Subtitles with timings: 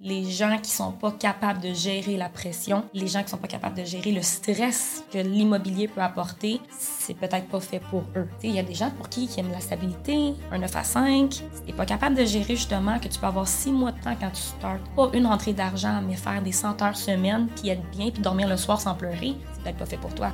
[0.00, 3.48] les gens qui sont pas capables de gérer la pression, les gens qui sont pas
[3.48, 8.28] capables de gérer le stress que l'immobilier peut apporter, c'est peut-être pas fait pour eux.
[8.44, 11.32] Il y a des gens pour qui, qui aiment la stabilité, un 9 à 5.
[11.32, 14.14] Si t'es pas capable de gérer justement que tu peux avoir six mois de temps
[14.20, 17.82] quand tu startes, pas une rentrée d'argent, mais faire des 100 heures semaine, puis être
[17.90, 20.30] bien, puis dormir le soir sans pleurer, c'est peut-être pas fait pour toi.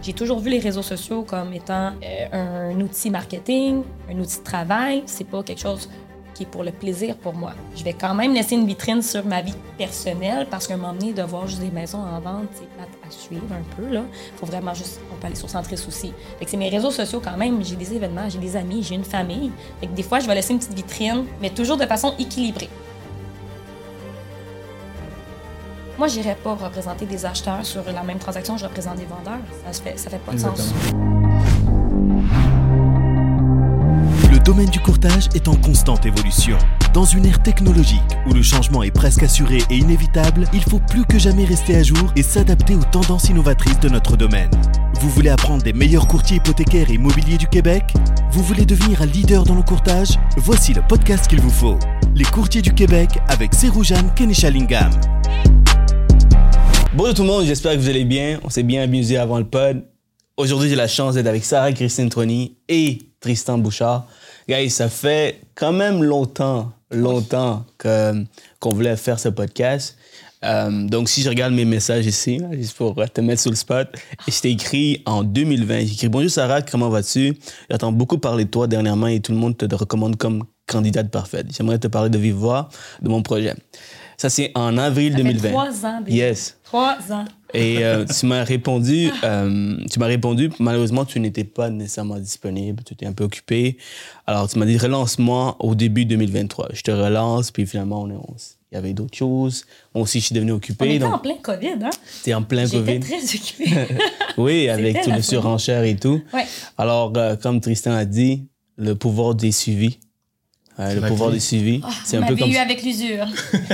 [0.00, 4.44] J'ai toujours vu les réseaux sociaux comme étant euh, un outil marketing, un outil de
[4.44, 5.02] travail.
[5.04, 5.90] C'est pas quelque chose
[6.38, 7.52] qui est pour le plaisir pour moi.
[7.74, 10.92] Je vais quand même laisser une vitrine sur ma vie personnelle parce qu'à un moment
[10.92, 13.92] donné, de voir juste des maisons en vente, c'est plate à suivre un peu.
[13.92, 14.02] Là.
[14.36, 15.00] faut vraiment juste.
[15.12, 16.12] On peut aller sur Centris aussi.
[16.46, 17.64] C'est mes réseaux sociaux quand même.
[17.64, 19.50] J'ai des événements, j'ai des amis, j'ai une famille.
[19.80, 22.70] Fait que des fois, je vais laisser une petite vitrine, mais toujours de façon équilibrée.
[25.98, 29.40] Moi, j'irais pas représenter des acheteurs sur la même transaction, je représente des vendeurs.
[29.72, 30.72] Ça fait, ça fait pas de sens.
[34.48, 36.56] Domaine du courtage est en constante évolution.
[36.94, 41.04] Dans une ère technologique où le changement est presque assuré et inévitable, il faut plus
[41.04, 44.50] que jamais rester à jour et s'adapter aux tendances innovatrices de notre domaine.
[45.02, 47.92] Vous voulez apprendre des meilleurs courtiers hypothécaires et immobiliers du Québec?
[48.30, 50.18] Vous voulez devenir un leader dans le courtage?
[50.38, 51.78] Voici le podcast qu'il vous faut.
[52.14, 54.92] Les courtiers du Québec avec Seroujan Kenishalingam.
[56.94, 58.40] Bonjour tout le monde, j'espère que vous allez bien.
[58.44, 59.84] On s'est bien amusé avant le pod.
[60.38, 64.06] Aujourd'hui, j'ai la chance d'être avec Sarah Christine Trony et Tristan Bouchard.
[64.48, 69.98] Guys, ça fait quand même longtemps, longtemps qu'on voulait faire ce podcast.
[70.42, 73.88] Euh, donc, si je regarde mes messages ici, juste pour te mettre sur le spot,
[74.26, 75.80] je t'ai écrit en 2020.
[75.80, 77.36] J'ai écrit Bonjour Sarah, comment vas-tu?
[77.70, 81.48] J'entends beaucoup parler de toi dernièrement et tout le monde te recommande comme candidate parfaite.
[81.54, 82.70] J'aimerais te parler de vive voix
[83.02, 83.54] de mon projet.
[84.16, 85.42] Ça, c'est en avril Ça 2020.
[85.42, 86.16] Fait trois ans déjà.
[86.16, 86.56] Yes.
[86.64, 87.26] Trois ans.
[87.54, 92.82] Et euh, tu m'as répondu, euh, tu m'as répondu, malheureusement, tu n'étais pas nécessairement disponible,
[92.84, 93.78] tu étais un peu occupé.
[94.26, 96.68] Alors, tu m'as dit, relance-moi au début 2023.
[96.74, 98.34] Je te relance, puis finalement, on est, on-
[98.70, 99.64] il y avait d'autres choses.
[99.94, 100.86] Moi aussi, je suis devenu On occupé.
[100.96, 101.90] était donc, en plein COVID, hein?
[102.22, 103.00] t'es en plein J'étais COVID.
[103.00, 103.96] très occupée.
[104.36, 106.20] Oui, avec tout le surenchère et tout.
[106.34, 106.44] ouais.
[106.76, 108.44] Alors, euh, comme Tristan a dit,
[108.76, 109.98] le pouvoir des suivis.
[110.80, 111.38] Euh, le pouvoir clé.
[111.38, 111.80] des suivis.
[111.82, 113.26] Ah, c'est un peu comme eu avec l'usure.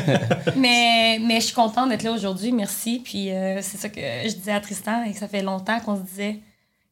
[0.56, 3.02] mais, mais je suis contente d'être là aujourd'hui, merci.
[3.04, 5.96] Puis euh, c'est ça que je disais à Tristan et que ça fait longtemps qu'on
[5.96, 6.40] se disait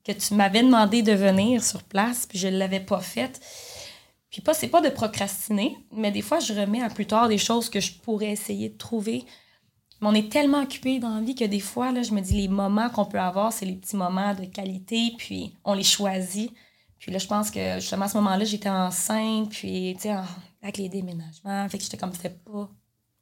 [0.05, 3.41] que tu m'avais demandé de venir sur place, puis je ne l'avais pas fait.
[4.31, 7.39] Puis pas, c'est pas de procrastiner, mais des fois, je remets à plus tard des
[7.39, 9.25] choses que je pourrais essayer de trouver.
[10.01, 12.35] Mais on est tellement occupé dans la vie que des fois, là, je me dis,
[12.35, 16.51] les moments qu'on peut avoir, c'est les petits moments de qualité, puis on les choisit.
[17.03, 20.15] Puis là, je pense que justement, à ce moment-là, j'étais enceinte, puis, tu sais,
[20.63, 21.69] avec les déménagements.
[21.69, 22.71] Fait que j'étais comme, c'était pas,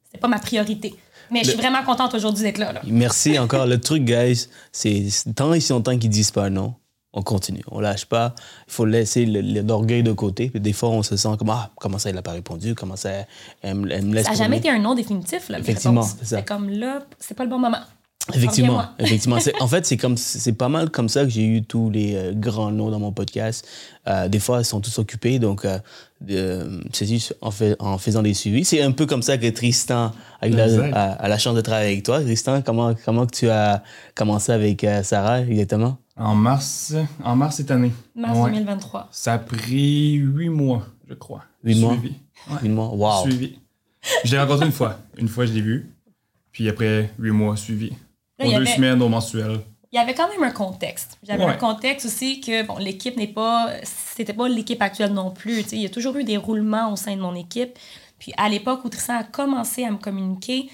[0.05, 0.95] c'était pas ma priorité.
[1.31, 2.83] Mais je suis vraiment contente aujourd'hui d'être là, là.
[2.85, 3.65] Merci encore.
[3.67, 6.75] Le truc, guys, c'est tant et si longtemps qu'ils disent pas non,
[7.15, 7.63] on continue.
[7.71, 8.35] On lâche pas.
[8.69, 10.51] Il faut laisser l'orgueil de côté.
[10.51, 12.75] Puis des fois, on se sent comme Ah, comment ça, il n'a pas répondu?
[12.75, 13.11] Comment ça,
[13.63, 14.27] elle, me- laisse.
[14.27, 15.59] Ça n'a jamais été un nom définitif, là.
[15.59, 16.43] Effectivement, c'est ça.
[16.43, 17.81] Comme là, c'est pas le bon moment.
[18.35, 19.39] Effectivement, effectivement.
[19.41, 22.15] C'est- En fait, c'est comme c'est pas mal comme ça que j'ai eu tous les
[22.15, 23.67] euh, grands noms dans mon podcast.
[24.09, 25.79] Euh, des fois, ils sont tous occupés, donc euh,
[26.93, 28.65] c'est juste en, fait, en faisant des suivis.
[28.65, 30.93] C'est un peu comme ça que Tristan a, eu la, Exact.
[30.95, 32.21] a- a la chance de travailler avec toi.
[32.21, 33.83] Tristan, comment comment que tu as
[34.15, 35.99] commencé avec euh, Sarah exactement?
[36.17, 37.93] En mars, en mars cette année.
[38.15, 38.51] Mars Ouais.
[38.51, 39.09] 2023.
[39.11, 41.45] Ça a pris huit mois, je crois.
[41.65, 41.93] Huit mois?
[41.95, 42.15] Suivi.
[42.51, 42.57] Ouais.
[42.65, 42.89] Une mois?
[42.95, 43.23] Wow.
[43.25, 43.59] Suivi.
[44.25, 44.99] Je l'ai rencontré une fois.
[45.19, 45.91] Une fois, je l'ai vu.
[46.53, 47.93] Puis après, huit mois suivi.
[48.41, 49.61] Là, Aux deux avait- semaines, au mensuel.
[49.93, 51.19] Il y avait quand même un contexte.
[51.25, 51.51] J'avais Ouais.
[51.51, 53.69] un contexte aussi que bon, l'équipe n'est pas.
[53.83, 55.65] C'était pas l'équipe actuelle non plus.
[55.73, 57.77] Il y a toujours eu des roulements au sein de mon équipe.
[58.19, 60.71] Puis à l'époque où Tristan a commencé à me communiquer,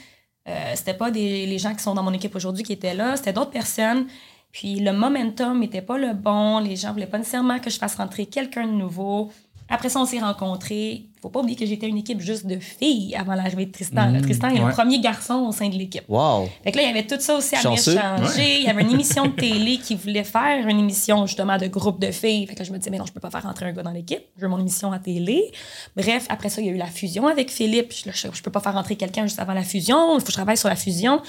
[0.48, 3.16] euh, c'était pas des, les gens qui sont dans mon équipe aujourd'hui qui étaient là,
[3.16, 4.06] c'était d'autres personnes.
[4.52, 6.58] Puis le momentum n'était pas le bon.
[6.60, 9.30] Les gens voulaient pas nécessairement que je fasse rentrer quelqu'un de nouveau.
[9.68, 11.06] Après ça, on s'est rencontrés.
[11.20, 14.10] Faut pas oublier que j'étais une équipe juste de filles avant l'arrivée de Tristan.
[14.10, 16.04] Mhm, Tristan est le premier garçon au sein de l'équipe.
[16.08, 16.48] Wow.
[16.62, 18.58] Fait que là, il y avait tout ça aussi à m'échanger.
[18.58, 22.00] Il y avait une émission de télé qui voulait faire une émission justement de groupe
[22.00, 22.46] de filles.
[22.46, 23.82] Fait que là, je me disais, mais non, je peux pas faire rentrer un gars
[23.82, 24.22] dans l'équipe.
[24.36, 25.50] Je veux mon émission à télé.
[25.96, 27.92] Bref, après ça, il y a eu la fusion avec Philippe.
[27.92, 30.14] Je, je, je peux pas faire rentrer quelqu'un juste avant la fusion.
[30.14, 31.20] Il faut que je travaille sur la fusion.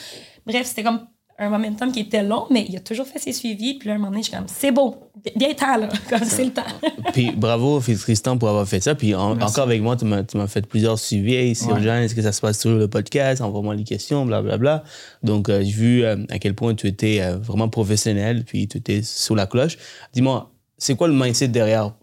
[0.46, 1.08] Bref, c'était comme
[1.40, 3.76] un momentum qui était long, mais il a toujours fait ses suivis.
[3.76, 4.96] Puis là, un moment donné, je suis comme, c'est beau.
[5.36, 5.90] Bien temps, là.
[6.10, 6.64] Comme c'est le temps.
[7.14, 8.96] Puis bravo, Tristan, pour avoir fait ça.
[8.96, 11.36] Puis en- encore avec moi, tu m'as tu m'as fait plusieurs suivis.
[11.36, 13.42] Hey, Sirjan, est-ce que ça se passe toujours le podcast?
[13.42, 14.84] Envoie-moi les questions, blablabla.
[15.24, 18.78] Donc, euh, j'ai vu euh, à quel point tu étais euh, vraiment professionnel, puis tu
[18.78, 19.78] étais sous la cloche.
[20.14, 21.94] Dis-moi, c'est quoi le mindset derrière?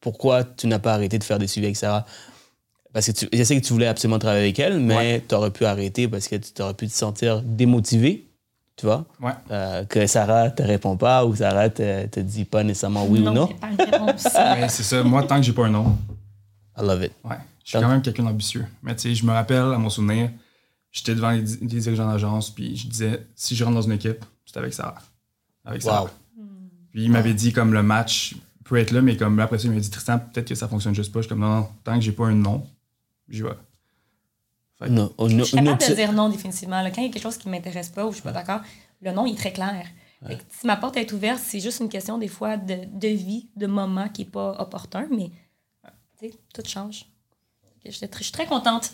[0.00, 2.04] Pourquoi tu n'as pas arrêté de faire des suivis avec Sarah?
[2.92, 5.50] Parce que tu, je sais que tu voulais absolument travailler avec elle, mais tu aurais
[5.50, 8.26] pu arrêter parce que tu aurais pu te sentir démotivé,
[8.76, 9.04] tu vois?
[9.20, 9.32] Ouais.
[9.50, 13.30] Euh, que Sarah te répond pas ou Sarah te, te dit pas nécessairement oui non,
[13.30, 13.48] ou non.
[13.48, 14.26] c'est pas une réponse.
[14.34, 15.02] Mais c'est ça.
[15.02, 15.96] Moi, tant que j'ai pas un nom,
[16.76, 17.12] I love it.
[17.24, 17.36] ouais.
[17.64, 18.66] Je suis quand même quelqu'un d'ambitieux.
[18.82, 20.30] Mais tu sais, je me rappelle, à mon souvenir,
[20.92, 23.92] j'étais devant les, di- les dirigeants d'agence, puis je disais, si je rentre dans une
[23.92, 24.96] équipe, c'est avec Sarah.
[25.64, 26.02] Avec Sarah.
[26.02, 26.08] Wow.
[26.92, 28.34] Puis il m'avait dit, comme le match
[28.64, 30.94] peut être là, mais comme après ça, il m'a dit, Tristan, peut-être que ça fonctionne
[30.94, 31.20] juste pas.
[31.20, 32.66] Je suis comme, non, non, tant que j'ai pas un nom,
[33.30, 33.48] j'y vais.
[34.78, 36.82] Fait une- Je suis capable de dire non définitivement.
[36.82, 36.90] là.
[36.90, 38.60] Quand il y a quelque chose qui ne m'intéresse pas ou je suis pas d'accord,
[39.02, 39.86] le non il est très clair.
[40.58, 43.66] Si ma porte est ouverte, c'est juste une question des fois de, de vie, de
[43.66, 45.30] moment qui n'est pas opportun, mais
[46.52, 47.04] tout change.
[47.84, 48.92] Je suis très contente.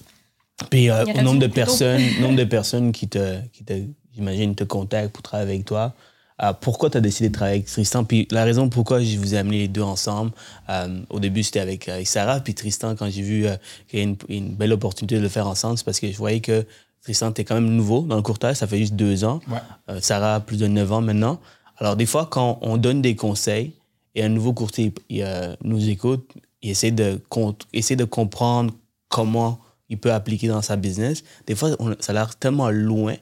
[0.71, 3.73] Puis euh, au nombre de personnes, nombre de personnes qui te, qui te
[4.13, 5.95] j'imagine, te contactent pour travailler avec toi.
[6.43, 8.05] Euh, pourquoi tu as décidé de travailler avec Tristan?
[8.05, 10.33] Puis la raison pourquoi je vous ai amené les deux ensemble,
[10.69, 13.57] euh, au début c'était avec, avec Sarah, puis Tristan, quand j'ai vu euh,
[13.89, 16.17] qu'il y a une, une belle opportunité de le faire ensemble, c'est parce que je
[16.17, 16.65] voyais que
[17.03, 19.41] Tristan, tu quand même nouveau dans le courtage, ça fait juste deux ans.
[19.49, 20.01] Ouais.
[20.03, 21.41] Sarah a plus de 9 ans maintenant.
[21.79, 23.73] Alors, des fois, quand on donne des conseils
[24.15, 25.27] et un nouveau courtier il,
[25.65, 28.75] nous écoute, il essaie de, con- essaie de comprendre
[29.09, 33.15] comment il peut appliquer dans sa business, des fois, on- ça a l'air tellement loin,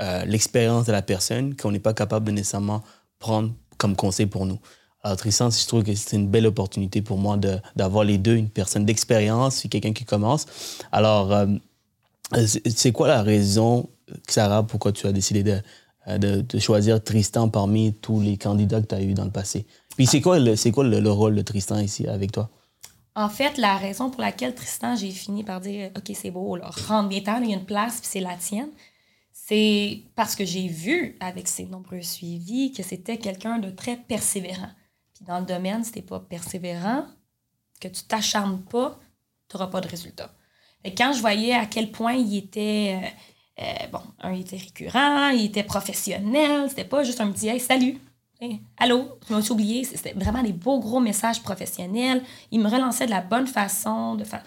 [0.00, 2.82] euh, l'expérience de la personne, qu'on n'est pas capable de nécessairement
[3.18, 4.58] prendre comme conseil pour nous.
[5.02, 7.36] Alors, Tristan, je trouve que c'est une belle opportunité pour moi
[7.74, 10.46] d'avoir les deux, une personne d'expérience puis quelqu'un qui commence.
[10.92, 11.46] Alors, euh,
[12.74, 13.88] c'est quoi la raison,
[14.28, 18.94] Sarah, pourquoi tu as décidé de, de, choisir Tristan parmi tous les candidats que tu
[18.94, 19.66] as eu dans le passé?
[19.96, 22.48] Puis c'est quoi, le, quoi le, le rôle de Tristan ici avec toi?
[23.14, 26.70] En fait, la raison pour laquelle Tristan, j'ai fini par dire OK, c'est beau, là,
[26.88, 28.70] rentre bien tard, il y a une place, puis c'est la tienne,
[29.32, 34.70] c'est parce que j'ai vu avec ses nombreux suivis que c'était quelqu'un de très persévérant.
[35.14, 37.06] Puis dans le domaine, si t'es pas persévérant,
[37.80, 38.98] que tu t'acharnes pas,
[39.48, 40.30] tu n'auras pas de résultat.
[40.84, 43.00] Et quand je voyais à quel point il était,
[43.58, 44.00] euh, euh, bon,
[44.32, 47.98] il était récurrent, il était professionnel, c'était pas juste un petit Hey, salut!
[48.40, 49.84] Hey, allô, je m'as oublié.
[49.84, 52.24] C'était vraiment des beaux gros messages professionnels.
[52.50, 54.16] Il me relançait de la bonne façon.
[54.16, 54.42] De fa...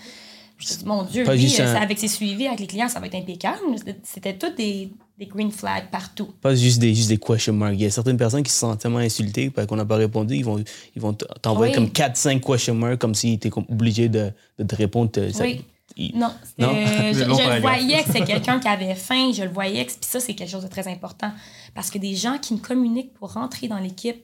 [0.68, 3.00] Je mon Dieu, Pas lui, juste euh, ça- avec ses suivis, avec les clients, ça
[3.00, 3.60] va être impeccable.
[4.04, 4.90] C'était- tous des,
[5.20, 6.30] des green flags partout.
[6.42, 7.74] Pas juste des, juste des question marks.
[7.76, 10.36] Il y a certaines personnes qui se sentent tellement insultées parce qu'on n'a pas répondu.
[10.36, 10.64] Ils vont,
[10.96, 11.76] ils vont t'envoyer Oui.
[11.76, 15.12] comme 4-5 question marks comme si tu étais obligé de, de te répondre.
[15.32, 15.62] ça- Oui.
[15.98, 16.74] il- Non, c'était- Non?
[17.14, 19.86] je, Le long je le voyais que c'est quelqu'un qui avait faim, je le voyais
[19.86, 21.32] que puis ça c'est quelque chose de très important
[21.76, 24.24] parce que des gens qui me communiquent pour rentrer dans l'équipe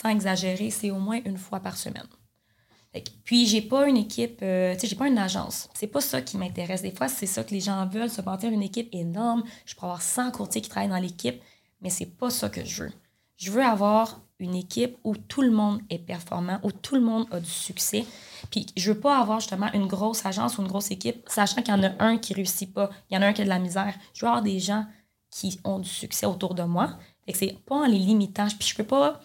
[0.00, 2.04] sans exagérer, c'est au moins une fois par semaine.
[3.24, 5.68] Puis j'ai pas une équipe, euh, tu sais, j'ai pas une agence.
[5.74, 6.82] C'est pas ça qui m'intéresse.
[6.82, 9.44] Des fois, c'est ça que les gens veulent, se bâtir une équipe énorme.
[9.64, 11.40] Je peux avoir 100 courtiers qui travaillent dans l'équipe,
[11.80, 12.92] mais c'est pas ça que je veux.
[13.36, 17.26] Je veux avoir une équipe où tout le monde est performant, où tout le monde
[17.30, 18.04] a du succès.
[18.50, 21.74] Puis je veux pas avoir justement une grosse agence ou une grosse équipe, sachant qu'il
[21.74, 23.50] y en a un qui réussit pas, il y en a un qui a de
[23.50, 23.94] la misère.
[24.14, 24.84] Je veux avoir des gens
[25.30, 26.98] qui ont du succès autour de moi.
[27.24, 28.48] Fait que c'est pas en les limitant.
[28.58, 29.20] Puis je peux pas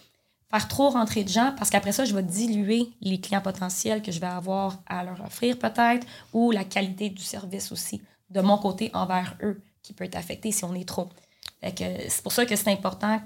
[0.49, 4.11] faire trop rentrer de gens parce qu'après ça, je vais diluer les clients potentiels que
[4.11, 8.57] je vais avoir à leur offrir peut-être ou la qualité du service aussi de mon
[8.57, 11.09] côté envers eux qui peut être affectée si on est trop.
[11.61, 13.19] C'est pour ça que c'est important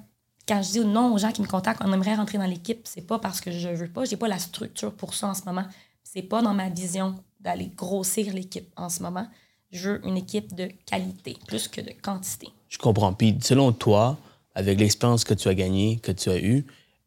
[0.50, 3.06] quand je dis non aux gens qui me contactent, on aimerait rentrer dans l'équipe, c'est
[3.06, 5.66] pas parce que je veux pas, j'ai pas la structure pour ça en ce moment.
[6.04, 9.28] C'est pas dans ma vision d'aller grossir l'équipe en ce moment.
[9.72, 12.48] Je veux une équipe de qualité plus que de quantité.
[12.68, 13.14] Je comprends.
[13.14, 14.18] Puis selon toi,
[14.56, 16.66] avec l'expérience que tu as gagnée, que tu as eue,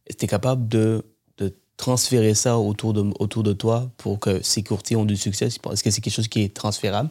[0.09, 1.05] tu es capable de,
[1.39, 5.47] de transférer ça autour de, autour de toi pour que ces courtiers ont du succès?
[5.47, 7.11] Est-ce que c'est quelque chose qui est transférable?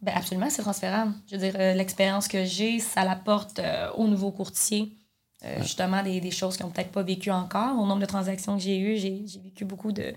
[0.00, 1.12] Ben absolument, c'est transférable.
[1.30, 4.96] Je veux dire, euh, l'expérience que j'ai, ça l'apporte euh, aux nouveaux courtiers.
[5.44, 7.76] Euh, Justement, des, des choses qu'ils n'ont peut-être pas vécues encore.
[7.78, 10.12] Au nombre de transactions que j'ai eues, j'ai vécu beaucoup de,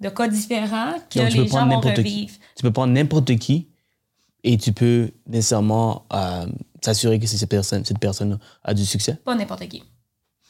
[0.00, 2.00] de cas différents que Donc, les gens vont n'importe qui.
[2.00, 2.32] revivre.
[2.56, 3.68] Tu peux prendre n'importe qui
[4.44, 6.46] et tu peux nécessairement euh,
[6.82, 9.14] s'assurer que cette personne, cette personne a du succès.
[9.24, 9.82] Pas n'importe qui.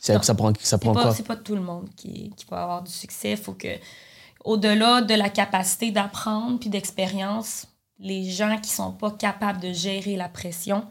[0.01, 1.15] Ça, ça prend, ça prend pas, quoi?
[1.15, 3.33] c'est pas tout le monde qui, qui va avoir du succès.
[3.33, 3.69] Il faut que,
[4.45, 7.67] au-delà de la capacité d'apprendre puis d'expérience,
[7.99, 10.87] les gens qui sont pas capables de gérer la pression,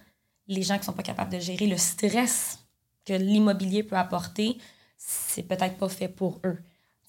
[0.48, 2.60] les gens qui sont pas capables de gérer le stress
[3.04, 4.60] que l'immobilier peut apporter,
[4.96, 6.60] c'est peut-être pas fait pour eux.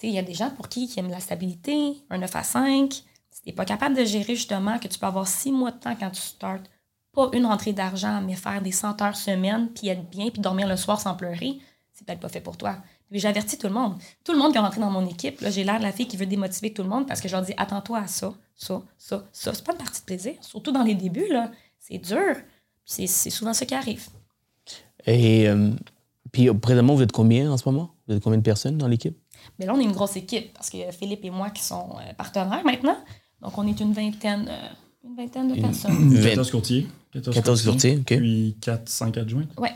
[0.02, 2.92] Il y a des gens pour qui qui aiment la stabilité, un 9 à 5.
[3.30, 5.94] Si tu pas capable de gérer justement que tu peux avoir six mois de temps
[5.94, 6.70] quand tu startes,
[7.12, 10.66] pas une rentrée d'argent, mais faire des 100 heures semaine, puis être bien, puis dormir
[10.66, 11.58] le soir sans pleurer,
[12.00, 12.76] c'est peut-être pas fait pour toi.
[13.10, 13.94] Puis j'avertis tout le monde.
[14.24, 16.08] Tout le monde qui est rentré dans mon équipe, là, j'ai l'air de la fille
[16.08, 18.82] qui veut démotiver tout le monde parce que je leur dis attends-toi à ça, ça,
[18.96, 19.52] ça, ça.
[19.52, 20.34] C'est pas une partie de plaisir.
[20.40, 21.50] Surtout dans les débuts, là.
[21.78, 22.36] C'est dur.
[22.86, 24.08] C'est c'est souvent ça qui arrive.
[25.06, 25.72] Et euh,
[26.32, 27.90] puis, présentement, vous êtes combien en ce moment?
[28.08, 29.18] Vous êtes combien de personnes dans l'équipe?
[29.58, 32.14] Mais là, on est une grosse équipe parce que Philippe et moi qui sont euh,
[32.14, 32.96] partenaires maintenant.
[33.42, 34.68] Donc, on est une vingtaine, euh,
[35.04, 36.14] une vingtaine de personnes.
[36.22, 36.86] 14 courtiers.
[37.12, 38.16] 14, 14 courtiers, OK.
[38.16, 39.46] Puis 4, 5 adjoints.
[39.58, 39.72] Ouais.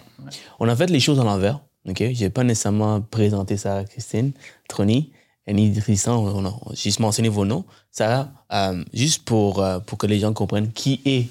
[0.59, 1.61] On a fait les choses à l'envers.
[1.88, 1.98] OK?
[2.12, 4.32] Je n'ai pas nécessairement présenté ça à Christine
[4.68, 5.10] Trony.
[5.46, 7.64] Annie Tristan, on a juste mentionné vos noms.
[7.90, 11.26] Sarah, euh, juste pour, euh, pour que les gens comprennent qui est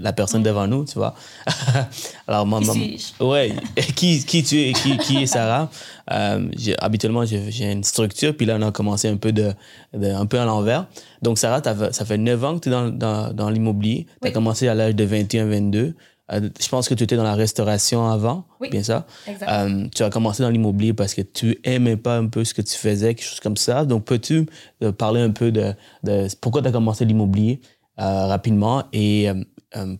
[0.00, 1.14] la personne devant nous, tu vois.
[2.26, 3.22] Alors, moi- suis-je?
[3.24, 3.52] ouais,
[3.96, 5.70] qui, qui tu es, qui, qui est Sarah?
[6.10, 9.52] Euh, j'ai- habituellement, j'ai j'ai une structure, puis là, on a commencé un peu, de,
[9.94, 10.86] de- un peu à l'envers.
[11.22, 14.06] Donc, Sarah, ça fait 9 ans que tu es dans, dans, dans l'immobilier.
[14.20, 14.32] Tu as Oui.
[14.32, 15.94] commencé à l'âge de 21-22.
[16.32, 18.70] Euh, je pense que tu étais dans la restauration avant, Oui.
[18.70, 19.06] bien ça.
[19.48, 22.62] Euh, tu as commencé dans l'immobilier parce que tu aimais pas un peu ce que
[22.62, 23.84] tu faisais, quelque chose comme ça.
[23.84, 24.46] Donc, peux-tu
[24.82, 25.74] euh, parler un peu de,
[26.04, 27.60] de pourquoi tu as commencé l'immobilier
[28.00, 29.28] euh, rapidement et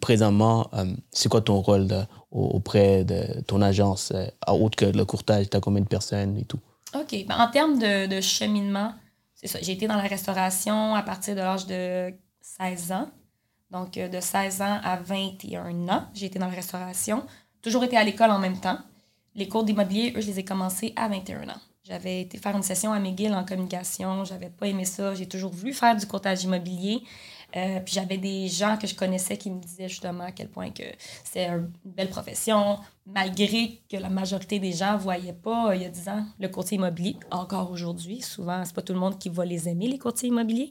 [0.00, 0.70] présentement,
[1.10, 4.12] c'est quoi ton rôle de- auprès de ton agence,
[4.46, 6.60] autre que le courtage, tu as combien de personnes et tout?
[6.94, 7.24] OK.
[7.26, 8.92] Ben, en termes de, de cheminement,
[9.34, 9.58] c'est ça.
[9.62, 12.12] J'ai été dans la restauration à partir de l'âge de
[12.42, 13.08] 16 ans.
[13.72, 17.24] Donc, euh, de 16 ans à 21 ans, j'ai été dans la restauration.
[17.62, 18.78] Toujours été à l'école en même temps.
[19.34, 21.60] Les cours d'immobilier, eux, je les ai commencés à 21 ans.
[21.84, 24.24] J'avais été faire une session à McGill en communication.
[24.24, 25.14] J'avais pas aimé ça.
[25.14, 27.02] J'ai toujours voulu faire du courtage immobilier.
[27.56, 30.70] Euh, puis j'avais des gens que je connaissais qui me disaient justement à quel point
[30.70, 30.84] que
[31.24, 35.82] c'est une belle profession, malgré que la majorité des gens ne voyaient pas, euh, il
[35.82, 37.16] y a 10 ans, le courtier immobilier.
[37.30, 40.70] Encore aujourd'hui, souvent, c'est pas tout le monde qui va les aimer, les courtiers immobiliers.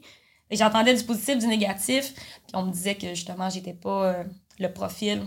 [0.52, 4.24] Et j'entendais du positif, du négatif, puis on me disait que justement, j'étais pas euh,
[4.60, 5.22] le profil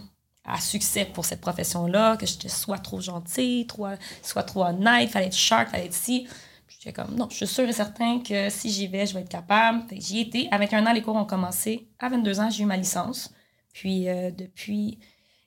[0.46, 3.88] à succès pour cette profession-là, que j'étais soit trop gentille, trop,
[4.22, 6.28] soit trop honnête, fallait être sharp, fallait être ci.
[6.68, 9.22] Puis J'étais comme, non, je suis sûre et certain que si j'y vais, je vais
[9.22, 9.84] être capable.
[9.92, 10.48] J'y étais.
[10.52, 11.88] À 21 ans, les cours ont commencé.
[11.98, 13.34] À 22 ans, j'ai eu ma licence.
[13.74, 15.00] Puis euh, depuis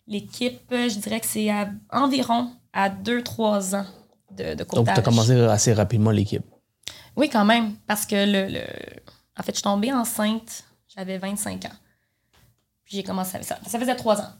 [0.08, 3.86] l'équipe, je dirais que c'est à environ à 2-3 ans
[4.36, 6.44] de, de Donc, tu as commencé assez rapidement l'équipe.
[7.16, 8.66] Oui, quand même, parce que le, le-
[9.38, 10.64] en fait, je suis tombée enceinte,
[10.94, 11.76] j'avais 25 ans.
[12.84, 13.58] Puis j'ai commencé avec ça.
[13.66, 14.32] Ça faisait trois ans.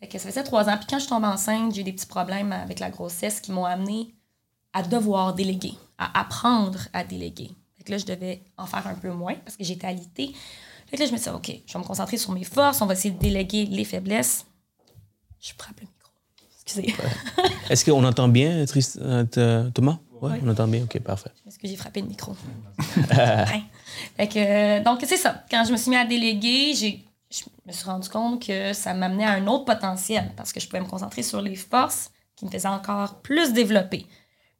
[0.00, 0.76] Fait que ça faisait trois ans.
[0.76, 3.52] Puis quand je suis tombée enceinte, j'ai eu des petits problèmes avec la grossesse qui
[3.52, 4.14] m'ont amené
[4.72, 7.50] à devoir déléguer, à apprendre à déléguer.
[7.76, 10.32] Fait que là, je devais en faire un peu moins parce que j'étais alitée.
[10.92, 12.92] Là, je me suis dit, OK, je vais me concentrer sur mes forces, on va
[12.92, 14.44] essayer de déléguer les faiblesses.
[15.40, 16.10] Je frappe le micro.
[16.64, 16.94] Excusez.
[17.70, 19.98] Est-ce qu'on entend bien, euh, Thomas?
[20.22, 20.38] Ouais, Oui.
[20.44, 20.84] on entend bien.
[20.84, 21.30] OK, parfait.
[21.44, 22.32] Parce que j'ai frappé le micro.
[24.16, 25.44] Fait que, euh, donc, c'est ça.
[25.50, 28.94] Quand je me suis mis à déléguer, j'ai, je me suis rendu compte que ça
[28.94, 32.44] m'amenait à un autre potentiel parce que je pouvais me concentrer sur les forces qui
[32.46, 34.06] me faisaient encore plus développer.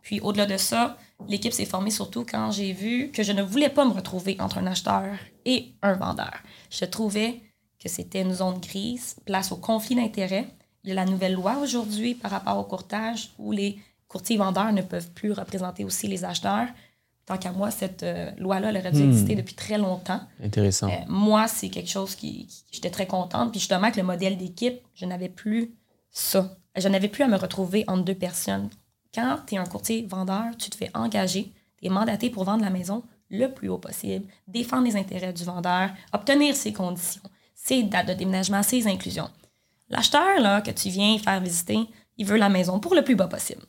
[0.03, 0.97] Puis, au-delà de ça,
[1.29, 4.59] l'équipe s'est formée surtout quand j'ai vu que je ne voulais pas me retrouver entre
[4.59, 5.05] un acheteur
[5.45, 6.33] et un vendeur.
[6.71, 7.41] Je trouvais
[7.79, 10.47] que c'était une zone grise, place au conflit d'intérêts.
[10.85, 13.79] Il y a la nouvelle loi aujourd'hui par rapport au courtage où les
[14.13, 16.69] courtiers vendeurs ne peuvent plus représenter aussi les acheteurs.
[17.25, 20.21] Tant qu'à moi, cette euh, loi-là, elle aurait dû exister depuis très longtemps.
[20.43, 20.89] Intéressant.
[20.89, 23.51] Euh, moi, c'est quelque chose qui, qui- j'étais très contente.
[23.53, 25.73] Puis justement, avec le modèle d'équipe, je n'avais plus
[26.11, 26.57] ça.
[26.77, 28.69] Je n'avais plus à me retrouver entre deux personnes.
[29.15, 32.65] Quand tu es un courtier vendeur, tu te fais engager, tu es mandaté pour vendre
[32.65, 37.23] la maison le plus haut possible, défendre les intérêts du vendeur, obtenir ses conditions,
[37.55, 39.31] ses dates de déménagement, ses inclusions.
[39.89, 41.79] L'acheteur là, que tu viens faire visiter,
[42.19, 43.63] il veut la maison pour le plus bas possible.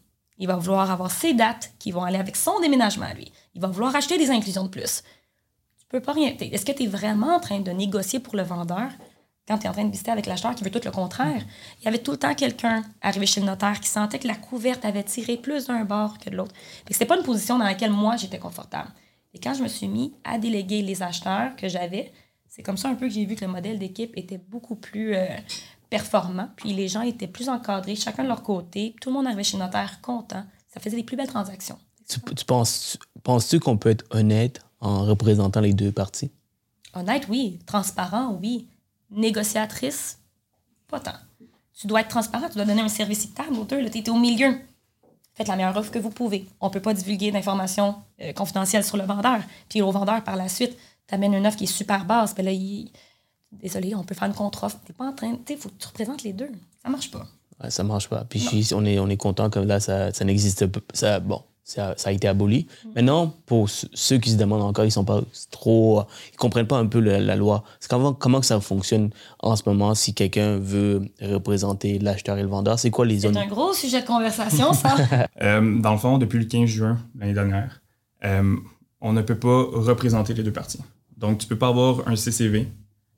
[0.44, 3.32] Il va vouloir avoir ses dates qui vont aller avec son déménagement à lui.
[3.56, 5.02] Il va vouloir acheter des inclusions de plus
[5.94, 6.36] tu peux pas rien.
[6.40, 8.90] Est-ce que tu es vraiment en train de négocier pour le vendeur
[9.48, 11.44] quand tu es en train de visiter avec l'acheteur qui veut tout le contraire?
[11.80, 14.34] Il y avait tout le temps quelqu'un arrivé chez le notaire qui sentait que la
[14.36, 16.54] couverte avait tiré plus d'un bord que de l'autre.
[16.84, 18.90] Que C'était pas une position dans laquelle moi j'étais confortable.
[19.36, 22.12] Et quand je me suis mis à déléguer les acheteurs que j'avais,
[22.48, 25.16] c'est comme ça un peu que j'ai vu que le modèle d'équipe était beaucoup plus
[25.16, 25.28] euh,
[25.94, 26.50] performant.
[26.56, 28.96] Puis les gens étaient plus encadrés, chacun de leur côté.
[29.00, 30.44] Tout le monde arrivait chez le notaire content.
[30.74, 31.78] Ça faisait des plus belles transactions.
[32.10, 36.32] Tu, tu penses, penses-tu qu'on peut être honnête en représentant les deux parties?
[36.96, 37.60] Honnête, oui.
[37.68, 38.68] Transparent, oui.
[39.12, 40.18] Négociatrice,
[40.88, 41.14] pas tant.
[41.80, 43.88] Tu dois être transparent, tu dois donner un service équitable aux deux.
[43.92, 44.60] Tu es au milieu.
[45.36, 46.48] Faites la meilleure offre que vous pouvez.
[46.60, 49.42] On ne peut pas divulguer d'informations euh, confidentielles sur le vendeur.
[49.70, 50.76] Puis au vendeur, par la suite,
[51.08, 52.34] tu amènes une offre qui est super basse.
[52.34, 52.92] Puis là, il...
[53.62, 54.78] désolé, on peut faire une contre-offre.
[54.86, 55.34] Tu pas en train.
[55.46, 56.50] Tu sais, faut que tu représentes les deux.
[56.84, 57.26] Ça marche pas.
[57.64, 58.26] Ouais, ça marche pas.
[58.30, 60.80] Puis si on est, on est content que là, ça, ça n'existe pas.
[60.94, 62.68] Ça, bon, ça, ça a été aboli.
[62.96, 66.04] Maintenant, pour ceux- qui se demandent encore, ils sont pas trop.
[66.34, 67.64] Ils comprennent pas un peu le- la loi.
[67.80, 72.42] C'est comment, comment que ça fonctionne en ce moment si quelqu'un veut représenter l'acheteur et
[72.42, 72.80] le vendeur?
[72.80, 73.38] C'est quoi les C'est zones?
[73.38, 74.96] un gros sujet de conversation, ça.
[75.42, 77.82] Euh, dans le fond, depuis le 15 juin l'année dernière,
[78.26, 78.56] euh,
[79.02, 80.80] on ne peut pas représenter les deux parties.
[81.18, 82.68] Donc, tu peux pas avoir un CCV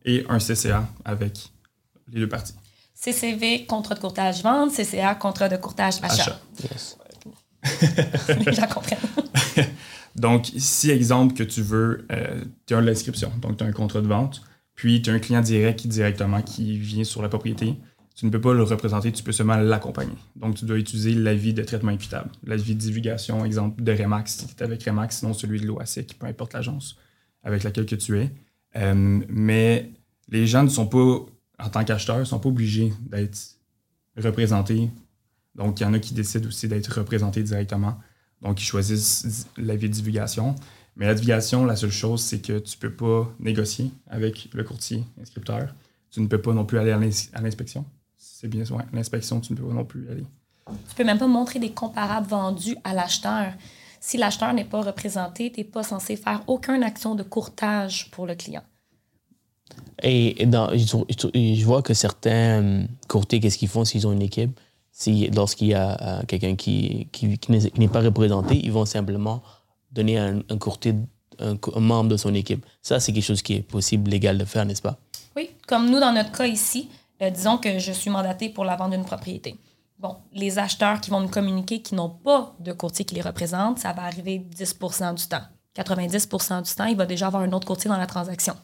[0.06, 1.52] et un CCA avec
[2.12, 2.56] les deux parties.
[2.94, 6.22] CCV, contrat de courtage vente, CCA, contrat de courtage achat.
[6.24, 6.40] Achat.
[6.64, 6.98] Yes.
[8.46, 9.00] les gens comprennent.
[10.16, 12.08] Donc, si, exemple, que tu veux,
[12.66, 14.42] tu as l'inscription, donc tu as un contrat de vente,
[14.74, 17.76] puis tu as un client direct qui directement qui vient sur la propriété,
[18.16, 20.16] tu ne peux pas le représenter, tu peux seulement l'accompagner.
[20.38, 24.48] Donc, tu dois utiliser l'avis de traitement équitable, l'avis de divulgation, exemple de Remax, si
[24.48, 26.98] tu es avec Remax, sinon celui de l'OASIC, peu importe l'agence
[27.44, 28.32] avec laquelle que tu es.
[28.78, 29.92] Euh, mais
[30.30, 31.26] les gens ne sont pas,
[31.60, 33.38] en tant qu'acheteurs, ne sont pas obligés d'être
[34.18, 34.90] représentés.
[35.56, 37.98] Donc, il y en a qui décident aussi d'être représentés directement.
[38.42, 40.56] Donc, ils choisissent l'avis de divulgation.
[40.98, 44.64] Mais la divulgation, la seule chose, c'est que tu ne peux pas négocier avec le
[44.64, 45.74] courtier inscripteur.
[46.12, 47.86] Tu ne peux pas non plus aller à l'inspection
[48.46, 50.26] c'est bien ouais, l'inspection, tu ne peux pas non plus aller.
[50.68, 53.54] Tu peux même pas montrer des comparables vendus à l'acheteur.
[54.08, 58.28] Si l'acheteur n'est pas représenté, tu n'es pas censé faire aucune action de courtage pour
[58.28, 58.62] le client.
[60.04, 64.60] Et, dans, je vois que certains euh, courtiers, qu'est-ce qu'ils font s'ils ont une équipe?
[64.92, 67.40] Si, lorsqu'il y a euh, quelqu'un qui, qui,
[67.80, 69.42] n'est pas représenté, ils vont simplement
[69.92, 70.94] donner un, un courtier,
[71.40, 72.64] un, un, membre de son équipe.
[72.84, 75.00] Ça, c'est quelque chose qui est possible, légal de faire, n'est-ce pas?
[75.36, 76.90] Oui, comme nous, dans notre cas ici,
[77.24, 79.56] euh, disons que je suis mandatée pour la vente d'une propriété.
[80.00, 83.80] Bon, les acheteurs qui vont nous communiquer qui n'ont pas de courtier qui les représente,
[83.80, 85.44] ça va arriver 10% du temps.
[85.76, 88.56] 90% du temps, il va déjà avoir un autre courtier dans la transaction.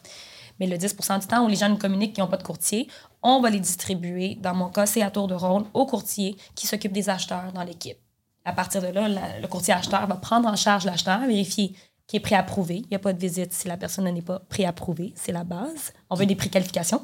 [0.60, 2.88] Mais le 10% du temps où les gens nous communiquent qui n'ont pas de courtier,
[3.22, 6.66] on va les distribuer, dans mon cas, c'est à tour de rôle, au courtier qui
[6.66, 7.98] s'occupe des acheteurs dans l'équipe.
[8.44, 9.08] À partir de là,
[9.40, 11.74] le courtier acheteur va prendre en charge l'acheteur, vérifier
[12.08, 12.78] qui est préapprouvé.
[12.78, 15.12] Il n'y a pas de visite si la personne n'est pas préapprouvée.
[15.14, 15.92] C'est la base.
[16.10, 17.02] On veut des préqualifications.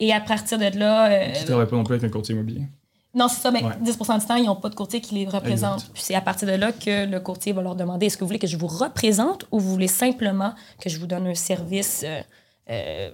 [0.00, 1.10] Et à partir de là.
[1.10, 2.66] Euh, tu ne travailles pas non plus avec un courtier immobilier?
[3.14, 5.90] Non, c'est ça, mais 10% du temps, ils n'ont pas de courtier qui les représente.
[5.92, 8.28] Puis c'est à partir de là que le courtier va leur demander est-ce que vous
[8.28, 12.04] voulez que je vous représente ou vous voulez simplement que je vous donne un service
[12.06, 12.22] euh,
[12.70, 13.10] euh,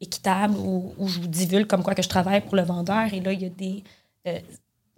[0.00, 3.12] équitable ou, je vous divulgue comme quoi que je travaille pour le vendeur?
[3.14, 3.84] Et là, il y a des.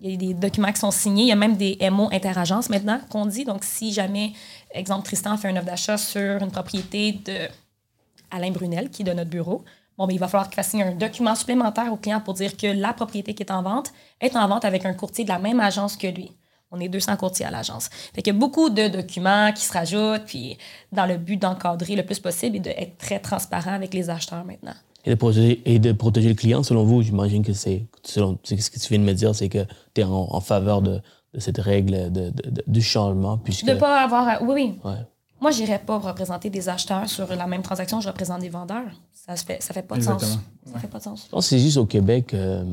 [0.00, 1.22] il y a des documents qui sont signés.
[1.22, 3.44] Il y a même des MO interagences maintenant qu'on dit.
[3.44, 4.32] Donc, si jamais
[4.72, 7.48] Exemple, Tristan fait un offre d'achat sur une propriété de
[8.30, 9.64] Alain Brunel, qui est de notre bureau.
[10.00, 12.66] Bon, ben, il va falloir qu'il fasse un document supplémentaire au client pour dire que
[12.66, 13.92] la propriété qui est en vente
[14.22, 16.32] est en vente avec un courtier de la même agence que lui.
[16.70, 17.90] On est 200 courtiers à l'agence.
[18.14, 20.56] Fait qu'il y a beaucoup de documents qui se rajoutent, puis
[20.90, 24.72] dans le but d'encadrer le plus possible et d'être très transparent avec les acheteurs maintenant.
[25.04, 28.54] Et de, protéger, et de protéger le client, selon vous, j'imagine que c'est, selon ce
[28.54, 31.02] que tu viens de me dire, c'est que tu es en faveur de,
[31.34, 33.36] de cette règle de, de, du changement.
[33.36, 33.66] Puisque...
[33.66, 34.40] De pas avoir.
[34.40, 34.92] Oui, oui.
[35.40, 38.90] Moi, je n'irais pas représenter des acheteurs sur la même transaction, je représente des vendeurs.
[39.12, 40.38] Ça ne fait, ça fait pas de sens.
[40.70, 41.24] Ça fait pas de sens.
[41.26, 42.64] Je pense que c'est juste au Québec, euh,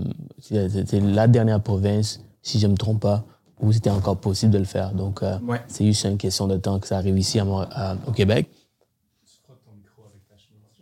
[0.42, 3.24] c'était la dernière province, si je ne me trompe pas,
[3.60, 4.92] où c'était encore possible de le faire.
[4.92, 8.50] Donc, euh, c'est juste une question de temps que ça arrive ici à, au Québec.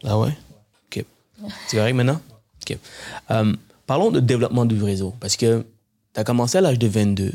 [0.04, 0.36] Ah ouais?
[0.88, 1.06] OK.
[1.67, 2.19] C'est correct maintenant?
[2.62, 2.78] OK.
[3.32, 5.65] Euh, parlons de développement du réseau, parce que
[6.13, 7.34] tu as commencé à l'âge de 22.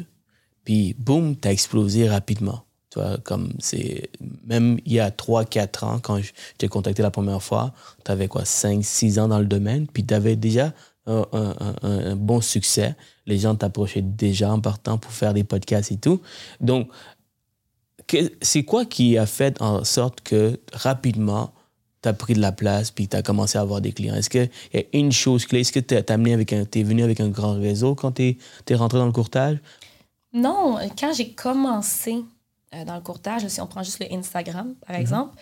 [0.64, 2.64] Puis, boum, t'as explosé rapidement.
[2.90, 4.10] Tu vois, comme c'est.
[4.44, 7.72] Même il y a 3-4 ans, quand je t'ai contacté la première fois,
[8.04, 10.72] tu avais quoi, 5-6 ans dans le domaine, puis tu avais déjà
[11.06, 12.94] un, bon succès.
[13.26, 16.20] Les gens t'approchaient déjà en partant pour faire des podcasts et tout.
[16.60, 16.88] Donc,
[18.42, 21.52] c'est quoi qui a fait en sorte que rapidement,
[22.02, 24.14] tu as pris de la place puis tu as commencé à avoir des clients?
[24.14, 25.60] Est-ce qu'il y a une chose clé?
[25.60, 29.06] Est-ce que tu es, venu avec un grand réseau quand tu es, es rentré dans
[29.06, 29.58] le courtage?
[30.32, 32.16] Non, quand j'ai commencé
[32.74, 35.02] euh, dans le courtage, si on prend juste le Instagram, par mhm.
[35.02, 35.34] exemple,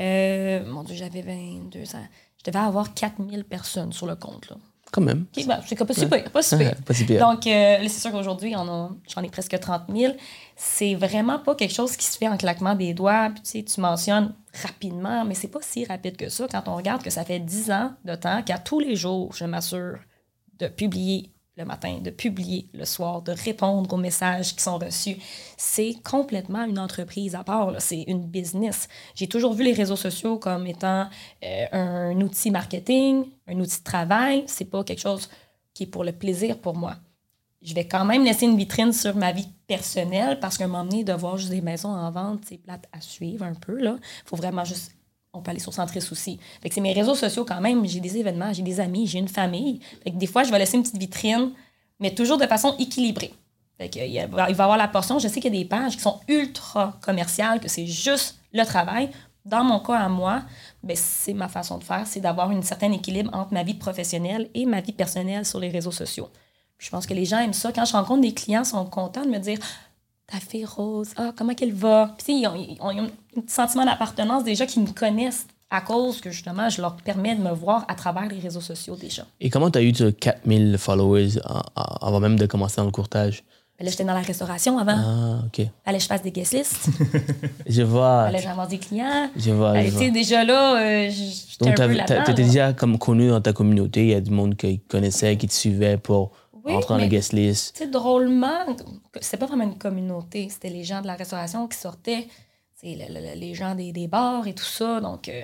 [0.00, 2.06] euh, mon Dieu, j'avais 22 ans.
[2.38, 4.50] Je devais avoir 4000 personnes sur le compte.
[4.50, 4.56] Là.
[4.92, 5.24] Quand même.
[5.46, 6.30] Ben, c'est pas si pire.
[6.30, 6.56] Pas si
[7.18, 10.14] Donc, euh, c'est sûr qu'aujourd'hui, j'en ai presque 30 000.
[10.54, 13.30] C'est vraiment pas quelque chose qui se fait en claquement des doigts.
[13.30, 16.76] Puis, tu, sais, tu mentionnes rapidement, mais c'est pas si rapide que ça quand on
[16.76, 19.98] regarde que ça fait 10 ans de temps qu'à tous les jours, je m'assure
[20.58, 25.16] de publier le matin, de publier le soir, de répondre aux messages qui sont reçus.
[25.56, 27.74] C'est complètement une entreprise à part.
[27.78, 28.88] C'est une business.
[29.14, 31.08] J'ai toujours vu les réseaux sociaux comme étant
[31.44, 34.44] euh, un outil marketing, un outil de travail.
[34.46, 35.28] C'est pas quelque chose
[35.74, 36.96] qui est pour le plaisir pour moi.
[37.60, 41.12] Je vais quand même laisser une vitrine sur ma vie personnelle parce moment donné, de
[41.12, 43.78] voir juste des maisons en vente, c'est plate à suivre un peu.
[43.80, 44.92] Il faut vraiment juste
[45.32, 46.38] on peut aller sur Centris aussi.
[46.62, 47.86] Fait que c'est mes réseaux sociaux quand même.
[47.86, 49.80] J'ai des événements, j'ai des amis, j'ai une famille.
[50.04, 51.52] Fait que des fois, je vais laisser une petite vitrine,
[52.00, 53.32] mais toujours de façon équilibrée.
[53.78, 55.18] Fait que, il, va, y avoir la portion.
[55.18, 58.64] Je sais qu'il y a des pages qui sont ultra commerciales, que c'est juste le
[58.64, 59.10] travail.
[59.44, 60.42] Dans mon cas à moi,
[60.82, 64.48] ben, c'est ma façon de faire, c'est d'avoir un certain équilibre entre ma vie professionnelle
[64.54, 66.28] et ma vie personnelle sur les réseaux sociaux.
[66.78, 67.72] je pense que les gens aiment ça.
[67.72, 69.58] Quand je rencontre des clients, ils sont contents de me dire
[70.30, 72.14] ta fille Rose, ah, comment qu'elle va?
[72.24, 73.08] Puis, ils ont, ils ont un
[73.46, 77.50] sentiment d'appartenance déjà qui me connaissent à cause que justement, je leur permets de me
[77.50, 79.24] voir à travers les réseaux sociaux déjà.
[79.40, 81.30] Et comment tu as eu 4000 followers
[81.74, 83.42] avant même de commencer dans le courtage?
[83.78, 84.94] Ben là, j'étais dans la restauration avant.
[84.96, 85.56] Ah, OK.
[85.86, 86.88] Que je fasse des guest lists.
[87.66, 88.28] Je vois.
[88.30, 89.30] Que j'avance des clients.
[89.34, 89.80] Je vois.
[89.80, 90.00] Je tu vois.
[90.02, 92.14] sais, déjà là, euh, j'étais Donc, un peu t'avais- là-dedans.
[92.16, 92.48] t'a- t'étais là.
[92.48, 94.02] déjà comme connu dans ta communauté.
[94.02, 96.32] Il y a du monde qui connaissait, qui te suivait pour
[96.64, 97.74] Oui, entrer dans la guest list.
[97.74, 98.64] Tu sais, drôlement,
[99.20, 100.48] c'était pas vraiment une communauté.
[100.50, 102.28] C'était les gens de la restauration qui sortaient.
[102.74, 105.00] C'est le- le- le- les gens des, des bars et tout ça.
[105.00, 105.42] Donc, euh,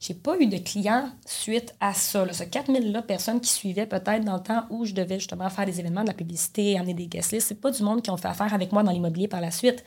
[0.00, 2.24] j'ai pas eu de clients suite à ça.
[2.24, 2.32] Là.
[2.32, 5.80] Ce 4000-là, personnes qui suivaient peut-être dans le temps où je devais justement faire des
[5.80, 7.48] événements, de la publicité, amener des guest lists.
[7.48, 9.82] C'est pas du monde qui ont fait affaire avec moi dans l'immobilier par la suite.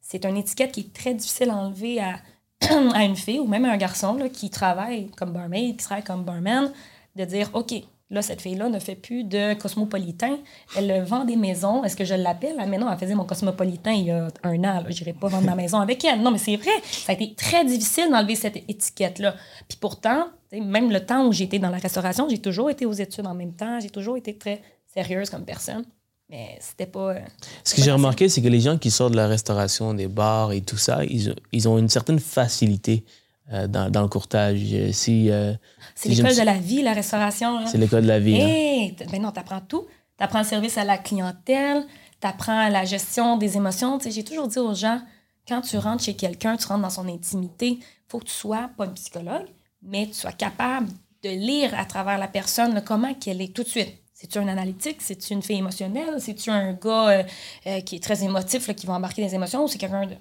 [0.00, 2.20] C'est une étiquette qui est très difficile à enlever à,
[2.94, 6.04] à une fille ou même à un garçon là, qui travaille comme barmaid, qui travaille
[6.04, 6.70] comme barman,
[7.16, 7.74] de dire OK,
[8.10, 10.38] là, cette fille-là ne fait plus de cosmopolitain.
[10.76, 11.82] Elle vend des maisons.
[11.84, 12.54] Est-ce que je l'appelle?
[12.58, 14.84] Ah, mais non, elle faisait mon cosmopolitain il y a un an.
[14.88, 16.20] Je n'irai pas vendre ma maison avec elle.
[16.22, 16.70] Non, mais c'est vrai.
[16.84, 19.34] Ça a été très difficile d'enlever cette étiquette-là.
[19.68, 23.26] Puis pourtant, même le temps où j'étais dans la restauration, j'ai toujours été aux études
[23.26, 23.80] en même temps.
[23.80, 25.84] J'ai toujours été très sérieuse comme personne.
[26.28, 27.10] Mais c'était pas.
[27.12, 27.20] euh,
[27.62, 30.52] Ce que j'ai remarqué, c'est que les gens qui sortent de la restauration, des bars
[30.52, 33.04] et tout ça, ils ont une certaine facilité
[33.52, 34.60] euh, dans, dans le courtage.
[34.72, 35.54] Euh, Si, euh,
[35.94, 37.66] C'est si j'aime l'école de la vie, la restauration.
[37.66, 38.40] C'est l'école de la vie.
[38.40, 38.46] hein.
[38.48, 39.86] Hey, ben non, t'apprends tout.
[40.16, 41.84] T'apprends le service à la clientèle,
[42.20, 43.98] t'apprends la gestion des émotions.
[43.98, 45.00] Tu sais, J'ai toujours dit aux gens,
[45.46, 47.78] quand tu rentres chez quelqu'un, tu rentres dans son intimité,
[48.08, 49.46] faut que tu sois, pas un psychologue,
[49.82, 50.88] mais tu sois capable
[51.22, 53.92] de lire à travers la personne comment qu'elle est tout de suite.
[54.14, 55.02] C'est-tu un analytique?
[55.02, 56.14] C'est-tu une fille émotionnelle?
[56.18, 57.24] C'est-tu un gars
[57.66, 59.64] euh, qui est très émotif, là, qui va embarquer des émotions?
[59.64, 60.14] Ou c'est quelqu'un de...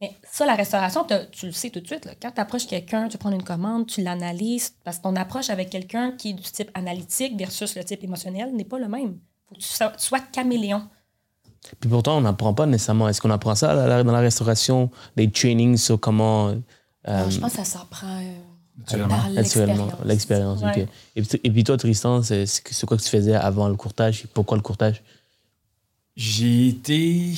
[0.00, 2.04] Mais ça, la restauration, tu le sais tout de suite.
[2.04, 2.12] là.
[2.20, 5.70] Quand tu approches quelqu'un, tu prends une commande, tu l'analyses, parce que ton approche avec
[5.70, 9.18] quelqu'un qui est du type analytique versus le type émotionnel n'est pas le même.
[9.48, 10.82] faut que tu sois, tu sois caméléon.
[11.80, 13.08] Puis pourtant, on n'apprend pas nécessairement.
[13.08, 16.48] Est-ce qu'on apprend ça dans la restauration, des trainings sur comment.
[17.08, 18.32] euh, je pense que ça s'apprend euh,
[18.78, 19.16] Naturellement.
[19.30, 19.92] l'expérience.
[20.04, 20.58] l'expérience.
[20.62, 20.76] ok.
[20.76, 20.88] Ouais.
[21.16, 22.44] Et, puis, et puis toi, Tristan, c'est
[22.86, 24.26] quoi que tu faisais avant le courtage?
[24.34, 25.02] Pourquoi le courtage?
[26.16, 27.32] J'ai été.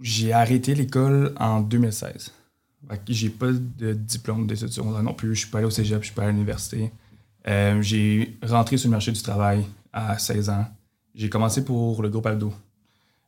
[0.00, 2.32] J'ai arrêté l'école en 2016.
[2.88, 5.34] Fait que J'ai pas de diplôme d'études secondaires non plus.
[5.34, 6.90] Je suis pas allé au cégep, je suis pas allé à l'université.
[7.46, 10.66] Euh, j'ai rentré sur le marché du travail à 16 ans.
[11.14, 12.52] J'ai commencé pour le groupe Aldo.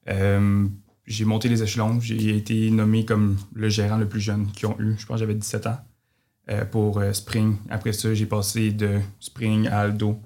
[0.09, 0.67] Euh,
[1.07, 2.01] j'ai monté les échelons.
[2.01, 4.97] J'ai été nommé comme le gérant le plus jeune qu'ils ont eu.
[4.99, 5.79] Je pense que j'avais 17 ans
[6.51, 7.57] euh, pour Spring.
[7.71, 10.21] Après ça, j'ai passé de Spring à Aldo.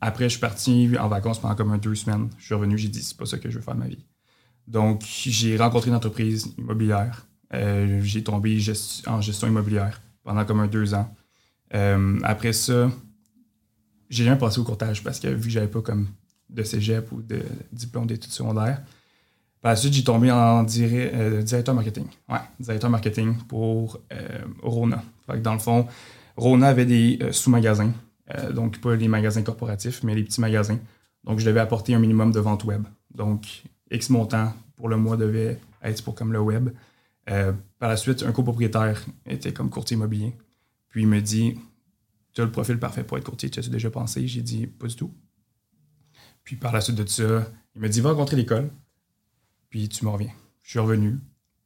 [0.00, 2.30] Après, je suis parti en vacances pendant comme un deux semaines.
[2.38, 4.04] Je suis revenu, j'ai dit, c'est pas ça que je veux faire de ma vie.
[4.72, 7.26] Donc, j'ai rencontré une entreprise immobilière.
[7.52, 8.58] Euh, j'ai tombé
[9.06, 11.14] en gestion immobilière pendant comme un deux ans.
[11.74, 12.90] Euh, après ça,
[14.08, 16.08] j'ai jamais passé au courtage parce que vu que j'avais pas comme
[16.48, 18.82] de cégep ou de diplôme d'études secondaires.
[19.60, 22.06] Par la suite, j'ai tombé en euh, directeur marketing.
[22.30, 24.00] Ouais, marketing pour
[24.62, 25.02] Rona.
[25.42, 25.86] Dans le fond,
[26.36, 27.92] Rona avait des sous-magasins.
[28.54, 30.78] Donc, pas les magasins corporatifs, mais les petits magasins.
[31.24, 32.84] Donc, je devais apporter un minimum de vente web.
[33.92, 36.70] X montant pour le mois devait être pour comme le web.
[37.30, 40.36] Euh, par la suite, un copropriétaire était comme courtier immobilier.
[40.88, 41.58] Puis il me dit
[42.32, 44.86] Tu as le profil parfait pour être courtier, tu as déjà pensé J'ai dit Pas
[44.86, 45.14] du tout.
[46.44, 48.70] Puis par la suite de ça, il me dit Va rencontrer l'école,
[49.70, 50.32] puis tu me reviens.
[50.62, 51.18] Je suis revenu,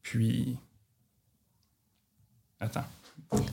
[0.02, 0.58] puis.
[2.60, 2.84] Attends.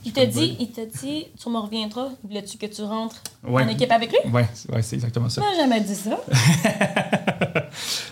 [0.04, 3.64] Il t'a dit, il t'a dit, tu me reviendras, voulais-tu que tu rentres Ouais.
[3.64, 4.30] en équipe avec lui?
[4.30, 5.42] Ouais, c'est- ouais, c'est exactement ça.
[5.42, 6.18] Il m'a jamais dit ça.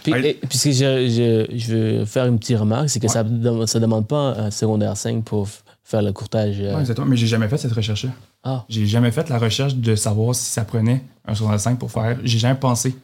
[0.02, 0.30] Puis, Ouais.
[0.30, 3.78] et- puisque je, je, je veux faire une petite remarque, c'est que ça ne ça
[3.78, 5.48] demande pas un secondaire 5 pour
[5.84, 6.56] faire le courtage.
[6.60, 7.06] euh, exactement.
[7.06, 8.10] Mais j'ai jamais fait cette recherche-là.
[8.42, 8.64] Ah.
[8.68, 12.18] J'ai jamais fait la recherche de savoir si ça prenait un 65 pour faire.
[12.24, 12.96] J'ai jamais pensé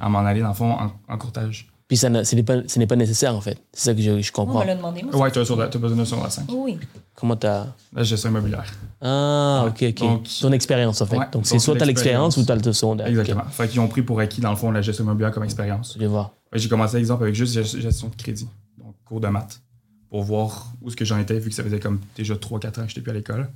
[0.00, 1.68] à m'en aller, dans le fond, en, en courtage.
[1.92, 3.58] Puis ça ce n'est pas, ce n'est pas nécessaire, en fait.
[3.70, 4.60] C'est ça que je, je On comprends.
[4.60, 5.14] me l'a demandé, moi.
[5.14, 5.66] Ouais, tu as, besoin
[5.98, 6.46] d'un secondaire 5.
[6.50, 6.78] Oui.
[7.14, 7.66] Comment t'as...
[7.92, 8.64] La gestion immobilière.
[9.02, 9.70] Ah, Ouais.
[9.72, 9.98] ok, ok.
[10.08, 11.18] Donc- Ton expérience, en fait.
[11.18, 13.08] Ouais, donc, c'est soit tu as l'expérience ou tu as le secondaire.
[13.08, 13.44] Exactement.
[13.50, 15.92] Fait qu'ils ont pris pour acquis, dans le fond, la gestion immobilière comme expérience.
[15.92, 16.30] je vais voir.
[16.54, 18.48] J'ai commencé, exemple, avec juste gest- gestion de crédit.
[18.78, 19.60] Donc, cours de maths.
[20.08, 22.82] Pour voir où ce que j'en étais, vu que ça faisait comme déjà 3-4 ans
[22.84, 23.50] que j'étais plus à l'école.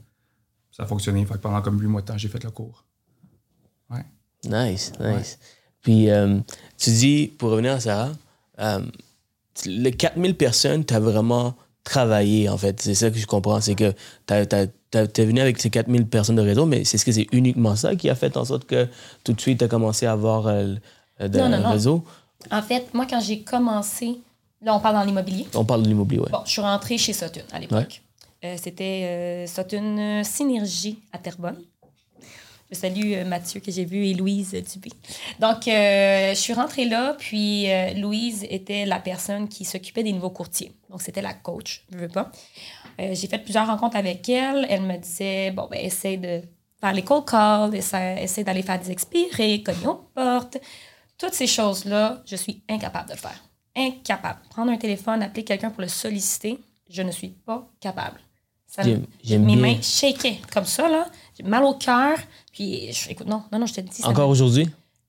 [0.73, 1.25] Ça a fonctionné.
[1.25, 2.85] Fait que pendant comme 8 mois de temps, j'ai fait le cours.
[4.45, 5.39] Nice, nice.
[5.81, 6.39] Puis, euh,
[6.77, 8.11] tu dis, pour revenir à Sarah,
[8.61, 8.81] euh,
[9.65, 12.81] les 4000 personnes, tu as vraiment travaillé, en fait.
[12.81, 13.61] C'est ça que je comprends.
[13.61, 13.93] C'est que
[14.27, 17.77] tu es venu avec ces 4000 personnes de réseau, mais c'est ce que c'est uniquement
[17.77, 18.89] ça qui a fait en sorte que
[19.25, 20.75] tout de suite, tu as commencé à avoir euh,
[21.21, 21.71] de Non, non, non.
[21.71, 22.05] réseau?
[22.51, 24.19] En fait, moi, quand j'ai commencé,
[24.63, 25.47] là, on parle dans l'immobilier.
[25.55, 26.31] On parle de l'immobilier, ouais.
[26.31, 28.03] Bon, je suis rentrée chez Sutton à l'époque.
[28.45, 31.57] Euh, C'était euh, Sutton Synergie à Terrebonne.
[32.71, 34.91] Je salue euh, Mathieu que j'ai vu et Louise Dubé.
[35.39, 40.13] Donc, euh, je suis rentrée là, puis euh, Louise était la personne qui s'occupait des
[40.13, 40.73] nouveaux courtiers.
[40.91, 42.33] Donc, c'était la coach, je veux pas.
[43.01, 44.67] Euh, j'ai fait plusieurs rencontres avec elle.
[44.69, 46.43] Elle me disait, bon, ben, essaie de
[46.81, 50.59] faire les cold calls, essaie, essaie d'aller faire des expirés, cogner aux portes.
[51.19, 53.45] Toutes ces choses-là, je suis incapable de le faire.
[53.77, 54.41] Incapable.
[54.51, 56.59] Prendre un téléphone, appeler quelqu'un pour le solliciter,
[56.91, 58.21] je ne suis pas capable.
[58.67, 58.99] Ça mes
[59.39, 59.57] bien.
[59.57, 61.07] mains shakaient comme ça, là.
[61.37, 62.19] J'ai mal au cœur.
[62.57, 64.01] Puis, je, écoute, non, non, non, je te dis.
[64.01, 64.67] ça Encore aujourd'hui?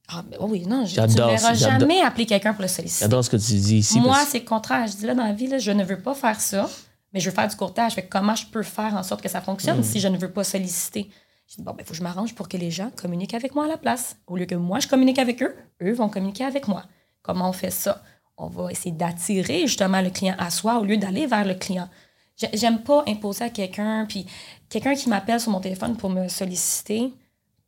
[0.09, 3.05] Ah, ben oui, non, je, ne verras jamais appeler quelqu'un pour le solliciter.
[3.05, 3.99] J'adore ce que tu dis ici.
[4.01, 4.85] Moi, parce- c'est le contraire.
[4.87, 6.69] Je dis là, dans la vie, là, je ne veux pas faire ça,
[7.13, 7.93] mais je veux faire du courtage.
[7.93, 10.29] Fait que comment je peux faire en sorte que ça fonctionne si je ne veux
[10.31, 11.09] pas solliciter?
[11.49, 13.55] Je dis, bon, ben, il faut que je m'arrange pour que les gens communiquent avec
[13.55, 14.17] moi à la place.
[14.27, 16.83] Au lieu que moi, je communique avec eux, eux vont communiquer avec moi.
[17.21, 18.03] Comment on fait ça?
[18.37, 21.87] On va essayer d'attirer justement le client à soi au lieu d'aller vers le client.
[22.35, 24.25] J'ai- J'aime pas imposer à quelqu'un, puis
[24.69, 27.13] quelqu'un qui m'appelle sur mon téléphone pour me solliciter,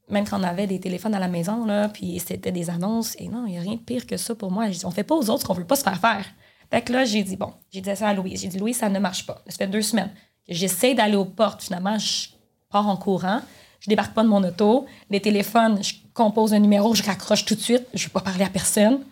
[0.10, 3.28] même quand on avait des téléphones à la maison, là, puis c'était des annonces, et
[3.28, 4.68] non, il n'y a rien de pire que ça pour moi.
[4.68, 6.26] Dis, on fait pas aux autres qu'on veut pas se faire faire.
[6.72, 8.36] Fait que là, j'ai dit, bon, j'ai dit ça à Louis.
[8.38, 9.42] J'ai dit, Louis, ça ne marche pas.
[9.48, 10.12] Ça fait deux semaines
[10.50, 11.64] j'essaie d'aller aux portes.
[11.64, 12.30] Finalement, je
[12.70, 13.42] pars en courant.
[13.80, 14.86] Je débarque pas de mon auto.
[15.10, 17.86] Les téléphones, je compose un numéro, je raccroche tout de suite.
[17.94, 19.06] Je veux pas parler à personne.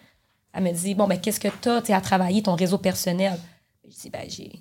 [0.54, 3.40] Elle me dit, bon, ben, qu'est-ce que tu as à travailler ton réseau personnel?
[3.88, 4.52] Je dis, ben, j'ai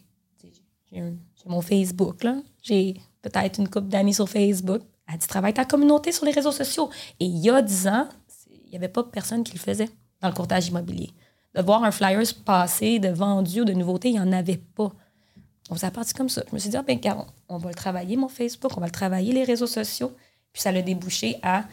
[1.46, 2.24] mon Facebook.
[2.62, 4.82] J'ai peut-être une couple d'amis sur Facebook.
[5.08, 6.90] Elle dit, travaille ta communauté sur les réseaux sociaux.
[7.20, 8.08] Et il y a 10 ans,
[8.50, 9.88] il n'y avait pas personne qui le faisait
[10.20, 11.10] dans le courtage immobilier.
[11.54, 14.56] De voir un flyer se passer de vendu ou de nouveautés, il n'y en avait
[14.58, 14.92] pas.
[15.68, 16.42] Donc, ça a parti comme ça.
[16.48, 16.98] Je me suis dit, ah, ben,
[17.48, 20.12] on va le travailler, mon Facebook, on va le travailler, les réseaux sociaux.
[20.52, 21.64] Puis ça l'a débouché à,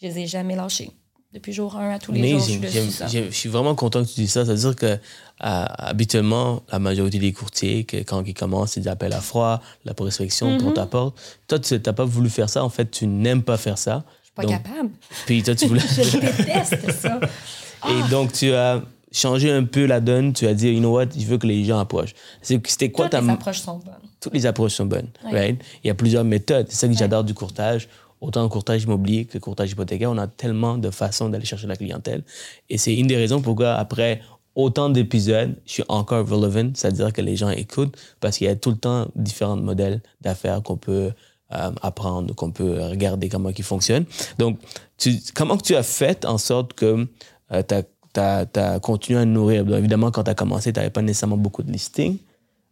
[0.00, 0.90] je les ai jamais lâchés.
[1.32, 3.30] Depuis jour 1 à tous les jours, je suis Amazing.
[3.30, 4.44] Je vraiment content que tu dises ça.
[4.44, 4.98] Ça veut dire que euh,
[5.38, 9.94] habituellement, la majorité des courtiers, que quand ils commencent, c'est des appels à froid, la
[9.94, 10.62] prospection Mm-hmm.
[10.62, 11.16] pour ta porte.
[11.46, 12.64] Toi, tu n'as pas voulu faire ça.
[12.64, 14.02] En fait, tu n'aimes pas faire ça.
[14.22, 14.90] Je suis pas Donc, capable.
[15.26, 15.80] Puis toi, tu voulais.
[15.88, 17.20] Je déteste ça.
[17.88, 20.32] Et donc, tu as changé un peu la donne.
[20.32, 22.14] Tu as dit, you know what, je veux que les gens approchent.
[22.42, 23.20] C'était quoi Toutes ta.
[23.20, 23.94] les approches sont bonnes.
[24.20, 25.08] Toutes les approches sont bonnes.
[25.24, 25.60] Right?
[25.84, 26.66] Il y a plusieurs méthodes.
[26.70, 27.88] C'est ça que j'adore du courtage.
[28.20, 31.76] Autant le courtage immobilier que courtage hypothécaire, on a tellement de façons d'aller chercher la
[31.76, 32.22] clientèle.
[32.68, 34.20] Et c'est une des raisons pourquoi, après
[34.54, 38.56] autant d'épisodes, je suis encore relevant, c'est-à-dire que les gens écoutent, parce qu'il y a
[38.56, 41.12] tout le temps différents modèles d'affaires qu'on peut
[41.52, 44.04] euh, apprendre, qu'on peut regarder comment ils fonctionnent.
[44.38, 44.58] Donc,
[44.98, 47.06] tu, comment tu as fait en sorte que
[47.50, 49.64] tu as, continué à nourrir?
[49.64, 52.18] Donc, évidemment, quand tu as commencé, tu n'avais pas nécessairement beaucoup de listings.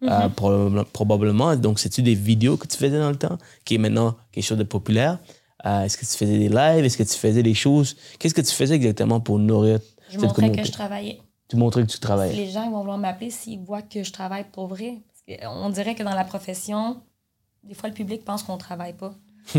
[0.04, 1.56] euh, probablement- probablement.
[1.56, 4.58] Donc, c'est-tu des vidéos que tu faisais dans le temps, qui est maintenant quelque chose
[4.58, 5.18] de populaire?
[5.66, 6.84] Euh, Est-ce que tu faisais des lives?
[6.84, 7.96] Est-ce que tu faisais des choses?
[8.18, 9.80] Qu'est-ce que tu faisais exactement pour nourrir?
[10.08, 11.20] Je cette montrais que je travaillais.
[11.48, 12.34] Tu montrais que tu travaillais.
[12.34, 15.00] Les gens ils vont vouloir m'appeler s'ils voient que je travaille pour vrai.
[15.26, 17.00] Parce que on dirait que dans la profession,
[17.64, 19.14] des fois, le public pense qu'on travaille pas.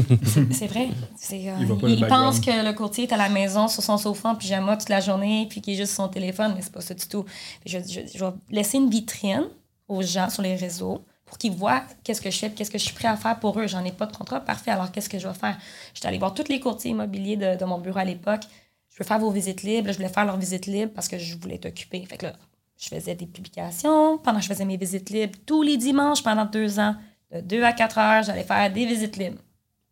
[0.51, 0.87] C'est- vrai.
[1.33, 4.35] Euh, Il pas pense que le courtier est à la maison sur son sofa en
[4.35, 6.93] pyjama toute la journée puis qu'il est juste sur son téléphone, mais c'est pas ça
[6.93, 7.25] du tout.
[7.65, 9.47] Je, je- je vais laisser une vitrine
[9.87, 12.83] aux gens sur les réseaux pour qu'ils voient qu'est-ce que je fais, qu'est-ce que je
[12.83, 13.67] suis prêt à faire pour eux.
[13.67, 15.57] J'en ai pas de contrat parfait, alors qu'est-ce que je vais faire?
[15.93, 18.41] J'étais allée voir tous les courtiers immobiliers de, de mon bureau à l'époque.
[18.89, 19.87] Je veux faire vos visites libres.
[19.87, 22.03] Là, Je voulais faire leurs visites libres parce que je voulais être occupée.
[22.05, 22.33] Fait que là,
[22.77, 26.45] je faisais des publications pendant que je faisais mes visites libres tous les dimanches pendant
[26.45, 26.95] deux ans.
[27.31, 29.37] De 2 à 4 heures, j'allais faire des visites libres.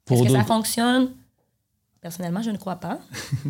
[0.05, 1.11] Pour Est-ce que ça fonctionne?
[2.01, 2.99] Personnellement, je ne crois pas.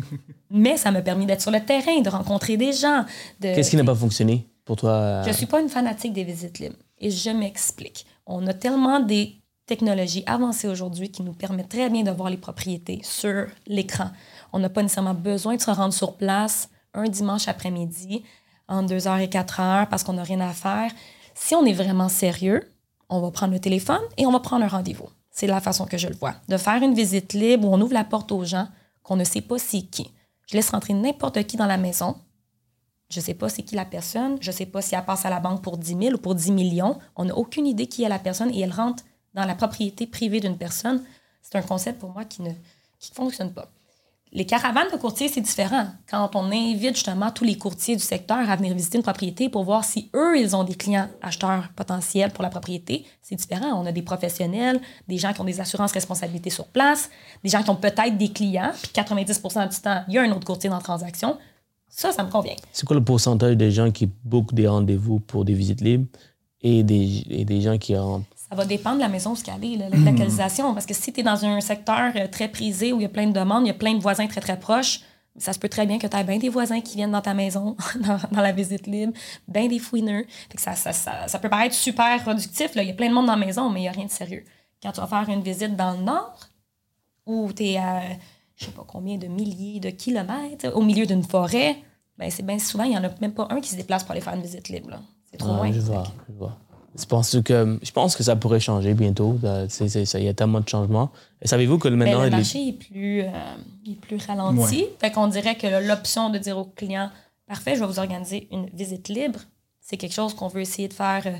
[0.50, 3.04] Mais ça m'a permis d'être sur le terrain, de rencontrer des gens.
[3.40, 3.54] De...
[3.54, 5.22] Qu'est-ce qui n'a pas fonctionné pour toi?
[5.22, 6.76] Je ne suis pas une fanatique des visites libres.
[7.00, 8.06] Et je m'explique.
[8.26, 12.36] On a tellement des technologies avancées aujourd'hui qui nous permettent très bien de voir les
[12.36, 14.10] propriétés sur l'écran.
[14.52, 18.24] On n'a pas nécessairement besoin de se rendre sur place un dimanche après-midi
[18.66, 20.90] entre 2h et 4h parce qu'on n'a rien à faire.
[21.34, 22.62] Si on est vraiment sérieux,
[23.08, 25.08] on va prendre le téléphone et on va prendre un rendez-vous.
[25.30, 26.34] C'est la façon que je le vois.
[26.48, 28.68] De faire une visite libre où on ouvre la porte aux gens
[29.02, 30.10] qu'on ne sait pas c'est qui.
[30.50, 32.16] Je laisse rentrer n'importe qui dans la maison.
[33.10, 34.36] Je ne sais pas c'est qui la personne.
[34.40, 36.34] Je ne sais pas si elle passe à la banque pour 10 000 ou pour
[36.34, 36.98] 10 millions.
[37.16, 40.40] On n'a aucune idée qui est la personne et elle rentre dans la propriété privée
[40.40, 41.02] d'une personne.
[41.42, 42.50] C'est un concept pour moi qui ne
[43.14, 43.70] fonctionne pas.
[44.30, 45.86] Les caravanes de courtiers, c'est différent.
[46.10, 49.64] Quand on invite justement tous les courtiers du secteur à venir visiter une propriété pour
[49.64, 53.80] voir si eux, ils ont des clients acheteurs potentiels pour la propriété, c'est différent.
[53.80, 57.08] On a des professionnels, des gens qui ont des assurances responsabilités sur place,
[57.42, 60.30] des gens qui ont peut-être des clients, puis 90% du temps, il y a un
[60.32, 61.38] autre courtier dans la transaction.
[61.88, 62.54] Ça, ça me convient.
[62.72, 66.06] C'est quoi le pourcentage des gens qui bookent des rendez-vous pour des visites libres
[66.60, 68.26] et des, et des gens qui rentrent?
[68.48, 70.72] Ça va dépendre de la maison où elle est, là, la localisation.
[70.72, 73.10] Parce que si tu es dans un secteur euh, très prisé où il y a
[73.10, 75.00] plein de demandes, il y a plein de voisins très, très proches,
[75.36, 77.34] ça se peut très bien que tu aies bien des voisins qui viennent dans ta
[77.34, 79.12] maison, dans, dans la visite libre,
[79.46, 80.24] bien des fouineux.
[80.50, 82.74] Fait que ça, ça, ça, ça peut paraître super productif.
[82.74, 82.82] Là.
[82.82, 84.10] Il y a plein de monde dans la maison, mais il n'y a rien de
[84.10, 84.44] sérieux.
[84.82, 86.38] Quand tu vas faire une visite dans le nord,
[87.26, 88.00] où tu es à
[88.58, 91.76] je sais pas combien de milliers de kilomètres, au milieu d'une forêt,
[92.18, 94.12] ben c'est bien souvent, il n'y en a même pas un qui se déplace pour
[94.12, 95.00] aller faire une visite libre.
[95.30, 95.72] C'est trop Ah, loin.
[95.72, 96.58] je vois, je vois.
[96.98, 99.38] Je pense que, je pense que ça pourrait changer bientôt.
[99.68, 101.10] C'est- c'est- ça- Il y a tellement de changements.
[101.40, 103.30] Et savez-vous que Ben, maintenant, le les- marché est plus, euh,
[103.86, 104.86] est plus ralenti.
[104.98, 107.10] Fait qu'on dirait que l'option de dire au client
[107.46, 109.40] Parfait, je vais vous organiser une visite libre.
[109.80, 111.32] C'est quelque chose qu'on veut essayer de faire, euh,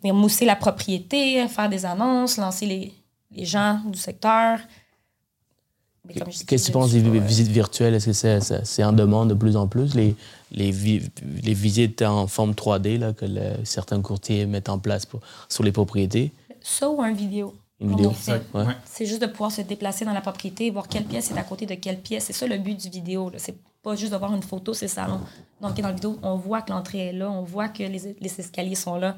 [0.00, 2.92] venir mousser la propriété, faire des annonces, lancer les,
[3.32, 4.60] les gens du secteur.
[4.60, 7.94] Mais comme je dis, Qu'est-ce que tu penses des visites virtuelles?
[7.94, 10.14] Est-ce que c'est c'est- c'est en demande de plus en plus, les,
[10.50, 11.08] les, vi-
[11.42, 15.62] les visites en forme 3D là, que le- certains courtiers mettent en place pour, sur
[15.64, 16.32] les propriétés?
[16.60, 17.54] Ça ou un vidéo?
[17.80, 18.10] Une vidéo.
[18.12, 18.42] fait.
[18.54, 18.64] Ouais.
[18.86, 21.66] C'est juste de pouvoir se déplacer dans la propriété, voir quelle pièce est à côté
[21.66, 22.24] de quelle pièce.
[22.24, 23.28] C'est ça le but du vidéo.
[23.30, 23.38] là.
[23.38, 25.06] C'est pas juste de voir une photo, c'est ça.
[25.06, 25.20] non.
[25.60, 28.40] Donc, dans la vidéo, on voit que l'entrée est là, on voit que les, les
[28.40, 29.16] escaliers sont là.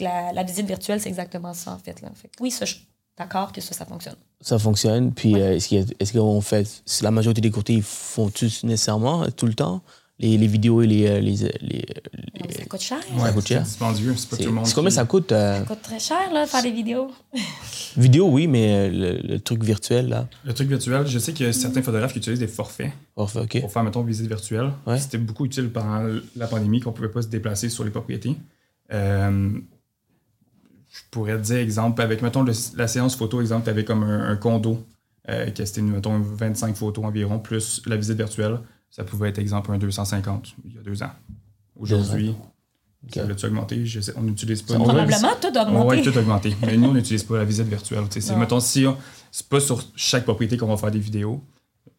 [0.00, 2.00] La, la visite virtuelle, c'est exactement ça, en fait.
[2.02, 2.08] Là.
[2.14, 2.74] Fait que oui, ça, je
[3.22, 4.16] d'accord que ça, ça fonctionne?
[4.40, 5.12] Ça fonctionne.
[5.12, 6.66] Puis euh, est-ce qu'il y a- est-ce qu'on fait.
[6.84, 9.82] c'est La majorité des courtiers ils font tous nécessairement, euh, tout le temps,
[10.18, 11.06] les, les vidéos et les.
[11.06, 11.84] euh, les, les- les-
[12.42, 12.98] Non, ça coûte cher.
[13.16, 13.62] Ouais, coûte c'est cher.
[13.62, 14.14] dispendieux.
[14.16, 14.66] C'est pas c'est tout le monde.
[14.66, 15.32] c'est combien qui- ça coûte?
[15.32, 17.10] euh, Ça coûte très cher, là, faire des vidéos.
[17.96, 18.88] vidéo, oui, mais euh,
[19.22, 20.28] le, le truc virtuel, là.
[20.44, 23.40] Le truc virtuel, je sais qu'il y a certains photographes qui utilisent des forfaits Parfait,
[23.40, 23.60] OK.
[23.60, 24.70] pour faire, mettons, visite virtuelle.
[24.86, 24.98] Ouais.
[24.98, 26.02] C'était beaucoup utile pendant
[26.36, 28.36] la pandémie qu'on pouvait pas se déplacer sur les propriétés.
[28.92, 29.50] Euh,
[30.92, 34.02] je pourrais te dire, exemple, avec, mettons, le- la séance photo, exemple, tu avais comme
[34.02, 34.84] un, un condo,
[35.28, 38.58] euh, qui c'était, mettons, 25 photos environ, plus la visite virtuelle.
[38.90, 41.10] Ça pouvait être, exemple, un 250 il y a deux ans.
[41.76, 42.34] Aujourd'hui,
[43.12, 43.86] ça a-tu augmenté?
[43.86, 44.74] Je sais, on n'utilise pas.
[44.84, 46.02] Probablement, tout augmenté.
[46.02, 46.56] tout augmenté.
[46.66, 48.04] Mais nous, on n'utilise pas la visite virtuelle.
[48.10, 48.96] C'est- mettons, si on-
[49.30, 51.42] c'est pas sur chaque propriété qu'on va faire des vidéos.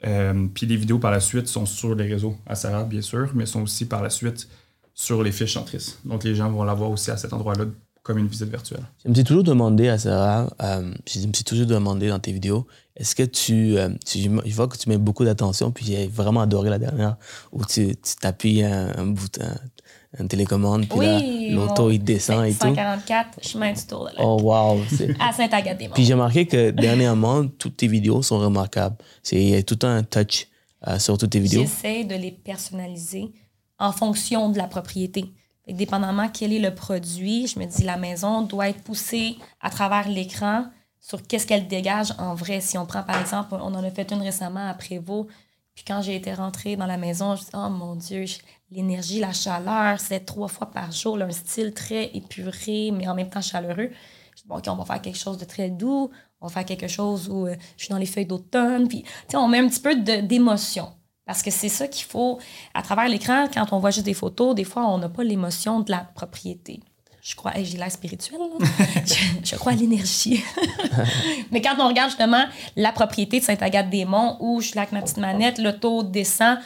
[0.05, 3.31] Euh, Puis les vidéos par la suite sont sur les réseaux à Sarah, bien sûr,
[3.33, 4.47] mais sont aussi par la suite
[4.93, 5.99] sur les fiches centristes.
[6.05, 7.65] Donc les gens vont l'avoir aussi à cet endroit-là
[8.03, 8.83] comme une visite virtuelle.
[9.03, 12.31] Je me suis toujours demandé à Sarah, euh, je me suis toujours demandé dans tes
[12.33, 16.07] vidéos, est-ce que tu, euh, tu- Je vois que tu mets beaucoup d'attention, puis j'ai
[16.07, 17.15] vraiment adoré la dernière
[17.53, 19.41] où tu tu t'appuies un, un bouton,
[20.19, 21.19] un télécommande, puis là,
[21.55, 22.67] l'auto il descend et tout.
[22.67, 24.79] 144, chemin du tour de la Oh wow!
[24.89, 25.93] c'est- À Saint-Agathe-des-Monts.
[25.95, 28.97] Puis j'ai remarqué que dernièrement, toutes tes vidéos sont remarquables.
[29.23, 30.47] C'est il y a tout un touch
[30.87, 31.61] euh, sur toutes tes vidéos.
[31.61, 33.31] J'essaie de les personnaliser
[33.79, 35.33] en fonction de la propriété.
[35.65, 39.69] Que dépendamment quel est le produit, je me dis la maison doit être poussée à
[39.69, 40.65] travers l'écran
[40.99, 42.61] sur qu'est-ce qu'elle dégage en vrai.
[42.61, 45.29] Si on prend par exemple, on en a fait une récemment à Prévost,
[45.75, 48.25] puis quand j'ai été rentrée dans la maison, je me suis oh mon Dieu,
[48.69, 53.15] l'énergie, la chaleur, c'est trois fois par jour, là, un style très épuré, mais en
[53.15, 53.89] même temps chaleureux.
[54.35, 56.65] Je dis, bon, OK, on va faire quelque chose de très doux, on va faire
[56.65, 59.59] quelque chose où euh, je suis dans les feuilles d'automne, puis, tu sais, on met
[59.59, 60.89] un petit peu d'émotion.
[61.25, 62.39] Parce que c'est ça qu'il faut.
[62.73, 65.79] À travers l'écran, quand on voit juste des photos, des fois, on n'a pas l'émotion
[65.79, 66.81] de la propriété.
[67.21, 68.37] Je crois, j'ai l'air spirituel,
[69.05, 70.43] je, je crois à l'énergie.
[71.51, 72.43] Mais quand on regarde justement
[72.75, 76.57] la propriété de Sainte-Agathe-des-Monts, où je suis là avec ma petite manette, l'auto descend,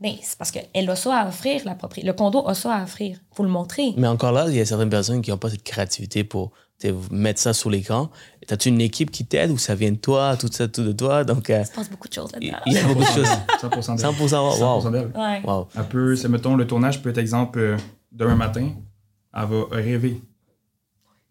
[0.00, 2.06] ben, c'est parce qu'elle a ça à offrir, la propriété.
[2.06, 3.18] Le condo a ça à offrir.
[3.32, 3.92] faut le montrer.
[3.96, 6.52] Mais encore là, il y a certaines personnes qui n'ont pas cette créativité pour
[7.10, 8.10] mettre ça sur l'écran.
[8.50, 11.24] As-tu une équipe qui t'aide ou ça vient de toi, tout ça, tout de toi?
[11.24, 12.58] Donc, euh, Il se passe beaucoup de choses là-dedans.
[12.66, 13.28] il y a beaucoup de choses.
[13.62, 14.06] 100% d'elle.
[14.06, 14.80] 100% wow.
[14.80, 15.10] 100% d'elle.
[15.14, 15.40] Ouais.
[15.44, 15.68] Wow.
[15.76, 17.76] Elle peut, c'est, mettons, le tournage peut être exemple euh,
[18.12, 18.70] demain matin,
[19.34, 20.20] elle va rêver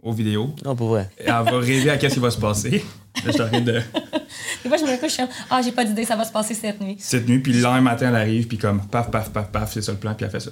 [0.01, 0.53] aux vidéos.
[0.65, 1.09] Non, pour vrai.
[1.17, 2.71] Elle va rêver à qu'est-ce qui va se passer.
[2.71, 3.73] Là, je suis en train de.
[4.63, 6.31] Des fois, je me couche, je suis comme, ah, j'ai pas d'idée, ça va se
[6.31, 6.97] passer cette nuit.
[6.99, 9.81] Cette nuit, puis le lendemain matin, elle arrive, puis comme paf, paf, paf, paf, c'est
[9.81, 10.51] ça le plan, puis elle fait ça.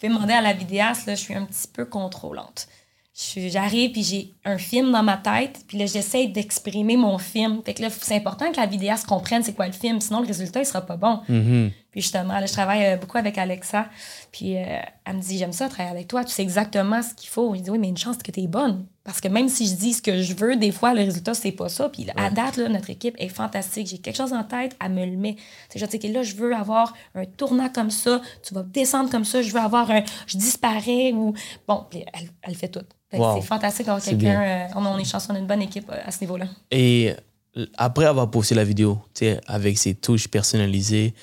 [0.00, 2.68] Je vais demander à la vidéaste, là, je suis un petit peu contrôlante.
[3.14, 7.60] J'arrive, puis j'ai un film dans ma tête, puis là, j'essaie d'exprimer mon film.
[7.62, 10.26] Fait que là, c'est important que la vidéaste comprenne c'est quoi le film, sinon le
[10.26, 11.20] résultat, il sera pas bon.
[11.28, 11.72] Mhm.
[11.90, 13.86] Puis justement, là, je travaille euh, beaucoup avec Alexa,
[14.32, 14.64] puis euh,
[15.04, 17.54] elle me dit, j'aime ça, travailler avec toi, tu sais exactement ce qu'il faut.
[17.54, 18.86] Je dis, oui, mais une chance que tu es bonne.
[19.04, 21.52] Parce que même si je dis ce que je veux, des fois, le résultat, c'est
[21.52, 21.90] pas ça.
[21.90, 23.88] Puis à date, là, notre équipe est fantastique.
[23.88, 25.34] J'ai quelque chose en tête, elle me le met.
[25.34, 28.62] Tu sais, je dis, OK, là, je veux avoir un tournant comme ça, tu vas
[28.62, 30.02] descendre comme ça, je veux avoir un.
[30.26, 31.34] Je disparais ou.
[31.68, 32.86] Bon, puis elle, elle fait tout.
[33.18, 33.40] Wow.
[33.40, 34.42] C'est fantastique d'avoir quelqu'un.
[34.42, 36.46] euh, on, on est chanceux, on a une bonne équipe euh, à ce niveau-là.
[36.70, 37.12] Et
[37.56, 38.98] euh, après avoir posté la vidéo,
[39.46, 41.14] avec ses touches personnalisées,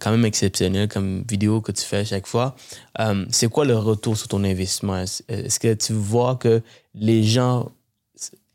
[0.00, 2.56] quand même exceptionnelles comme vidéo que tu fais à chaque fois,
[2.98, 4.96] euh, c'est quoi le retour sur ton investissement?
[4.98, 6.62] Est-ce que tu vois que
[6.94, 7.70] les gens,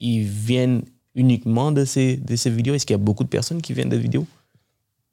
[0.01, 0.81] ils viennent
[1.15, 2.73] uniquement de ces, de ces vidéos?
[2.75, 4.27] Est-ce qu'il y a beaucoup de personnes qui viennent de vidéos?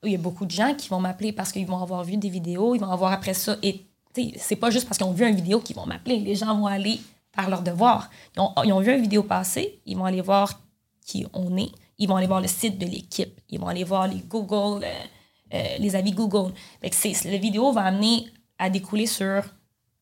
[0.02, 2.30] il y a beaucoup de gens qui vont m'appeler parce qu'ils vont avoir vu des
[2.30, 3.56] vidéos, ils vont avoir après ça.
[3.62, 3.82] Et
[4.38, 6.18] c'est pas juste parce qu'ils ont vu une vidéo qu'ils vont m'appeler.
[6.20, 6.98] Les gens vont aller
[7.34, 8.10] faire leur devoir.
[8.36, 10.60] Ils ont, ils ont vu une vidéo passer, ils vont aller voir
[11.04, 14.08] qui on est, ils vont aller voir le site de l'équipe, ils vont aller voir
[14.08, 15.04] les Google, euh,
[15.54, 16.52] euh, les avis Google.
[16.80, 18.26] Fait que la vidéo va amener
[18.58, 19.42] à découler sur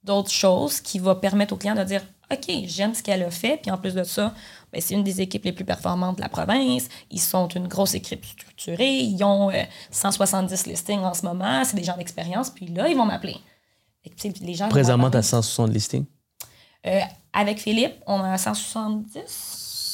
[0.02, 3.58] d'autres choses qui va permettre au client de dire OK, j'aime ce qu'elle a fait.
[3.62, 4.34] Puis en plus de ça,
[4.70, 6.88] ben, c'est une des équipes les plus performantes de la province.
[7.10, 8.98] Ils sont une grosse équipe structurée.
[8.98, 11.64] Ils ont euh, 170 listings en ce moment.
[11.64, 12.50] C'est des gens d'expérience.
[12.50, 13.36] Puis là, ils vont m'appeler.
[14.40, 16.06] Les gens Présentement, tu as 160 listings?
[16.86, 17.00] Euh,
[17.32, 19.20] avec Philippe, on a 170.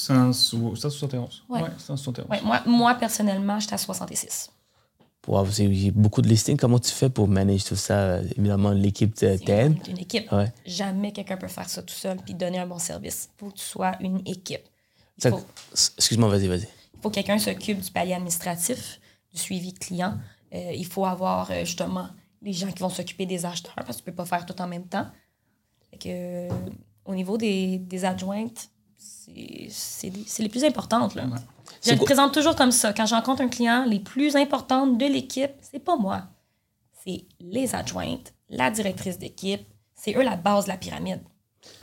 [0.07, 1.45] 171.
[1.49, 1.63] Ouais.
[1.63, 2.29] Ouais, 171.
[2.31, 4.51] Ouais, moi, moi, personnellement, j'étais à 66.
[5.27, 6.59] Wow, c'est- il y a beaucoup de listings.
[6.59, 8.21] Comment tu fais pour manager tout ça?
[8.37, 9.41] Évidemment, l'équipe t'aide.
[9.89, 10.31] Une équipe.
[10.31, 10.53] Ouais.
[10.67, 13.31] Jamais quelqu'un peut faire ça tout seul puis donner un bon service.
[13.35, 14.65] Il faut que tu sois une équipe.
[15.23, 15.41] Faut,
[15.73, 16.69] Excuse-moi, vas-y, vas-y.
[16.95, 19.01] il faut que quelqu'un s'occupe du palier administratif,
[19.33, 20.19] du suivi client.
[20.53, 22.09] Euh, il faut avoir euh, justement
[22.43, 24.67] les gens qui vont s'occuper des acheteurs parce que tu peux pas faire tout en
[24.69, 25.07] même temps.
[26.01, 26.49] Que, euh,
[27.05, 31.15] au niveau des, des adjointes, c'est les, plus importantes.
[31.15, 31.25] Là.
[31.85, 32.93] Je le présente toujours comme ça.
[32.93, 36.23] Quand je rencontre un client, les plus importantes de l'équipe, c'est pas moi.
[37.05, 39.67] C'est les adjointes, la directrice d'équipe.
[39.95, 41.21] C'est eux la base de la pyramide.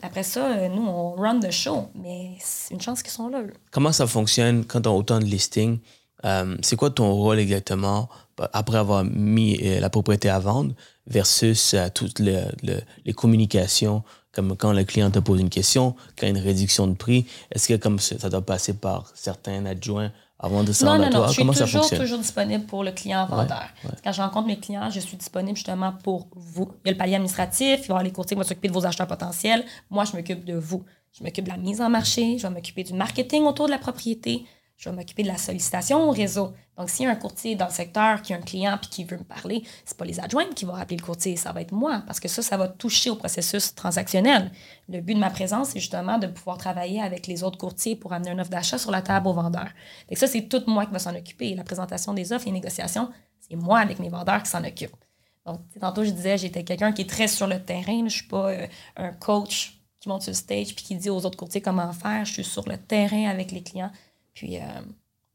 [0.03, 3.41] Après ça, euh, nous, on run the show, mais c'est une chance qu'ils sont là.
[3.41, 3.53] eux.
[3.72, 5.80] Comment ça fonctionne quand tu as autant de listings?
[6.24, 8.07] Euh, c'est quoi ton rôle exactement
[8.53, 10.76] après avoir mis la propriété à vendre?
[11.08, 15.91] Versus euh, toutes le- le- les communications, comme quand le client te pose une question,
[16.18, 18.74] quand il y a une réduction de prix, est-ce que comme ça ça doit passer
[18.74, 21.28] par certains adjoints avant de Non, non, non.
[21.28, 23.66] Je suis Comment toujours, toujours disponible pour le client vendeur.
[24.04, 26.72] Quand je rencontre mes clients, je suis disponible justement pour vous.
[26.84, 28.68] Il y a le palier administratif, il va y avoir les courtiers qui vont s'occuper
[28.70, 29.64] de vos acheteurs potentiels.
[29.91, 30.84] Moi, je m'occupe de vous.
[31.12, 33.78] Je m'occupe de la mise en marché, je vais m'occuper du marketing autour de la
[33.78, 34.45] propriété,
[34.82, 36.53] je vais m'occuper de la sollicitation au réseau.
[36.75, 39.03] Donc, s'il y a un courtier dans le secteur qui a un client puis qui
[39.03, 41.71] veut me parler, c'est pas les adjointes qui vont appeler le courtier, ça va être
[41.71, 44.51] moi, parce que ça, ça va toucher au processus transactionnel.
[44.89, 48.11] Le but de ma présence, c'est justement de pouvoir travailler avec les autres courtiers pour
[48.11, 49.69] amener une offre d'achat sur la table aux vendeurs.
[50.09, 51.53] Que ça, c'est tout moi qui va s'en occuper.
[51.53, 54.95] La présentation des offres et les négociations, c'est moi avec mes vendeurs qui s'en occupe.
[55.45, 58.07] Donc, tantôt, je disais, j'étais quelqu'un qui est très sur le terrain.
[58.07, 58.65] Je suis pas euh,
[58.95, 62.25] un coach qui monte sur le stage puis qui dit aux autres courtiers comment faire.
[62.25, 63.91] Je suis sur le terrain avec les clients.
[64.34, 64.61] Puis, euh,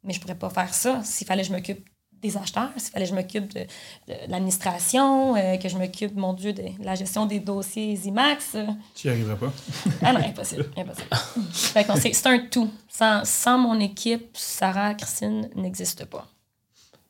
[0.05, 1.89] mais je pourrais pas faire ça s'il fallait que je m'occupe
[2.23, 3.61] des acheteurs, s'il fallait que je m'occupe de,
[4.09, 8.55] de l'administration, euh, que je m'occupe, mon Dieu, de la gestion des dossiers IMAX.
[8.55, 8.67] euh.
[8.95, 9.53] Tu n'y arriveras pas.
[10.03, 10.65] Ah non, impossible.
[10.77, 11.09] impossible.
[11.53, 12.71] fait que non, c'est c'est un tout.
[12.89, 16.27] Sans, sans mon équipe, Sarah, Christine n'existe pas.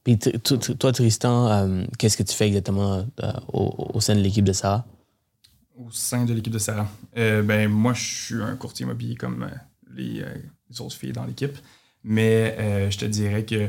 [0.02, 3.04] Puis toi, Tristan, euh, qu'est-ce que tu fais exactement
[3.52, 4.84] au, au sein de l'équipe de Sarah?
[5.76, 6.88] Au sein de l'équipe de Sarah.
[7.16, 9.50] Euh, ben, moi, je suis un courtier immobilier comme
[9.94, 10.24] les,
[10.70, 11.56] les autres filles dans l'équipe.
[12.08, 13.68] Mais euh, je te dirais que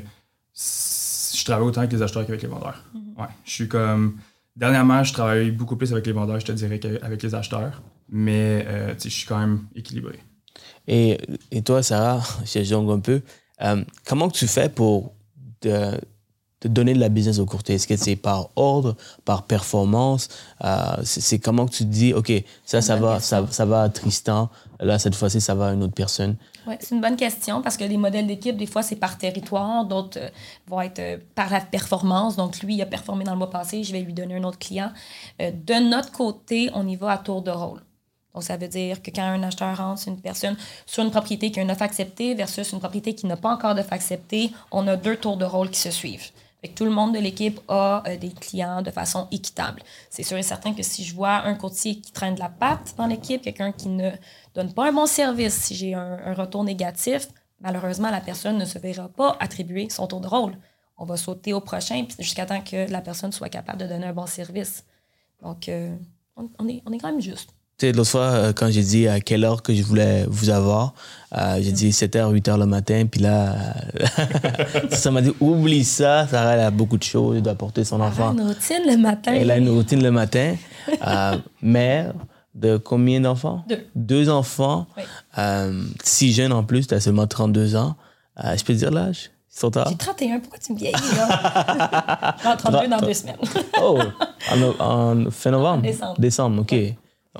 [1.35, 2.83] je travaille autant avec les acheteurs qu'avec les vendeurs.
[3.17, 3.25] Ouais.
[3.43, 4.17] Je suis comme.
[4.55, 7.81] Dernièrement, je travaille beaucoup plus avec les vendeurs, je te dirais, qu'avec les acheteurs.
[8.09, 10.19] Mais euh, tu sais, je suis quand même équilibré.
[10.87, 11.17] Et,
[11.51, 13.21] et toi, Sarah, je jongle un peu.
[13.61, 15.13] euh, comment que tu fais pour
[15.59, 15.97] te,
[16.59, 17.75] te donner de la business au courtier?
[17.75, 18.95] Est-ce que c'est par ordre,
[19.25, 20.29] par performance?
[20.63, 22.31] Euh, c'est comment que tu te dis, OK,
[22.65, 24.49] ça, ça va, ça, ça va à Tristan.
[24.79, 26.35] Là, cette fois-ci, ça va à une autre personne.
[26.67, 29.85] Oui, c'est une bonne question parce que les modèles d'équipe, des fois, c'est par territoire,
[29.85, 30.29] d'autres euh,
[30.67, 32.35] vont être euh, par la performance.
[32.35, 34.59] Donc, lui, il a performé dans le mois passé, je vais lui donner un autre
[34.59, 34.91] client.
[35.39, 37.81] De notre côté, on y va à tour de rôle.
[38.37, 40.55] Donc, ça veut dire que quand un acheteur rentre, c'est une personne
[40.85, 43.73] sur une propriété qui a une offre acceptée versus une propriété qui n'a pas encore
[43.73, 46.29] d'offre acceptée, on a deux tours de rôle qui se suivent.
[46.75, 49.81] Tout le monde de l'équipe a euh, des clients de façon équitable.
[50.09, 52.95] C'est sûr et certain que si je vois un courtier qui traîne de la patte
[52.97, 54.11] dans l'équipe, quelqu'un qui ne
[54.55, 57.27] donne pas un bon service, si j'ai un, retour négatif,
[57.59, 60.57] malheureusement, la personne ne se verra pas attribuer son tour de rôle.
[60.97, 64.13] On va sauter au prochain jusqu'à temps que la personne soit capable de donner un
[64.13, 64.85] bon service.
[65.41, 65.95] Donc, euh,
[66.35, 67.56] on est quand même juste.
[67.79, 70.49] Tu sais, l'autre fois, euh, quand j'ai dit à quelle heure que je voulais vous
[70.49, 70.95] avoir,
[71.37, 76.25] euh, j'ai dit 7h, 8h le matin, puis là, euh, ça m'a dit, oublie ça,
[76.25, 78.33] Sarah, elle a beaucoup de choses, elle doit porter son Elle a enfant.
[78.33, 79.33] une routine le matin.
[79.35, 80.55] Elle a une routine le matin.
[81.05, 82.15] Euh, mère
[82.55, 83.63] de combien d'enfants?
[83.93, 84.27] Deux.
[84.29, 84.87] enfants.
[84.97, 85.03] Oui.
[85.37, 87.95] Euh, si jeune en plus, tu as seulement 32 ans.
[88.43, 89.29] Je peux te dire l'âge?
[89.55, 89.87] Ils sont tard?
[89.87, 92.35] J'ai 31, pourquoi tu me vieillis, là?
[92.43, 93.37] J'ai 32 dans deux semaines.
[93.79, 93.99] Oh,
[94.79, 95.83] en, fin novembre?
[95.83, 96.15] Décembre.
[96.19, 96.75] Décembre, OK.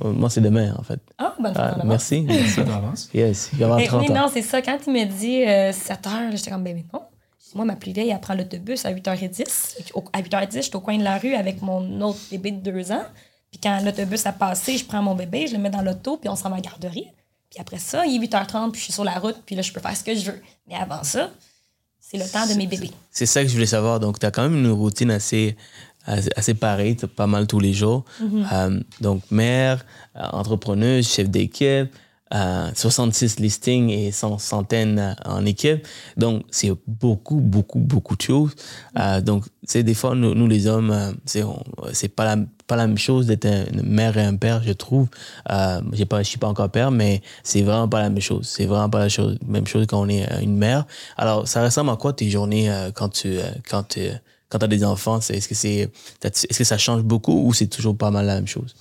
[0.04, 1.00] Moi, c'est demain, en fait.
[1.18, 1.86] Ah, bonne Ah, fête en avance.
[1.86, 2.22] merci.
[2.22, 2.50] merci.
[2.56, 3.10] Ça avance.
[3.14, 4.22] Yes, il y Mais 30 oui, ans.
[4.24, 4.62] non, c'est ça.
[4.62, 7.02] Quand il me dit euh, 7 heures, j'étais comme, ben mais non.
[7.56, 9.78] Moi, ma plus vieille, elle prend l'autobus à 8h10.
[9.94, 12.92] Au- À 8h10, j'étais au coin de la rue avec mon autre bébé de 2
[12.92, 13.04] ans.
[13.52, 16.30] Puis quand l'autobus a passé, je prends mon bébé, je le mets dans l'auto, puis
[16.30, 17.08] on s'en va à la garderie.
[17.50, 19.72] Puis après ça, il est 8h30, puis je suis sur la route, puis là, je
[19.72, 20.42] peux faire ce que je veux.
[20.68, 21.32] Mais avant ça,
[22.02, 22.92] c'est le temps de mes bébés.
[23.12, 24.02] C'est ça que je voulais savoir.
[24.02, 25.56] Donc, tu as quand même une routine assez,
[26.08, 28.06] assez, t'as pas mal tous les jours.
[28.54, 29.86] Euh, donc, mère,
[30.16, 31.90] euh, entrepreneuse, chef d'équipe,
[32.34, 35.88] euh, 66 listings et 100 centaines euh, en équipe.
[36.18, 38.52] Donc, c'est beaucoup, beaucoup, beaucoup de choses.
[39.00, 41.44] Euh, donc, tu sais, des fois, nous, nous, les hommes, euh, c'est
[41.94, 44.74] c'est pas la, pas la même chose d'être un- une mère et un père, je
[44.74, 45.08] trouve.
[45.50, 48.46] Euh, j'ai pas, je suis pas encore père, mais c'est vraiment pas la même chose.
[48.46, 50.86] C'est vraiment pas la chose, même chose quand on est euh, une mère.
[51.16, 54.02] Alors, ça ressemble à quoi tes journées euh, quand tu, euh, quand tu,
[54.50, 55.20] quand as des enfants?
[55.20, 55.90] Est-ce que c'est,
[56.24, 58.76] est-ce que ça change beaucoup ou c'est toujours pas mal la même chose?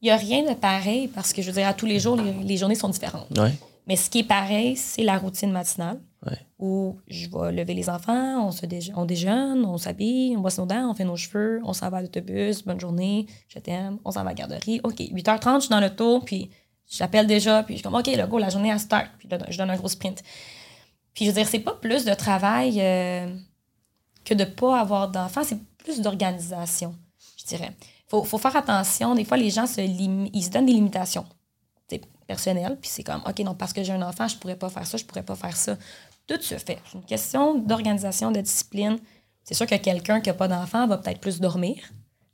[0.00, 2.16] Il n'y a rien de pareil parce que, je veux dire, à tous les jours,
[2.16, 3.26] les, les journées sont différentes.
[3.38, 3.52] Ouais.
[3.86, 6.38] Mais ce qui est pareil, c'est la routine matinale Ouais.
[6.60, 10.58] où je vais lever les enfants, on, se déje- on déjeune, on s'habille, on brosse
[10.58, 13.98] nos dents, on fait nos cheveux, on s'en va à l'autobus, bonne journée, je t'aime,
[14.04, 14.80] on s'en va à la garderie.
[14.84, 16.48] OK, 8h30, je suis dans l'auto, puis
[16.88, 19.08] j'appelle déjà, puis je suis comme, OK, le go, la journée, à start.
[19.18, 20.22] Puis là, je donne un gros sprint.
[21.12, 23.26] Puis je veux dire, c'est pas plus de travail euh,
[24.24, 26.94] que de pas avoir d'enfants, c'est plus d'organisation,
[27.36, 27.76] je dirais.
[28.08, 29.14] Faut, faut faire attention.
[29.14, 31.26] Des fois, les gens se, ils se donnent des limitations
[31.92, 34.68] c'est personnel, puis c'est comme, OK, non, parce que j'ai un enfant, je pourrais pas
[34.68, 35.76] faire ça, je pourrais pas faire ça.
[36.26, 36.78] Tout se fait.
[36.86, 38.98] C'est une question d'organisation, de discipline.
[39.44, 41.76] C'est sûr que quelqu'un qui n'a pas d'enfant va peut-être plus dormir.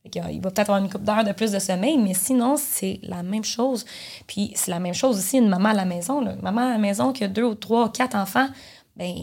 [0.04, 3.22] Il va peut-être avoir une coupe d'heures de plus de sommeil, mais sinon, c'est la
[3.22, 3.84] même chose.
[4.26, 6.22] Puis c'est la même chose aussi, une maman à la maison.
[6.22, 8.48] Une maman à la maison qui a deux ou trois ou quatre enfants,
[8.96, 9.14] ben,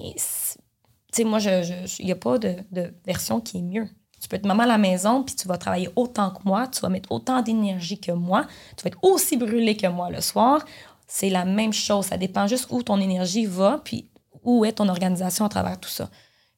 [1.16, 3.88] sais, moi, il je, n'y a pas de, de version qui est mieux.
[4.22, 6.80] Tu peux être maman à la maison, puis tu vas travailler autant que moi, tu
[6.82, 10.66] vas mettre autant d'énergie que moi, tu vas être aussi brûlé que moi le soir.
[11.08, 12.06] C'est la même chose.
[12.06, 14.10] Ça dépend juste où ton énergie va, puis
[14.44, 16.10] où est ton organisation à travers tout ça.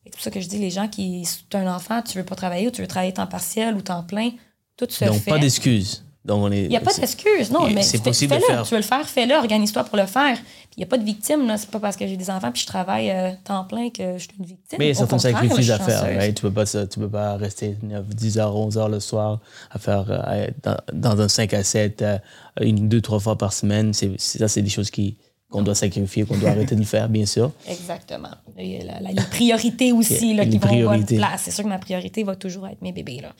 [0.03, 2.23] C'est pour ça que je dis, les gens qui, si tu un enfant, tu veux
[2.23, 4.31] pas travailler ou tu veux travailler temps partiel ou temps plein,
[4.77, 5.31] tout se Donc, fait.
[5.31, 6.05] pas d'excuses.
[6.27, 6.63] Donc, on est.
[6.63, 8.53] Il n'y a pas d'excuse, non, Et mais c'est fais- possible de fais-le.
[8.55, 8.63] faire.
[8.63, 10.37] Tu veux le faire, fais-le, organise-toi pour le faire.
[10.75, 11.57] Il n'y a pas de victime, là.
[11.57, 14.23] C'est pas parce que j'ai des enfants puis je travaille euh, temps plein que je
[14.23, 14.77] suis une victime.
[14.77, 16.03] Mais il y a certains sacrifices à faire.
[16.03, 16.35] right?
[16.35, 19.39] Tu peux ça- tu peux pas rester 9, 10 heures, 11 heures le soir
[19.71, 22.17] à faire euh, dans, dans un 5 à 7, euh,
[22.61, 23.93] une, deux, trois fois par semaine.
[23.93, 25.17] C'est, ça, c'est des choses qui,
[25.49, 27.51] qu'on doit sacrifier, qu'on doit arrêter de le faire, bien sûr.
[27.67, 28.27] Exactement.
[28.57, 31.41] A la- la- les priorités aussi là, qui vont avoir place.
[31.45, 33.21] C'est sûr que ma priorité va toujours être mes bébés.
[33.21, 33.33] Là.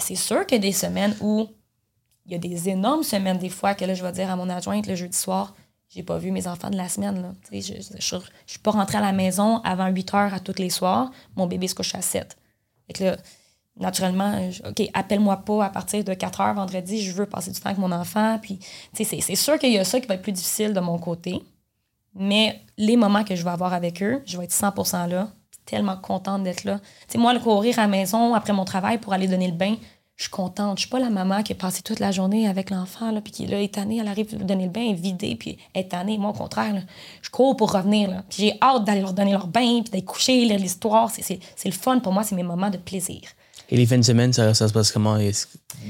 [0.00, 1.46] C'est sûr qu'il y a des semaines où
[2.26, 4.48] il y a des énormes semaines, des fois, que là, je vais dire à mon
[4.48, 5.54] adjointe le jeudi soir,
[5.88, 7.34] j'ai pas vu mes enfants de la semaine.
[7.52, 8.16] Je je- je
[8.46, 11.10] suis pas rentrée à la maison avant 8 heures à tous les soirs.
[11.36, 12.36] Mon bébé se couche à 7.
[12.86, 13.16] Fait que
[13.78, 17.66] naturellement, OK, appelle-moi pas à partir de 4 heures vendredi, je veux passer du temps
[17.66, 18.40] avec mon enfant.
[18.92, 21.42] C'est- sûr qu'il y a ça qui va être plus difficile de mon côté.
[22.14, 25.28] Mais les moments que je vais avoir avec eux, je vais être 100% là.
[25.66, 26.80] Tellement contente d'être là.
[27.08, 29.76] Sais, moi, le courir à la maison après mon travail pour aller donner le bain,
[30.16, 30.78] je suis contente.
[30.78, 33.32] Je suis pas la maman qui a passé toute la journée avec l'enfant, là, puis
[33.32, 35.82] qui là, est tannée, elle arrive de donner le bain, elle est vidée, puis elle
[35.82, 36.18] est tannée.
[36.18, 36.80] Moi, au contraire, là,
[37.22, 38.10] je cours pour revenir.
[38.10, 38.24] Là.
[38.28, 41.10] Puis j'ai hâte d'aller leur donner leur bain, puis d'être couché, lire l'histoire.
[41.10, 43.20] C'est- C'est c'est le fun pour moi, c'est mes moments de plaisir.
[43.70, 45.18] Et les fins de semaine, ça, ça se passe comment?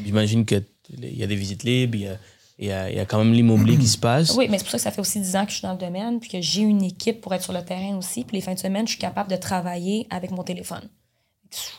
[0.05, 0.65] J'imagine qu'il
[1.01, 2.17] y a des visites libres, il y a,
[2.59, 4.35] il y a, il y a quand même l'immobilier qui se passe.
[4.37, 5.73] Oui, mais c'est pour ça que ça fait aussi 10 ans que je suis dans
[5.73, 8.25] le domaine, puis que j'ai une équipe pour être sur le terrain aussi.
[8.25, 10.89] Puis les fins de semaine, je suis capable de travailler avec mon téléphone.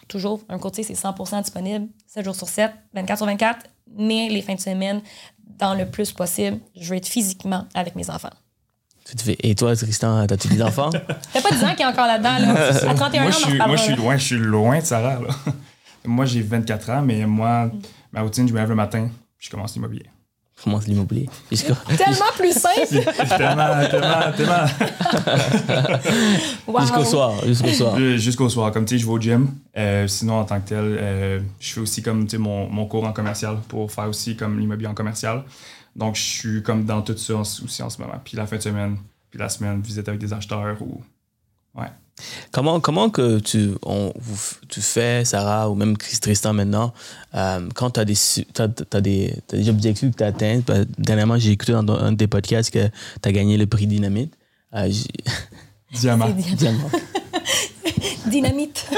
[0.07, 3.65] Toujours, un courtier, c'est 100% disponible, 7 jours sur 7, 24 sur 24.
[3.97, 5.01] Mais les fins de semaine,
[5.59, 8.31] dans le plus possible, je veux être physiquement avec mes enfants.
[9.07, 10.89] Tu te fais- Et toi, Tristan, as-tu des enfants?
[10.91, 10.99] Ça
[11.29, 12.37] fait pas 10 ans qu'il est encore là-dedans.
[12.39, 12.89] Là?
[12.89, 14.85] À 31 moi, ans, je on suis, moi, je suis loin, je suis loin de
[14.85, 15.19] Sarah.
[15.21, 15.27] Là.
[16.05, 17.69] moi, j'ai 24 ans, mais moi,
[18.11, 20.07] ma routine, je me lève le matin, puis je commence l'immobilier.
[20.63, 21.29] Comment c'est l'immobilier?
[21.51, 22.87] Tellement plus simple.
[23.37, 24.65] tellement, tellement, tellement.
[26.67, 26.81] Wow.
[26.81, 27.45] Jusqu'au soir.
[27.45, 27.95] Jusqu'au soir.
[27.99, 28.71] Euh, Jusqu'au soir.
[28.71, 29.49] Comme tu sais, je vais au gym.
[29.77, 32.85] Euh, sinon, en tant que tel, euh, je fais aussi comme tu sais, mon, mon
[32.87, 35.43] cours en commercial pour faire aussi comme l'immobilier en commercial.
[35.95, 38.19] Donc, je suis comme dans tout ça aussi en ce moment.
[38.23, 38.97] Puis la fin de semaine,
[39.29, 41.01] puis la semaine, visite avec des acheteurs ou.
[41.75, 41.91] Ouais.
[42.51, 46.93] Comment, comment que tu, on, vous f- tu fais, Sarah, ou même Chris Tristan maintenant,
[47.33, 49.33] euh, quand tu as des, su- t'as, t'as des,
[49.67, 50.61] objectifs que tu atteins,
[50.97, 54.33] dernièrement, j'ai écouté dans un des podcasts que tu as gagné le prix Dynamite.
[54.73, 54.89] Euh,
[55.91, 56.29] Diamant.
[56.55, 56.89] Diamant.
[58.27, 58.85] Dynamite.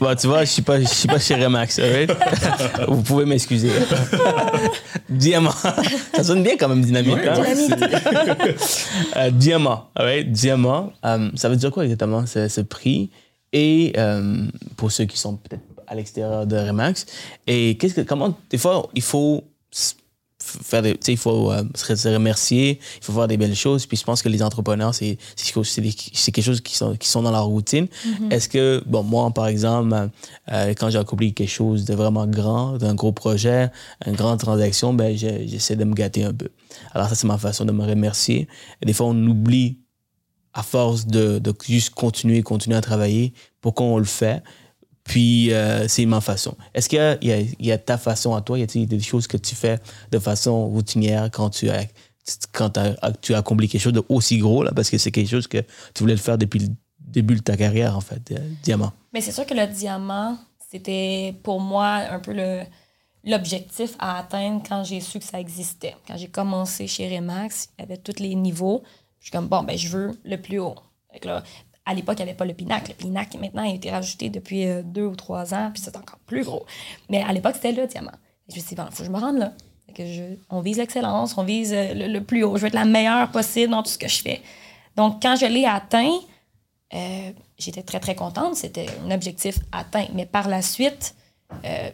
[0.00, 1.80] Bon, tu vois, je suis pas, je suis pas chez Remax?
[2.88, 3.70] Vous pouvez m'excuser.
[5.08, 5.50] Diamant.
[6.14, 7.14] Ça sonne bien quand même, dynamite.
[7.14, 8.36] Ouais, hein?
[9.16, 10.30] Euh, diamant, alright?
[10.30, 10.92] Diamant.
[11.04, 13.10] euh, ça veut dire quoi exactement, ce, ce prix?
[13.52, 14.44] Et euh,
[14.76, 17.06] pour ceux qui sont peut-être à l'extérieur de Remax,
[17.46, 19.44] et qu'est-ce que, comment, des fois, il faut
[20.62, 23.86] faire des, tu sais, il faut euh, se remercier, il faut faire des belles choses.
[23.86, 27.30] Puis je pense que les entrepreneurs, c'est c'est quelque chose- qui sont, qui sont dans
[27.30, 27.86] leur routine.
[28.30, 29.94] Est-ce que, bon, moi, par exemple,
[30.52, 33.70] euh, quand j'ai accompli quelque chose de vraiment grand, d'un gros projet,
[34.06, 36.48] une grande transaction, ben, je- j'essaie de me gâter un peu.
[36.92, 38.48] Alors ça, c'est ma façon de me remercier.
[38.82, 39.78] Et des fois, on oublie
[40.54, 44.42] à force de, de juste continuer, continuer à travailler, pourquoi on le fait.
[45.06, 46.56] Puis, euh, c'est ma façon.
[46.74, 48.58] Est-ce qu'il y a, ta façon à toi?
[48.58, 49.78] Y a-t-il des choses que tu fais
[50.10, 51.84] de façon routinière quand tu as,
[52.52, 52.78] quand
[53.20, 55.58] tu as accompli quelque chose de aussi gros, là, parce que c'est quelque chose que
[55.94, 58.92] tu voulais le faire depuis le début de ta carrière, en fait, euh, Diamant.
[59.12, 60.36] Mais c'est sûr que le diamant,
[60.70, 62.62] c'était pour moi un peu le
[63.26, 65.96] l'objectif à atteindre quand j'ai su que ça existait.
[66.06, 68.82] Quand j'ai commencé chez Remax, il y avait tous les niveaux.
[69.18, 70.76] Je suis comme, bon, ben, je veux le plus haut.
[71.24, 71.42] Là,
[71.86, 72.90] à l'époque, il n'y avait pas le pinacle.
[72.90, 76.18] Le pinacle, maintenant, a été rajouté depuis euh, deux ou trois ans, puis c'est encore
[76.26, 76.66] plus gros.
[77.08, 78.10] Mais à l'époque, c'était le diamant.
[78.48, 79.52] Je me suis dit, il faut que je me rende là.
[79.94, 82.56] que je, on vise l'excellence, on vise euh, le, plus haut.
[82.56, 84.42] Je veux être la meilleure possible dans tout ce que je fais.
[84.96, 86.12] Donc, quand je l'ai atteint,
[86.92, 88.56] euh, j'étais très, très contente.
[88.56, 90.06] C'était un objectif atteint.
[90.12, 91.14] Mais par la suite,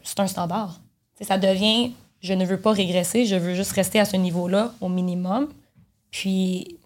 [0.02, 0.80] c'est un standard.
[1.16, 4.16] Tu sais, ça devient, je ne veux pas régresser, je veux juste rester à ce
[4.16, 5.48] niveau-là au minimum.
[6.10, 6.78] Puis,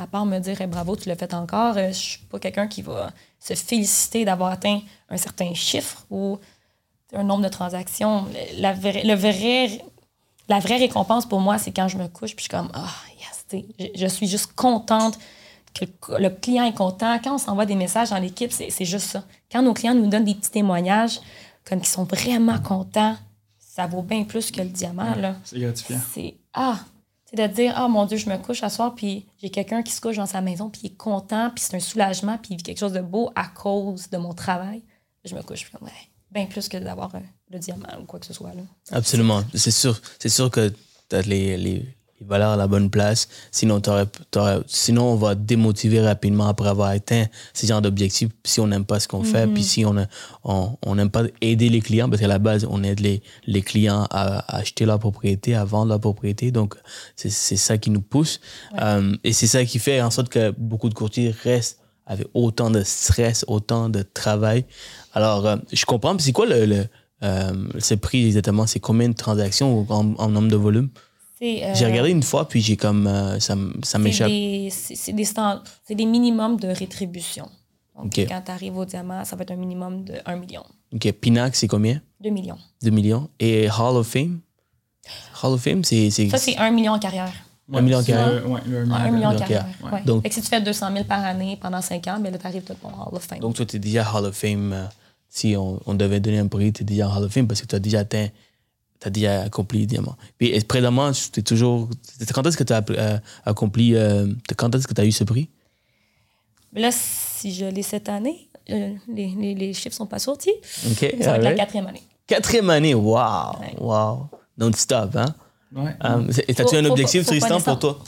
[0.00, 2.82] à part me dire bravo, tu l'as fait encore, euh, je suis pas quelqu'un qui
[2.82, 6.38] va se féliciter d'avoir atteint un certain chiffre ou
[7.12, 8.26] un nombre de transactions.
[8.58, 9.82] La vraie, le vrai,
[10.48, 12.88] la vraie récompense pour moi, c'est quand je me couche puis je suis comme Ah,
[13.18, 15.18] yes, sais, je, je suis juste contente
[15.74, 17.18] que le, le client est content.
[17.22, 19.24] Quand on s'envoie des messages dans l'équipe, c'est c'est juste ça.
[19.52, 21.20] Quand nos clients nous donnent des petits témoignages,
[21.64, 23.16] comme qu'ils sont vraiment contents,
[23.58, 25.14] ça vaut bien plus que le diamant.
[25.14, 25.36] Là.
[25.44, 26.00] C'est gratifiant.
[26.12, 26.78] C'est Ah!
[27.30, 29.92] C'est de dire, ah mon Dieu, je me couche à soir, puis j'ai quelqu'un qui
[29.92, 32.56] se couche dans sa maison, puis il est content, puis c'est un soulagement, puis il
[32.56, 34.82] vit quelque chose de beau à cause de mon travail.
[35.24, 35.90] Je me couche, ouais,
[36.30, 37.20] bien plus que d'avoir euh,
[37.50, 38.54] le diamant ou quoi que ce soit.
[38.54, 38.62] Là.
[38.90, 39.44] Absolument.
[39.54, 40.72] C'est sûr, c'est sûr que
[41.08, 41.84] tu as les,
[42.20, 43.28] les valeurs à la bonne place.
[43.50, 48.60] Sinon, t'aurais- t'aurais- sinon, on va démotiver rapidement après avoir atteint ces genres d'objectifs si
[48.60, 50.06] on n'aime pas ce qu'on fait, puis si on a-
[50.44, 53.62] on on n'aime pas aider les clients, parce qu'à la base, on aide les, les
[53.62, 56.50] clients à, à acheter leur propriété, à vendre leur propriété.
[56.52, 56.74] Donc,
[57.16, 58.40] c'est c'est ça qui nous pousse.
[58.80, 62.70] Euh, et c'est ça qui fait en sorte que beaucoup de courtiers restent avec autant
[62.70, 64.64] de stress, autant de travail.
[65.14, 66.18] Alors, euh, je comprends.
[66.18, 66.84] C'est quoi le, le,
[67.22, 68.66] euh, ce prix exactement?
[68.66, 70.88] C'est combien de transactions en, en nombre de volume?
[71.42, 73.06] Euh, J'ai regardé une fois, puis j'ai comme.
[73.06, 74.28] euh, ça ça c'est m'échappe.
[74.28, 77.48] des, c'est des, c'est des minimums de rétribution.
[77.96, 78.26] Donc, Ok.
[78.28, 80.62] quand tu arrives au diamant, ça va être un minimum de 1 million,
[80.94, 81.10] OK.
[81.12, 82.00] Pinac, c'est combien?
[82.22, 82.58] 2 millions.
[82.82, 83.28] 2 millions.
[83.38, 84.40] Et Hall of Fame?
[85.42, 86.10] Hall of Fame, c'est.
[86.10, 87.32] c'est- Ça, c'est 1 million en carrière.
[87.72, 88.40] Un million c'est carré.
[88.40, 89.10] le- ouais, le un million Un carré.
[89.12, 89.66] million en carrière.
[89.84, 89.90] Ouais.
[89.92, 90.02] ouais.
[90.02, 92.38] Donc- Fait que si tu fais 200 000 par année pendant 5 ans, ben là,
[92.38, 93.38] tu arrives tout ton Hall of Fame.
[93.38, 94.72] Donc, toi, tu es déjà Hall of Fame.
[94.72, 94.84] euh,
[95.28, 97.66] si on, on devait donner un prix, tu es déjà Hall of Fame parce que
[97.66, 98.26] tu as déjà atteint.
[99.00, 100.16] Tu as déjà accompli le diamant.
[100.38, 101.88] Puis, et précédemment, tu es toujours.
[102.34, 103.94] Quand est-ce que tu as euh, accompli.
[103.96, 104.26] euh,
[104.56, 105.48] quand est-ce que tu as eu ce prix?
[106.74, 110.52] Là, si je l'ai cette année, euh, les, les, les chiffres sont pas sortis.
[110.90, 111.14] OK.
[111.20, 112.02] Ça va être la quatrième année.
[112.26, 113.58] Quatrième année, wow!
[113.60, 113.74] Ouais.
[113.80, 114.28] Wow!
[114.56, 115.34] Non-stop, hein?
[115.74, 115.96] Ouais.
[116.00, 117.98] Um, T'as-tu Faut- un faut objectif, faut pas Tristan, pour toi?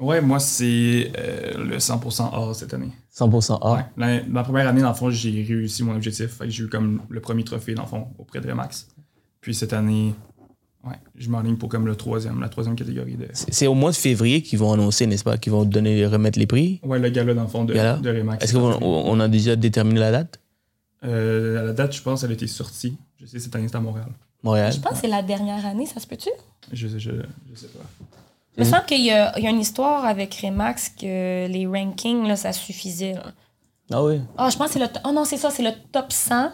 [0.00, 2.90] Ouais, moi, c'est euh, le 100% or cette année.
[3.16, 3.72] 100% A.
[3.74, 3.80] Ouais.
[3.96, 6.40] La, la première année, dans le fond, j'ai réussi mon objectif.
[6.46, 8.88] J'ai eu comme le premier trophée, dans le fond, auprès de Remax.
[9.40, 10.14] Puis cette année,
[10.84, 13.28] ouais, je m'enligne pour comme le troisième, la troisième catégorie de.
[13.32, 15.36] C'est au mois de février qu'ils vont annoncer, n'est-ce pas?
[15.38, 16.80] Qu'ils vont donner, remettre les prix?
[16.82, 17.96] Ouais, le gala, dans le fond, de, Gala?
[17.96, 18.44] de Remax.
[18.44, 20.40] Est-ce qu'on on a déjà déterminé la date?
[21.04, 22.96] Euh, la date, je pense, elle a été sortie.
[23.20, 24.08] Je sais, cette année, c'est à Montréal.
[24.42, 24.72] Montréal.
[24.72, 26.30] Je pense que c'est la dernière année, ça se peut-tu?
[26.72, 27.10] Je, je, je,
[27.52, 27.84] je sais pas.
[28.56, 31.66] Il me semble qu'il y, a il y a une histoire avec Remax que les
[31.66, 33.12] rankings, là, ça suffisait.
[33.14, 33.32] là.
[33.92, 34.20] Ah oui.
[34.36, 34.86] Ah, je pense que c'est le...
[35.04, 36.50] Oh non, c'est ça, c'est le top 100.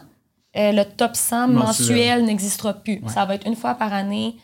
[0.57, 2.25] Euh, le top 100 mensuel, Mensuel.
[2.25, 3.01] n'existera plus.
[3.03, 3.09] Ouais.
[3.13, 4.37] Ça va être une fois par année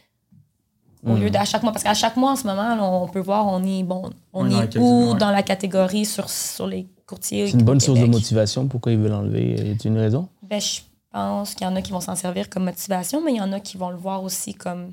[1.06, 1.20] au Hmm.
[1.20, 1.72] lieu d'à chaque mois.
[1.72, 4.11] Parce qu'à chaque mois, en ce moment, là, on peut voir, on est bon.
[4.32, 5.18] On est où ouais.
[5.18, 7.46] dans la catégorie sur, sur les courtiers.
[7.46, 8.66] C'est une bonne source de motivation.
[8.66, 9.54] Pourquoi ils veulent enlever?
[9.54, 10.28] Y a une raison?
[10.42, 10.80] Ben, je
[11.12, 13.52] pense qu'il y en a qui vont s'en servir comme motivation, mais il y en
[13.52, 14.92] a qui vont le voir aussi comme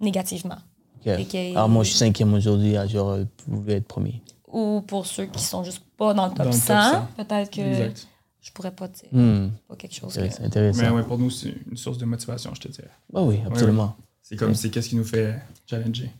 [0.00, 0.56] négativement.
[1.04, 2.74] Que- Alors, moi, je suis cinquième aujourd'hui.
[2.88, 4.22] J'aurais voulu être premier.
[4.52, 7.08] Ou pour ceux qui sont juste pas dans le top Dans le top 100, 100.
[7.16, 8.08] peut-être que Exact.
[8.46, 9.08] Je pourrais pas dire.
[9.10, 9.48] Hmm.
[9.68, 10.42] Pas quelque chose que...
[10.44, 10.82] Intéressant.
[10.82, 12.90] Mais ouais, pour nous, c'est une source de motivation, je te dirais.
[13.12, 13.96] Ah oui, absolument.
[14.22, 15.34] C'est comme, c'est qu'est-ce qui nous fait
[15.68, 16.10] challenger.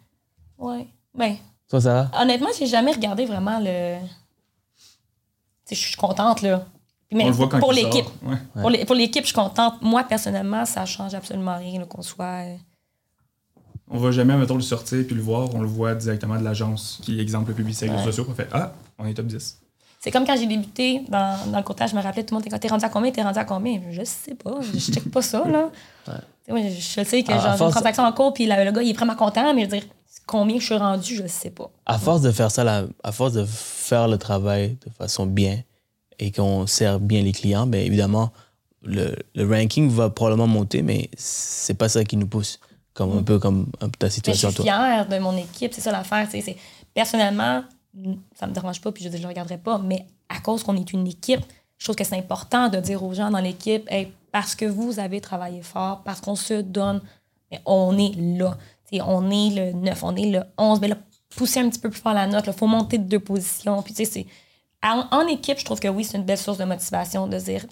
[0.58, 0.86] Ouais.
[1.16, 1.36] Ben,
[1.68, 2.10] Toi, Sarah?
[2.20, 3.98] honnêtement, j'ai jamais regardé vraiment le...
[5.66, 6.66] Tu sais, je suis contente, là.
[7.12, 8.04] Mais On le voit quand pour il l'équipe.
[8.04, 8.64] sort.
[8.64, 8.84] Ouais.
[8.84, 9.80] Pour l'équipe, je suis contente.
[9.82, 12.44] Moi, personnellement, ça change absolument rien qu'on soit...
[12.48, 12.56] euh,
[13.88, 15.54] On va jamais, mettons, le sortir puis le voir.
[15.54, 18.26] On le voit directement de l'agence qui, exemple, publie ses réseaux sociaux.
[18.28, 19.60] On fait Ah, on est top 10.
[20.06, 22.48] C'est comme quand j'ai débuté dans, dans le courtage, je me rappelais tout le monde,
[22.48, 23.80] t'es- t'es rendu à combien, t'es rendu à combien?
[23.90, 25.68] Je sais pas, je check pas ça, là.
[26.46, 28.92] Je, je sais que j'ai une transaction en cours, puis la- le gars, il est
[28.92, 29.88] vraiment content, mais je veux dire,
[30.24, 31.68] combien je suis rendu, je sais pas.
[31.86, 35.58] À force de faire ça, à force de faire le travail de façon bien
[36.20, 38.30] et qu'on sert bien les clients, bien évidemment,
[38.84, 42.60] le, le ranking va probablement monter, mais c'est pas ça qui nous pousse.
[42.94, 43.66] Comme un peu comme
[43.98, 44.64] ta Mais je situation, suis toi.
[44.64, 46.28] fière de mon équipe, c'est ça l'affaire.
[46.94, 47.64] Personnellement,
[48.34, 50.92] ça me dérange pas, puis je je le regarderai pas, mais à cause qu'on est
[50.92, 51.40] une équipe,
[51.78, 53.88] je trouve que c'est important de dire aux gens dans l'équipe,
[54.32, 57.00] parce que vous avez travaillé fort, parce qu'on se donne,
[57.64, 58.56] on est là.
[58.92, 60.96] On est le 9, on est le 11, mais là,
[61.36, 63.82] pousser un petit peu plus fort la note, il faut monter de deux positions.
[63.82, 64.26] Puis c'est...
[64.82, 67.66] En, équipe, je trouve que oui, c'est une belle source de motivation de dire,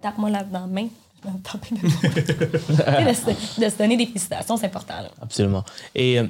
[0.00, 0.88] tape-moi là dans la main.
[1.22, 1.74] Je vais me taper
[3.08, 4.94] de, se- de se donner des félicitations, c'est important.
[5.20, 5.64] Absolument.
[5.94, 6.26] Et euh,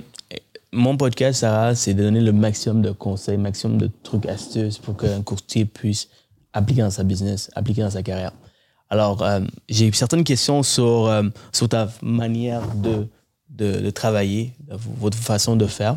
[0.74, 4.96] mon podcast, Sarah, c'est de donner le maximum de conseils, maximum de trucs, astuces pour
[4.96, 6.08] qu'un courtier puisse
[6.52, 8.32] appliquer dans sa business, appliquer dans sa carrière.
[8.90, 11.22] Alors, euh, j'ai certaines questions sur, euh,
[11.52, 13.08] sur ta manière de,
[13.48, 15.96] de, travailler, votre façon de faire.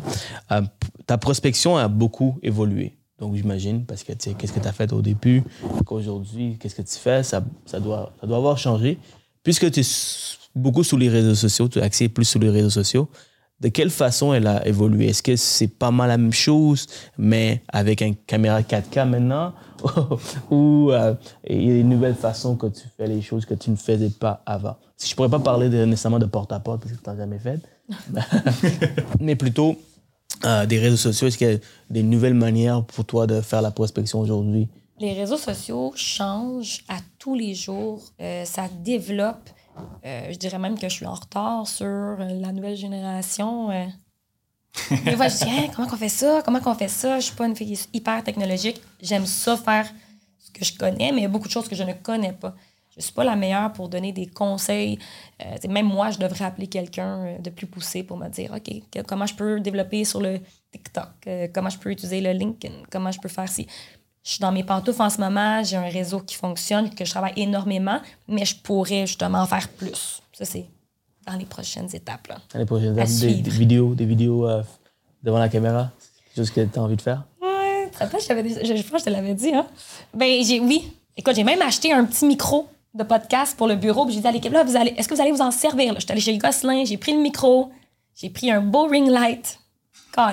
[0.52, 0.62] Euh,
[1.06, 2.94] ta prospection a beaucoup évolué.
[3.18, 5.42] Donc, j'imagine, parce que, tu sais, qu'est-ce que tu as fait au début,
[5.84, 8.98] qu'aujourd'hui, qu'est-ce que tu fais, ça, ça, doit, ça doit avoir changé.
[9.42, 12.70] Puisque tu es beaucoup sur les réseaux sociaux, tu as accès plus sur les réseaux
[12.70, 13.08] sociaux,
[13.60, 15.08] de quelle façon elle a évolué?
[15.08, 16.86] Est-ce que c'est pas mal la même chose,
[17.16, 19.52] mais avec une caméra 4K maintenant?
[20.50, 21.14] Ou euh,
[21.48, 24.10] il y a une nouvelle façon que tu fais les choses que tu ne faisais
[24.10, 24.76] pas avant?
[24.96, 27.60] Si je pourrais pas parler de, nécessairement de porte-à-porte, parce que tu n'as jamais fait,
[29.20, 29.76] mais plutôt
[30.44, 31.58] euh, des réseaux sociaux, est-ce qu'il y a
[31.90, 34.68] des nouvelles manières pour toi de faire la prospection aujourd'hui?
[35.00, 38.02] Les réseaux sociaux changent à tous les jours.
[38.20, 39.48] Euh, ça développe
[40.04, 43.70] euh, je dirais même que je suis en retard sur euh, la nouvelle génération.
[43.70, 43.84] Euh.
[44.90, 46.42] Des je dis, hein, comment on fait ça?
[46.44, 47.18] Comment on fait ça?
[47.18, 48.80] Je suis pas une fille hyper technologique.
[49.00, 49.88] J'aime ça faire
[50.38, 52.32] ce que je connais, mais il y a beaucoup de choses que je ne connais
[52.32, 52.54] pas.
[52.96, 54.98] Je suis pas la meilleure pour donner des conseils.
[55.68, 59.34] même moi, je devrais appeler quelqu'un de plus poussé pour me dire, OK, comment je
[59.34, 60.40] peux développer sur le
[60.72, 61.08] TikTok?
[61.54, 62.74] comment je peux utiliser le LinkedIn?
[62.90, 63.68] Comment je peux faire ci?
[64.24, 67.10] Je suis dans mes pantoufles en ce moment, j'ai un réseau qui fonctionne, que je
[67.10, 70.20] travaille énormément, mais je pourrais justement en faire plus.
[70.32, 70.66] Ça, c'est
[71.26, 72.26] dans les prochaines étapes.
[72.28, 74.62] Là, dans les prochaines étapes, des, vidéos, des vidéos euh,
[75.22, 75.90] devant la caméra,
[76.28, 77.24] c'est chose que tu as envie de faire?
[77.40, 79.54] Ouais, je, je, pense que je te l'avais dit.
[79.54, 79.66] Hein?
[80.14, 80.92] Ben, j'ai, oui.
[81.16, 84.26] Écoute, j'ai même acheté un petit micro de podcast pour le bureau, puis j'ai dit
[84.26, 85.94] à l'équipe, là, vous allez, est-ce que vous allez vous en servir?
[85.94, 87.70] Je suis allée chez Gosselin, j'ai pris le micro,
[88.14, 89.58] j'ai pris un beau ring light,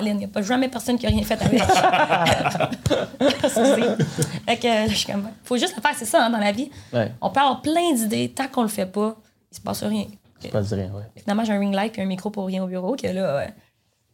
[0.02, 1.62] Il n'y a pas jamais personne qui a rien fait avec.
[4.46, 6.70] fait que, je suis comme, faut juste le faire, c'est ça, hein, dans la vie.
[7.20, 9.16] On peut avoir plein d'idées, tant qu'on le fait pas,
[9.52, 10.06] il se passe rien.
[10.42, 11.02] Il se passe rien, oui.
[11.16, 13.46] Finalement, j'ai un ring light et un micro pour rien au bureau, que là,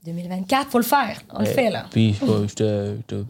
[0.04, 1.20] 2024, faut le faire.
[1.32, 1.86] On le fait, là.
[1.90, 3.24] Puis, je te, je,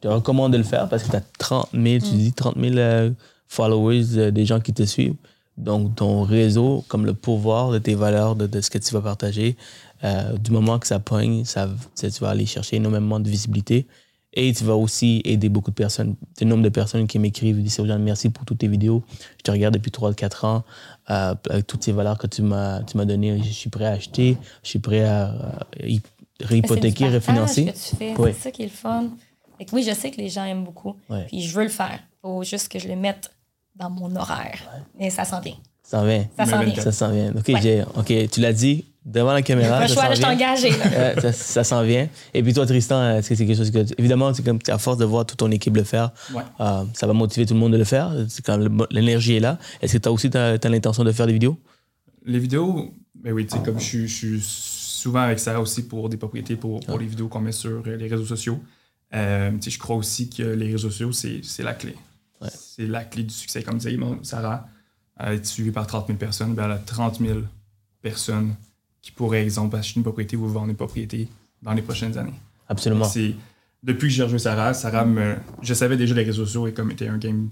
[0.00, 2.00] te, recommande de le faire parce que tu as 30 000, tu mm.
[2.00, 3.10] dis 30 000 euh,
[3.46, 5.16] followers, euh, des gens qui te suivent.
[5.56, 9.00] Donc, ton réseau, comme le pouvoir de tes valeurs, de, de ce que tu vas
[9.00, 9.56] partager,
[10.04, 13.86] euh, du moment que ça pogne, ça, tu vas aller chercher énormément de visibilité.
[14.34, 16.14] Et tu vas aussi aider beaucoup de personnes.
[16.40, 19.02] Le nombre de personnes qui m'écrivent, disent aux merci pour toutes tes vidéos.
[19.38, 20.64] Je te regarde depuis 3-4 ans.
[21.10, 24.36] Euh, avec toutes ces valeurs que tu m'as données, je suis prêt à acheter.
[24.62, 25.98] Je suis prêt à euh,
[26.40, 27.72] réhypothéquer, refinancer.
[27.74, 29.08] C'est ça qui est le fun.
[29.58, 30.94] Et oui, je sais que les gens aiment beaucoup.
[31.28, 31.98] Puis je veux le faire.
[32.00, 33.30] Il faut juste que je le mette
[33.74, 34.60] dans mon horaire.
[34.98, 35.56] Et ça s'en vient.
[35.82, 36.28] Ça s'en vient.
[36.36, 36.74] Ça s'en vient.
[36.74, 37.32] Ça s'en vient.
[37.32, 37.50] OK,
[37.96, 39.80] OK, tu l'as dit, devant la caméra.
[39.80, 40.70] Le choix, je engagé.
[41.32, 42.08] ça, s'en vient.
[42.34, 43.84] Et puis toi, Tristan, est-ce que c'est quelque chose que.
[43.98, 46.10] Évidemment, c'est comme à force de voir toute ton équipe le faire,
[46.60, 48.12] euh, ça va motiver tout le monde de le faire?
[48.28, 48.58] C'est quand
[48.90, 49.58] l'énergie est là.
[49.80, 51.58] Est-ce que tu as aussi as, l'intention de faire des vidéos?
[52.24, 56.16] Les vidéos, ben oui, tu sais, comme je, suis souvent avec Sarah aussi pour des
[56.16, 58.60] propriétés, pour, pour les vidéos qu'on met sur euh, les réseaux sociaux.
[59.14, 61.94] Euh, je crois aussi que les réseaux sociaux, c'est la clé.
[62.50, 63.62] C'est la clé du succès.
[63.62, 64.68] Comme disait Sarah,
[65.18, 67.40] elle est suivie par 30 000 personnes, ben elle a 30 000
[68.02, 68.54] personnes
[69.08, 71.28] qui pourraient, exemple, acheter une propriété ou vendre une propriété
[71.62, 72.38] dans les prochaines années.
[72.68, 73.06] Absolument.
[73.06, 73.34] C'est,
[73.82, 76.90] depuis que j'ai rejoint Sarah, Sarah me, je savais déjà les réseaux sociaux et comme
[76.90, 77.48] était un game,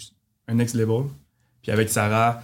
[0.48, 1.04] un next level.
[1.62, 2.42] Puis avec Sarah,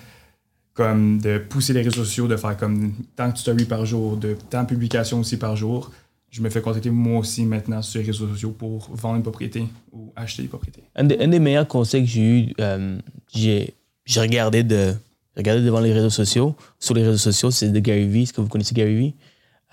[0.72, 4.34] comme de pousser les réseaux sociaux, de faire comme tant de stories par jour, de
[4.48, 5.90] tant de publications aussi par jour,
[6.30, 9.66] je me fais contacter moi aussi maintenant sur les réseaux sociaux pour vendre une propriété
[9.92, 10.84] ou acheter des propriétés.
[10.96, 12.98] Un, des, meilleurs conseils que j'ai eu, euh,
[13.34, 13.74] j'ai,
[14.06, 14.94] j'ai regardé de
[15.36, 16.56] Regardez devant les réseaux sociaux.
[16.78, 18.22] Sur les réseaux sociaux, c'est de Gary Vee.
[18.22, 19.14] Est-ce que vous connaissez Gary Vee?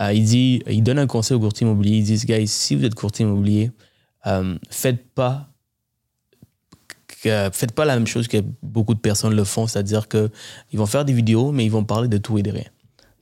[0.01, 1.97] Euh, il dit, il donne un conseil aux courtiers immobiliers.
[1.97, 3.71] Il dit, guys, si vous êtes courtier immobilier,
[4.27, 5.49] euh, faites pas
[7.51, 10.29] faites pas la même chose que beaucoup de personnes le font, c'est-à-dire qu'ils
[10.73, 12.69] vont faire des vidéos, mais ils vont parler de tout et de rien.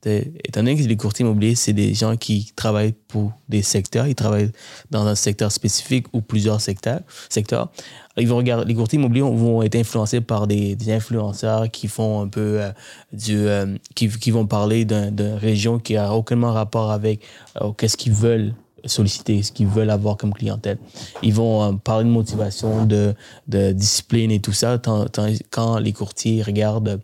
[0.06, 4.16] Étant donné que les courtiers immobiliers, c'est des gens qui travaillent pour des secteurs, ils
[4.16, 4.52] travaillent
[4.92, 7.02] dans un secteur spécifique ou plusieurs secteurs.
[7.30, 7.72] secteurs.
[8.18, 12.28] Ils vont regarder, les courtiers immobiliers vont être influencés par des, influenceurs qui font un
[12.28, 12.72] peu euh,
[13.12, 17.22] du, euh, qui, vont parler d'une région qui a aucunement rapport avec
[17.62, 18.54] euh, qu'est-ce qu'ils veulent
[18.86, 20.78] solliciter, ce qu'ils veulent avoir comme clientèle.
[21.22, 23.14] Ils vont parler de motivation, de,
[23.48, 24.80] de discipline et tout ça,
[25.50, 27.02] quand les courtiers regardent,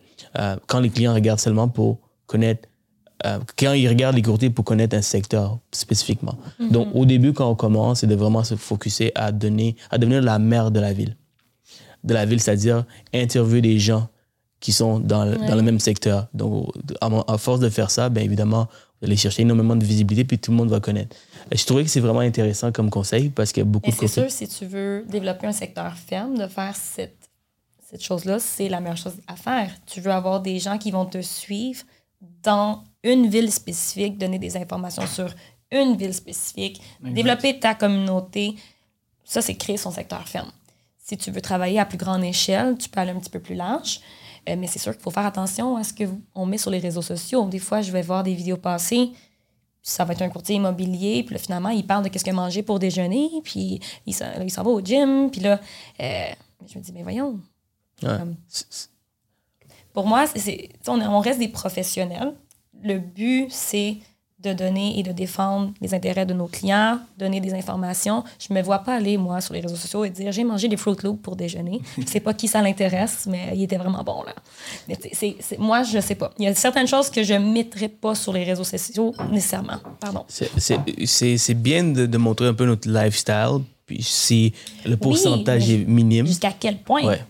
[0.68, 2.70] quand les clients regardent seulement pour connaître
[3.26, 6.36] euh, quand ils regardent les courtiers pour connaître un secteur spécifiquement.
[6.60, 6.70] Mhm.
[6.72, 10.22] Donc, au début, quand on commence, c'est de vraiment se focuser à, donner, à devenir
[10.22, 11.16] la mère de la ville.
[12.04, 14.10] De la ville, c'est-à-dire interviewer des gens
[14.60, 16.28] qui sont dans le, dans le même secteur.
[16.34, 16.70] Donc,
[17.02, 18.68] à, force de faire ça, bien évidemment,
[19.02, 21.16] vous allez chercher énormément de visibilité, puis tout le monde va connaître.
[21.52, 24.08] je trouvais que c'est vraiment intéressant comme conseil parce qu'il y a beaucoup de C'est
[24.08, 27.30] sûr, si tu veux développer un secteur ferme, de faire cette,
[27.90, 29.70] cette chose-là, c'est la meilleure chose à faire.
[29.86, 31.84] Tu veux avoir des gens qui vont te suivre
[32.42, 35.34] dans une ville spécifique, donner des informations sur
[35.72, 36.82] une ville spécifique,
[37.14, 38.56] développer ta communauté.
[39.24, 40.52] Ça, c'est créer son secteur ferme.
[40.98, 43.56] Si tu veux travailler à plus grande échelle, tu peux aller un petit peu plus
[43.56, 44.00] large.
[44.50, 47.02] Euh, mais c'est sûr qu'il faut faire attention à ce qu'on met sur les réseaux
[47.02, 47.46] sociaux.
[47.48, 49.12] Des fois, je vais voir des vidéos passer,
[49.82, 52.36] ça va être un courtier immobilier, puis là, finalement, il parle de qu'est-ce qu'il a
[52.36, 55.60] mangé pour déjeuner, puis il s'en va au gym, puis là,
[56.02, 56.26] euh,
[56.68, 57.40] je me dis, mais voyons.
[58.02, 58.18] Ouais.
[58.18, 58.36] Comme-
[59.94, 62.34] Pour moi, c'est- on, est- on reste des professionnels.
[62.84, 63.98] Le but, c'est
[64.40, 68.26] de donner et de défendre les intérêts de nos clients, donner des informations.
[68.46, 70.76] Je me vois pas aller, moi, sur les réseaux sociaux et dire j'ai mangé des
[70.76, 71.80] Fruit Loops pour déjeuner.
[71.98, 74.36] Je sais pas qui ça l'intéresse, mais il était vraiment bon, là.
[74.90, 76.32] Mais c'est- c'est- moi, je sais pas.
[76.38, 79.80] Il y a certaines choses que je mettrais pas sur les réseaux sociaux nécessairement.
[80.02, 80.26] Pardon.
[80.28, 80.52] C'est-
[81.38, 84.52] C'est bien de, de montrer un peu notre lifestyle, puis si
[84.86, 86.26] le pourcentage est minime.
[86.28, 87.06] Jusqu'à quel point?
[87.06, 87.22] Ouais.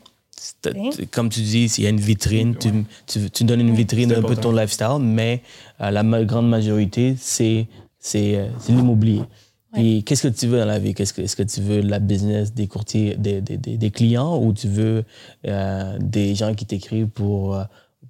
[1.11, 2.69] Comme tu dis, s'il y a une vitrine, tu,
[3.07, 5.41] tu, tu donnes une vitrine un peu de ton lifestyle, mais
[5.81, 7.67] euh, la ma- grande majorité, c'est
[8.15, 9.21] euh, l'immobilier.
[9.73, 10.93] Puis qu'est-ce que tu veux dans la vie?
[10.93, 14.37] Qu'est-ce que, est-ce que tu veux la business des courtiers, des, des, des, des clients
[14.37, 15.03] ou tu veux
[15.47, 17.57] euh, des gens qui t'écrivent pour,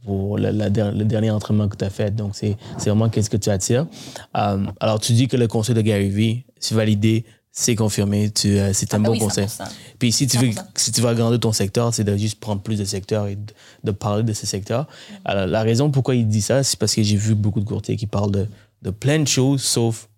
[0.04, 2.14] pour le, la der- le dernier entraînement que tu as fait?
[2.14, 3.88] Donc, c'est, c'est vraiment qu'est-ce que tu attires.
[4.36, 7.24] Euh, alors, tu dis que le conseil de Gary Vee, c'est validé,
[7.56, 9.45] c'est confirmé, tu, euh, c'est un Ah bon oui, conseil.
[9.45, 9.62] 100%.
[9.99, 10.64] Puis si tu veux, 100%.
[10.76, 13.54] si tu veux agrandir ton secteur, c'est de juste prendre plus de secteurs et de,
[13.84, 14.88] de parler de ces secteurs.
[15.24, 17.95] Alors, la raison pourquoi il dit ça, c'est parce que j'ai vu beaucoup de courtiers
[17.95, 18.47] qui parlent de,
[18.82, 20.10] de plein de choses, sauf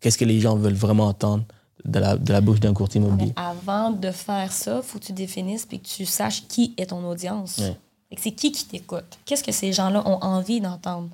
[0.00, 1.44] qu'est-ce que les gens veulent vraiment entendre
[1.86, 3.32] de la, de la bouche d'un courtier immobilier.
[3.34, 6.86] Mais avant de faire ça, faut que tu définisses puis que tu saches qui est
[6.86, 7.58] ton audience.
[7.58, 7.76] Ouais.
[8.18, 9.18] C'est qui qui t'écoute?
[9.24, 11.08] Qu'est-ce que ces gens-là ont envie d'entendre?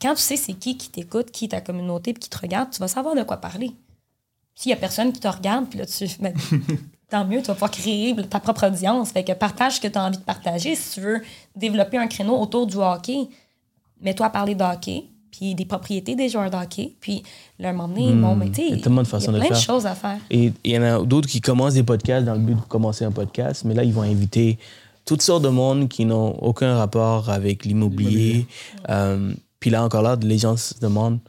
[0.00, 2.70] Quand tu sais c'est qui qui t'écoute, qui est ta communauté, puis qui te regarde,
[2.70, 3.72] tu vas savoir de quoi parler.
[4.58, 6.04] S'il y a personne qui te regarde, puis là, tu.
[6.18, 6.34] ben,
[7.08, 9.12] tant mieux, tu vas pouvoir créer ta propre audience.
[9.12, 10.74] Fait que partage ce que tu as envie de partager.
[10.74, 11.22] Si tu veux
[11.54, 13.28] développer un créneau autour du hockey,
[14.00, 17.22] mets-toi à parler de hockey, puis des propriétés des joueurs de hockey, puis
[17.60, 19.42] leur m'emmener, bon, mais tu sais, il y a tellement de façons il y a
[19.42, 20.18] de plein de choses à faire.
[20.28, 23.04] Et il y en a d'autres qui commencent des podcasts dans le but de commencer
[23.04, 24.58] un podcast, mais là, ils vont inviter
[25.04, 28.48] toutes sortes de monde qui n'ont aucun rapport avec l'immobilier.
[28.88, 31.20] Euh, puis là, encore là, les gens se demandent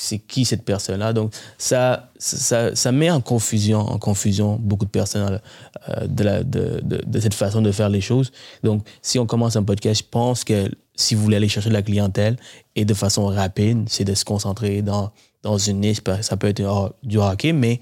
[0.00, 1.12] c'est qui cette personne-là.
[1.12, 5.40] Donc, ça, ça, ça met en confusion, en confusion beaucoup de personnes
[5.88, 8.32] euh, de, la, de, de, de cette façon de faire les choses.
[8.62, 11.74] Donc, si on commence un podcast, je pense que si vous voulez aller chercher de
[11.74, 12.36] la clientèle
[12.76, 15.98] et de façon rapide, c'est de se concentrer dans, dans une niche.
[16.22, 17.80] Ça peut être euh, du hockey, mais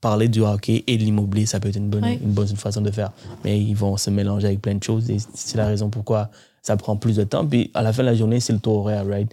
[0.00, 2.92] parler du hockey et de l'immobilier, ça peut être une bonne, une bonne façon de
[2.92, 3.10] faire.
[3.44, 6.30] Mais ils vont se mélanger avec plein de choses et c'est la raison pourquoi
[6.62, 7.44] ça prend plus de temps.
[7.44, 9.28] Puis à la fin de la journée, c'est le taux horaire, right?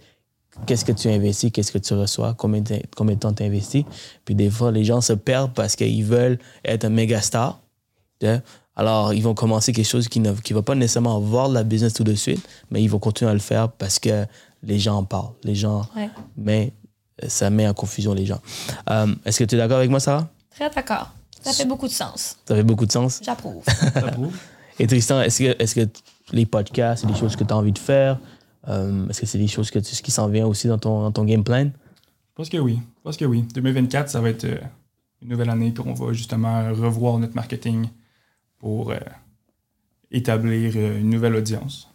[0.66, 3.84] Qu'est-ce que tu investis, qu'est-ce que tu reçois, combien de, combien de temps tu investis.
[4.24, 7.60] Puis des fois, les gens se perdent parce qu'ils veulent être un méga star.
[8.76, 11.62] Alors, ils vont commencer quelque chose qui ne qui va pas nécessairement avoir de la
[11.62, 14.26] business tout de suite, mais ils vont continuer à le faire parce que
[14.62, 15.32] les gens en parlent.
[15.44, 16.08] Les gens, Ouais.
[16.36, 16.72] mais
[17.22, 18.40] euh, ça met en confusion les gens.
[18.90, 20.28] Euh, Est-ce que tu es d'accord avec moi, Sarah?
[20.50, 21.10] Très d'accord.
[21.42, 22.36] Ça fait beaucoup de sens.
[22.48, 23.20] Ça fait beaucoup de sens?
[23.22, 23.62] J'approuve.
[24.78, 25.88] Et Tristan, est-ce que, est que
[26.32, 28.18] les podcasts, c'est des choses que tu as envie de faire?
[28.68, 31.12] Euh, est-ce que c'est des choses que tu, qui s'en vient aussi dans ton, dans
[31.12, 31.64] ton game plan?
[31.66, 32.78] Je pense que oui.
[32.98, 33.42] Je pense que oui.
[33.54, 34.58] 2024, ça va être euh,
[35.22, 37.88] une nouvelle année qu'on va justement revoir notre marketing
[38.58, 38.98] pour euh,
[40.10, 41.90] établir euh, une nouvelle audience.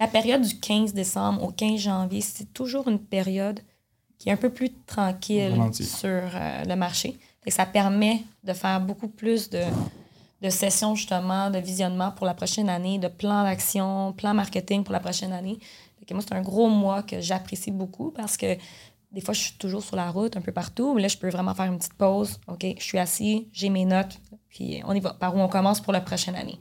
[0.00, 3.60] La période du 15 décembre au 15 janvier, c'est toujours une période
[4.16, 7.18] qui est un peu plus tranquille sur euh, le marché.
[7.44, 9.62] Que ça permet de faire beaucoup plus de,
[10.42, 14.92] de sessions, justement, de visionnement pour la prochaine année, de plans d'action, plans marketing pour
[14.92, 15.58] la prochaine année.
[15.98, 18.56] Fait que moi, c'est un gros mois que j'apprécie beaucoup parce que
[19.10, 21.30] des fois, je suis toujours sur la route, un peu partout, mais là, je peux
[21.30, 22.38] vraiment faire une petite pause.
[22.46, 24.18] OK, je suis assis, j'ai mes notes,
[24.50, 25.14] puis on y va.
[25.14, 26.58] Par où on commence pour la prochaine année.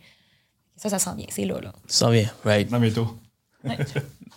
[0.75, 1.25] Ça, ça sent bien.
[1.29, 1.73] C'est là, là.
[1.87, 2.69] Ça s'en vient, right?
[2.93, 3.17] Tôt.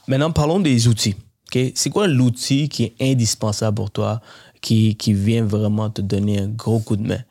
[0.09, 1.15] Maintenant, parlons des outils.
[1.55, 1.73] ok?
[1.75, 4.21] C'est quoi l'outil qui est indispensable pour toi,
[4.61, 7.23] qui, qui vient vraiment te donner un gros coup de main?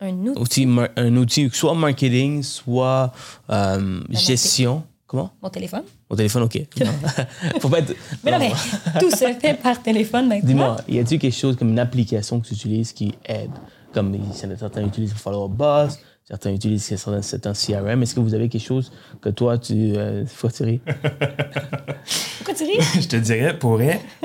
[0.00, 0.68] Un outil.
[0.96, 3.12] Un outil, soit marketing, soit
[3.50, 4.82] euh, gestion.
[5.06, 5.32] Comment?
[5.42, 5.82] Mon téléphone.
[6.08, 6.60] Au téléphone, OK.
[7.60, 7.94] Faut pas être...
[8.22, 8.52] Mais non, mais
[9.00, 10.46] tout se fait par téléphone maintenant.
[10.46, 13.50] Dis-moi, y a-t-il quelque chose comme une application que tu utilises qui aide?
[13.92, 14.16] Comme
[14.56, 15.98] certains utilisent Follow Up Boss,
[16.30, 18.02] certains utilisent certains, CRM.
[18.02, 19.74] Est-ce que vous avez quelque chose que toi, tu.
[19.96, 20.80] Euh, faut tirer?
[22.38, 22.78] Pourquoi tu ris?
[23.02, 23.80] Je te dirais, pour,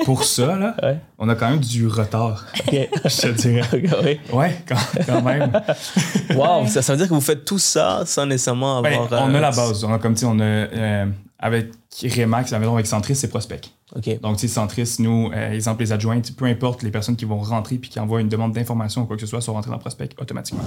[0.05, 0.97] pour ça, là, Ouais.
[1.17, 2.45] on a quand même du retard.
[2.71, 3.61] Je te dirais.
[3.73, 4.19] OK, ouais.
[4.31, 4.75] Ouais, quand,
[5.05, 5.51] quand même.
[6.35, 9.23] Wow, ça, ça veut dire que vous faites tout ça sans nécessairement Ben, avoir.
[9.23, 9.83] on euh, a la base.
[9.83, 11.05] On a, comme tu sais, on a euh,
[11.39, 11.69] avec
[12.01, 13.61] Remax, la maison avec Centris, c'est prospect.
[13.95, 14.19] OK.
[14.21, 17.39] Donc, tu sais, Centris, nous, euh, exemple, les adjointes, peu importe les personnes qui vont
[17.39, 19.77] rentrer puis qui envoient une demande d'information ou quoi que ce soit, sont rentrées dans
[19.77, 20.63] prospect automatiquement.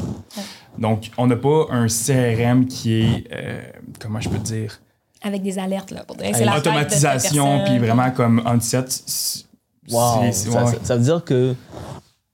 [0.79, 3.63] Donc, on n'a pas un CRM qui est, euh,
[3.99, 4.79] comment je peux te dire,
[5.23, 6.05] Avec des alertes, là.
[6.05, 7.65] Pour dire, une c'est la fête de telle automatisation personne.
[7.79, 9.03] puis vraiment comme on-set.
[9.91, 10.33] Wow.
[10.33, 10.73] Ça, ouais.
[10.73, 11.55] ça- ça veut dire que,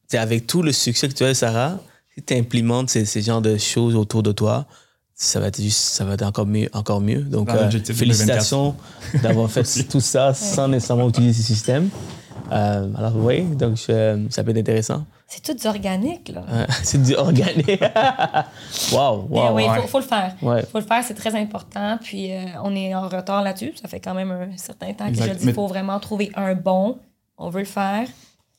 [0.09, 1.79] c'est avec tout le succès que tu as, Sarah,
[2.15, 4.67] si tu implémentes ces, ces genres de choses autour de toi,
[5.15, 7.21] ça va être juste, ça va être encore mieux, encore mieux.
[7.21, 8.75] Donc, euh, félicitations
[9.23, 11.89] d'avoir fait tout ça sans nécessairement utiliser ce système.
[12.53, 15.05] Euh, alors, oui, donc je- ça peut être intéressant.
[15.27, 16.45] C'est tout du organique, là.
[16.49, 17.81] Euh, c'est du organique.
[18.93, 19.55] wow, Mais wow.
[19.55, 20.35] oui, il faut, faut le faire.
[20.43, 20.63] Ouais.
[20.71, 21.99] faut le faire, c'est très important.
[22.03, 23.73] Puis euh, on est en retard là-dessus.
[23.81, 26.55] Ça fait quand même un certain temps que je dis qu'il faut vraiment trouver un
[26.55, 26.99] bon.
[27.39, 28.07] On veut le faire.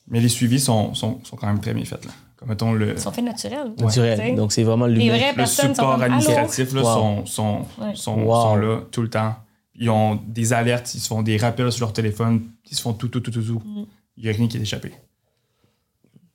[0.08, 2.06] Mais les suivis sont, sont, sont quand même très bien faits.
[2.06, 2.12] Là.
[2.38, 3.71] Comme mettons le, Ils sont faits naturels.
[3.79, 4.17] Naturel.
[4.19, 4.31] T'sais.
[4.33, 4.99] Donc, c'est vraiment le
[5.45, 6.93] sont support administratif là, Wow.
[6.93, 7.95] sont, sont, Ouais.
[7.95, 8.41] sont, Wow.
[8.41, 9.36] sont là tout le temps.
[9.77, 12.93] Ils ont des alertes, ils se font des rappels sur leur téléphone, ils se font
[12.93, 13.61] tout, tout, tout, tout, tout.
[13.65, 13.83] Mm.
[14.17, 14.89] Il n'y a rien qui est échappé.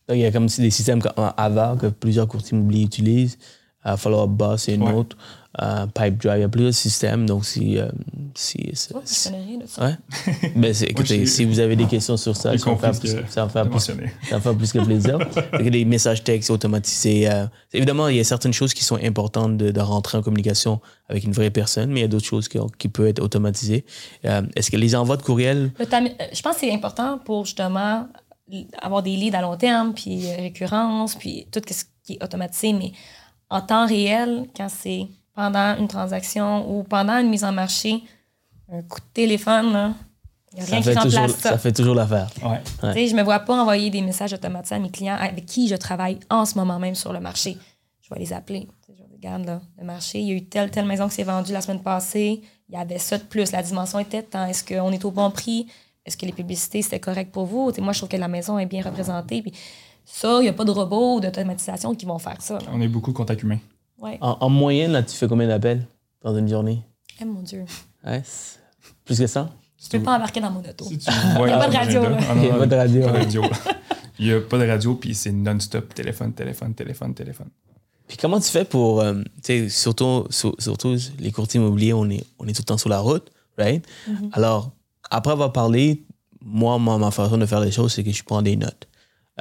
[0.09, 3.39] Donc, il y a comme si des systèmes comme Ava que plusieurs courtiers immobiliers utilisent.
[3.87, 4.93] Euh, Follow Up Boss, c'est une Ouais.
[4.93, 5.17] autre.
[5.61, 7.27] Euh, Pipe Drive, il y a plusieurs systèmes.
[7.27, 7.77] Donc, si.
[7.79, 7.89] euh,
[8.37, 9.85] si, si- je connais rien de ça.
[9.85, 9.95] Ouais?
[10.55, 13.29] Ben, c'est- écoutez, si vous avez des questions sur ça, ça va faire plus, que
[13.29, 14.13] ça va plus, mentionné.
[14.29, 15.19] ça va faire plus que plaisir.
[15.71, 17.29] Des messages textes automatisés.
[17.29, 20.81] euh, évidemment, il y a certaines choses qui sont importantes de, de rentrer en communication
[21.09, 23.85] avec une vraie personne, mais il y a d'autres choses qui, qui peuvent être automatisées.
[24.27, 27.45] Euh, Est-ce que les envois de courriel, Le tam- Je pense que c'est important pour
[27.45, 28.07] justement
[28.81, 32.73] avoir des leads à long terme, puis récurrence, puis tout ce qui est automatisé.
[32.73, 32.93] Mais
[33.49, 35.09] en temps réel, quand c'est
[35.41, 38.03] pendant une transaction ou pendant une mise en marché,
[38.71, 39.93] un coup de téléphone, là,
[40.53, 41.49] il n'y a rien ça qui fait, toujours, remplace ça.
[41.51, 42.29] ça fait toujours l'affaire.
[42.43, 42.49] Ouais.
[42.51, 42.93] Ouais.
[42.93, 45.67] Tu sais, Je me vois pas envoyer des messages automatisés à mes clients avec qui
[45.69, 47.57] je travaille en ce moment même sur le marché.
[48.03, 48.69] Je vais les appeler.
[48.85, 51.15] Tu sais, Je regarde, là, le marché, il y a eu telle, telle maison qui
[51.15, 52.43] s'est vendue la semaine passée.
[52.69, 53.51] Il y avait ça de plus.
[53.53, 54.45] La dimension était temps.
[54.45, 55.67] Est-ce qu'on est au bon prix?
[56.05, 57.71] Est-ce que les publicités, c'était correct pour vous?
[57.71, 59.41] Tu sais, moi, je trouve que la maison est bien représentée.
[59.43, 59.53] Puis
[60.05, 62.55] ça, il n'y a pas de robots ou d'automatisation qui vont faire ça.
[62.55, 62.67] là.
[62.73, 63.59] On est beaucoup contact humain.
[64.01, 64.19] Ouais.
[64.21, 65.87] En, en moyenne, là, tu fais combien d'appels
[66.23, 66.83] dans une journée?
[67.21, 67.65] Eh, mon Dieu.
[68.05, 68.23] Ouais,
[69.05, 69.51] plus que ça?
[69.83, 70.85] Je peux pas embarquer dans mon auto.
[70.85, 72.03] Si tu vois Il y a pas de radio.
[72.05, 73.03] Ah Il y a pas de radio.
[73.03, 73.43] Pas de radio.
[74.19, 77.49] Il n'y a pas de radio, puis c'est non-stop téléphone, téléphone, téléphone, téléphone.
[78.07, 82.09] Puis comment tu fais pour, euh, tu sais, surtout, sur- surtout les courtiers immobiliers, on
[82.11, 83.87] est, on est tout le temps sur la route, right?
[84.33, 84.73] Alors,
[85.11, 86.05] après avoir parlé,
[86.43, 88.89] moi, ma, ma façon de faire les choses, c'est que je prends des notes.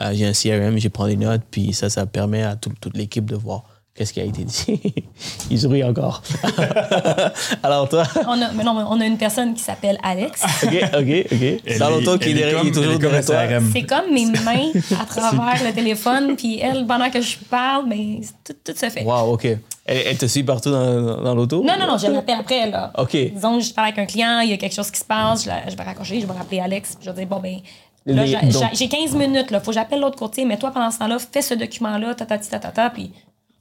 [0.01, 2.95] Euh, j'ai un CRM, je prends des notes, puis ça, ça permet à tout- toute
[2.95, 3.64] l'équipe de voir
[4.00, 4.82] qu'est-ce qui a été dit?
[5.52, 6.24] Il sourit encore.
[7.64, 10.41] Alors toi, On a, mais non, mais on a une personne qui s'appelle Alex.
[10.64, 11.62] OK, OK, OK.
[11.66, 13.36] Elle Dans l'auto qui est derrière, comme- il est toujours derrière toi.
[13.74, 18.22] C'est comme mes mains à travers le téléphone, puis elle, pendant que je parle, mais
[18.45, 19.04] tout, tout se fait.
[19.04, 19.45] Wow, OK.
[19.45, 21.64] Elle, elle te suit partout dans, dans l'auto?
[21.64, 22.91] Non, non, non, je l'appelle après, là.
[22.97, 23.12] OK.
[23.34, 25.43] Disons que je parle avec un client, il y a quelque chose qui se passe,
[25.43, 27.58] je, la- je vais raccrocher, je vais rappeler Alex, puis je vais dire, bon, ben,
[28.06, 30.72] là, j'ai- donc- j'ai- j'ai 15 minutes, là, faut que j'appelle l'autre courtier, mais toi,
[30.72, 33.12] pendant ce temps-là, fais ce document-là, tatati, tatata, puis il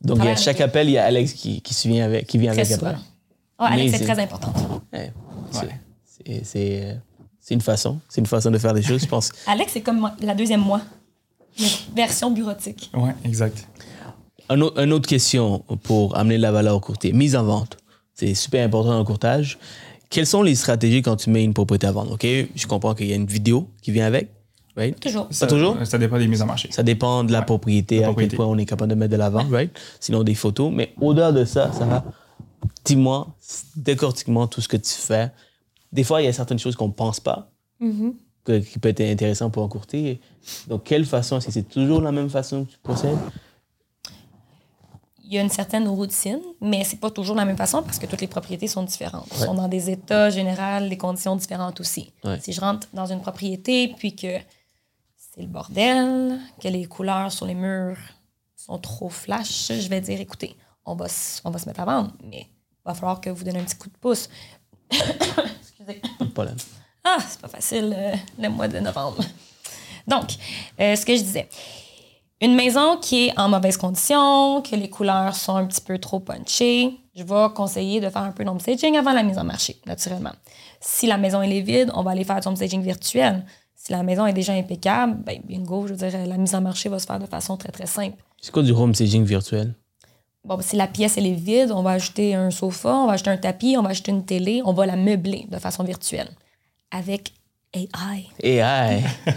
[0.05, 2.53] a Travaille chaque appel, il y a Alex qui, qui, se vient avec, qui vient
[2.53, 2.91] très avec souvent.
[2.91, 3.03] après.
[3.59, 4.15] Ah, Alex, c'est Amazing.
[4.15, 4.53] très important.
[4.93, 5.13] Ouais.
[6.43, 7.99] C'est- une façon.
[8.09, 9.33] C'est une façon de faire les choses, je pense.
[9.47, 10.83] Alex, c'est comme la deuxième moi.
[11.59, 12.91] Une version bureautique.
[12.95, 13.67] Ouais, exact.
[14.51, 17.13] Un une autre question pour amener de la valeur au courtier.
[17.13, 17.79] Mise en vente.
[18.15, 19.59] C'est super important dans le courtage.
[20.11, 22.13] Quelles sont les stratégies quand tu mets une propriété à vendre?
[22.13, 24.29] OK, je comprends qu'il y a une vidéo qui vient avec.
[24.79, 24.99] Right?
[25.01, 25.27] Toujours.
[25.31, 25.77] Ça, toujours?
[25.85, 26.69] Ça dépend des mises en marché.
[26.71, 28.31] Ça dépend de la Ouais, propriété, la à propriété.
[28.31, 29.77] quel point on est capable de mettre de l'avant, right?
[29.99, 30.71] Sinon, des photos.
[30.73, 32.05] Mais au-delà de ça, ça va.
[32.85, 33.27] Dis-moi,
[33.77, 35.33] décortique-moi tout ce que tu fais.
[35.93, 37.51] Des fois, il y a certaines choses qu'on ne pense pas,
[38.45, 40.21] que- qui peut être intéressant pour un courtier.
[40.69, 41.39] Donc, quelle façon?
[41.39, 43.19] Est-ce que c'est toujours la même façon que tu procèdes?
[45.31, 47.99] il y a une certaine routine, mais c'est pas toujours de la même façon parce
[47.99, 49.27] que toutes les propriétés sont différentes.
[49.39, 52.11] Elles sont dans des états généraux, des conditions différentes aussi.
[52.25, 52.39] Ouais.
[52.41, 54.39] Si je rentre dans une propriété puis que
[55.39, 57.97] c'est le bordel, que les couleurs sur les murs
[58.57, 61.07] sont trop flash, je vais dire écoutez, on va,
[61.45, 63.77] on va se mettre à vendre, mais il va falloir que vous donniez un petit
[63.77, 64.29] coup de pouce.
[64.91, 66.03] Excusez.
[66.19, 66.57] Pas de problème.
[67.05, 69.23] Ah, c'est pas facile euh, le mois de novembre.
[70.09, 70.33] Donc,
[70.81, 71.49] euh, ce que je disais.
[72.41, 76.19] Une maison qui est en mauvaise condition, que les couleurs sont un petit peu trop
[76.19, 79.81] punchées, je vais conseiller de faire un peu d'home staging avant la mise en marché,
[79.87, 80.33] naturellement.
[80.81, 83.45] Si la maison elle est vide, on va aller faire du home staging virtuel.
[83.89, 86.91] Si la maison est déjà impeccable, ben bingo, je veux dire, la mise en marché
[86.91, 88.23] va se faire de façon très, très simple.
[88.39, 89.73] C'est quoi du home staging virtuel?
[90.45, 93.15] Bon, ben, si la pièce elle est vide, on va ajouter un sofa, on va
[93.15, 96.29] ajouter un tapis, on va ajouter une télé, on va la meubler de façon virtuelle
[96.91, 97.33] avec
[97.73, 98.27] AI.
[98.43, 99.05] AI.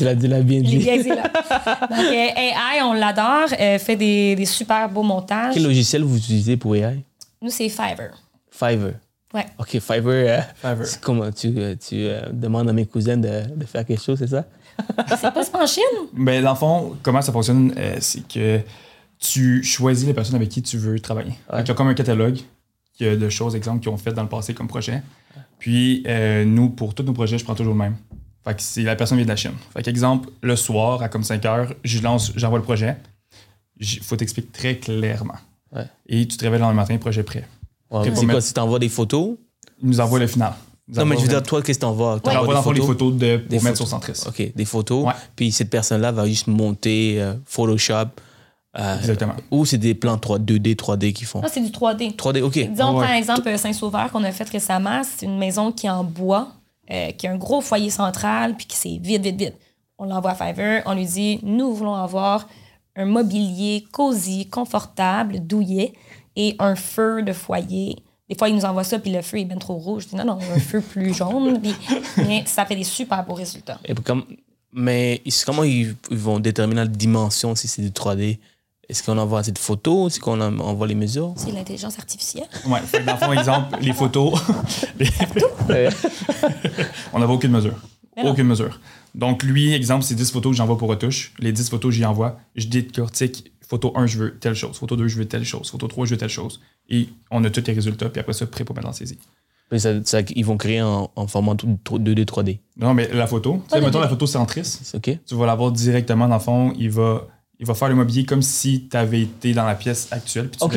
[0.00, 0.78] Là, tu l'as bien dit.
[0.78, 1.24] bien dit, là.
[1.24, 5.54] Donc, euh, AI, on l'adore, euh, fait des, des super beaux montages.
[5.54, 7.02] Quel logiciel vous utilisez pour AI?
[7.42, 8.14] Nous, c'est Fiverr.
[8.48, 8.94] Fiverr.
[9.34, 9.46] Ouais.
[9.58, 10.02] OK, Fiverr.
[10.10, 10.86] euh, Fiverr.
[10.86, 14.18] c'est Comment tu, euh, tu euh, demandes à mes cousines de, de faire quelque chose,
[14.18, 14.44] c'est ça?
[15.16, 15.82] C'est pas en Chine?
[16.12, 18.60] Ben, dans le fond, comment ça fonctionne, euh, c'est que
[19.20, 21.34] tu choisis les personnes avec qui tu veux travailler.
[21.52, 21.58] Ouais.
[21.58, 22.38] Donc, il y a comme un catalogue
[23.00, 25.02] il y a de choses, exemple, qu'ils ont fait dans le passé comme projet.
[25.58, 27.96] Puis, euh, nous, pour tous nos projets, je prends toujours le même.
[28.44, 29.52] Fait que c'est la personne vient de la Chine.
[29.72, 32.96] Fait qu'exemple, le soir, à comme 5 heures, je lance, j'envoie le projet.
[33.80, 35.34] Il faut t'expliquer très clairement.
[35.72, 35.86] Ouais.
[36.06, 37.44] Et tu te réveilles le lendemain matin, projet prêt.
[38.00, 39.36] Ouais, c'est quoi, si t'envoies des photos?
[39.82, 40.52] Il nous envoie le final.
[40.88, 42.16] Nous Non, mais je veux dire, toi, qu'est-ce que t'envoies?
[42.16, 43.14] Il T'envoies envoie des dans les photos?
[43.14, 43.76] de, pour Des mettre photos.
[43.78, 44.20] sur Centris.
[44.28, 45.04] OK, des photos.
[45.06, 45.12] Ouais.
[45.34, 48.08] Puis cette personne-là va juste monter euh, Photoshop.
[48.78, 49.34] euh, Exactement.
[49.50, 51.40] ou c'est des plans 3, 2D, 3D qu'ils font?
[51.40, 52.16] Là, c'est du 3D.
[52.16, 52.52] 3D, OK.
[52.70, 53.06] Disons, Ouais.
[53.06, 56.48] par exemple, euh, Saint-Sauveur qu'on a fait récemment, c'est une maison qui est en bois,
[56.90, 59.54] euh, qui a un gros foyer central, puis qui c'est vide, vide, vide.
[59.96, 62.48] On l'envoie à Fiverr, on lui dit nous voulons avoir
[62.96, 65.92] un mobilier cosy, confortable, douillet
[66.36, 67.96] et un feu de foyer.
[68.28, 70.04] Des fois, il nous envoie ça, puis le feu est bien trop rouge.
[70.04, 71.60] Je dis non, non, un feu plus jaune.
[71.60, 71.74] Puis,
[72.26, 73.78] mais ça fait des super beaux résultats.
[73.84, 74.24] Et puis comme,
[74.72, 78.38] mais ils- comment ils, ils vont déterminer la dimension si c'est du 3D?
[78.88, 80.08] Est-ce qu'on envoie cette photo?
[80.08, 81.32] Est-ce qu'on en- envoie les mesures?
[81.36, 82.46] C'est l'intelligence artificielle.
[82.52, 84.38] Que dans le fond, exemple, les photos.
[87.12, 87.74] on n'avait aucune mesure.
[88.16, 88.30] Non.
[88.30, 88.80] Aucune mesure.
[89.14, 91.32] Donc, lui, exemple, c'est 10 photos que j'envoie pour retouche.
[91.40, 92.38] Les 10 photos, j'y envoie.
[92.56, 93.52] Je décortique.
[93.68, 94.76] Photo 1, je veux telle chose.
[94.78, 95.70] Photo 2, je veux telle chose.
[95.70, 96.60] Photo 3, je veux telle chose.
[96.88, 99.18] Et on a tous les résultats, puis après ça, prêt pour mettre en saisie.
[99.76, 102.60] Ça- ça- ils vont créer en, en format tout- 2D, 3D.
[102.76, 105.18] Non, mais la photo, tu sais, mettons la photo centris, C'est OK?
[105.26, 106.72] tu vas l'avoir directement dans le fond.
[106.78, 107.26] Il va,
[107.60, 110.48] il va faire le mobilier comme si tu avais été dans la pièce actuelle.
[110.48, 110.72] Puis tu OK,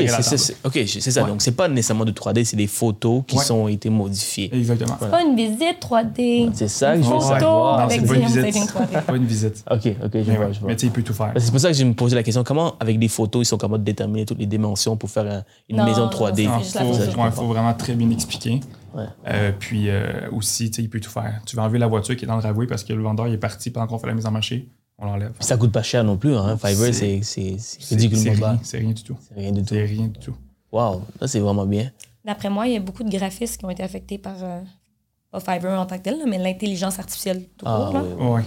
[0.88, 1.24] c'est ça.
[1.24, 1.30] Ouais.
[1.30, 3.44] Donc, c'est pas nécessairement de 3D, c'est des photos qui Ouais.
[3.44, 4.50] sont été modifiées.
[4.54, 4.96] Exactement.
[5.02, 6.50] C'est pas une visite 3D.
[6.54, 7.80] C'est ça que je veux savoir.
[7.80, 8.42] Non, avec c'est pas une visite.
[8.42, 9.02] Staging 3D.
[9.06, 9.64] Pas une visite.
[9.72, 10.54] OK, OK, je Mais, vois, ouais.
[10.54, 10.68] je vois.
[10.70, 11.34] Mais tu sais, il peut tout faire.
[11.38, 13.58] C'est pour ça que je me posais la question, comment, avec des photos, ils sont
[13.58, 16.48] capables de déterminer toutes les dimensions pour faire un- une Non, maison non, 3D?
[16.64, 18.60] c'est Il faut, faut vraiment très bien expliquer.
[18.96, 19.04] Ouais.
[19.28, 21.42] Euh, puis euh, aussi, tu sais, il peut tout faire.
[21.46, 23.34] Tu vas enlever la voiture qui est dans le driveway parce que le vendeur il
[23.34, 24.70] est parti pendant qu'on fait la mise en marché.
[25.00, 25.34] On l'enlève.
[25.40, 26.58] Ça coûte pas cher non plus, hein?
[26.58, 28.50] Fiverr, C'est- ridiculement bas.
[28.52, 29.16] rien, c'est rien du tout.
[29.28, 29.68] C'est rien du tout.
[29.76, 30.36] C'est rien du tout.
[30.72, 31.92] Wow, ça c'est vraiment bien.
[32.26, 34.60] D'après moi, il y a beaucoup de graphistes qui ont été affectés par, euh,
[35.32, 37.94] pas Fiverr en tant que tel, mais l'intelligence artificielle tout Ah, court.
[37.94, 38.04] là.
[38.04, 38.42] oui, oui, Ouais.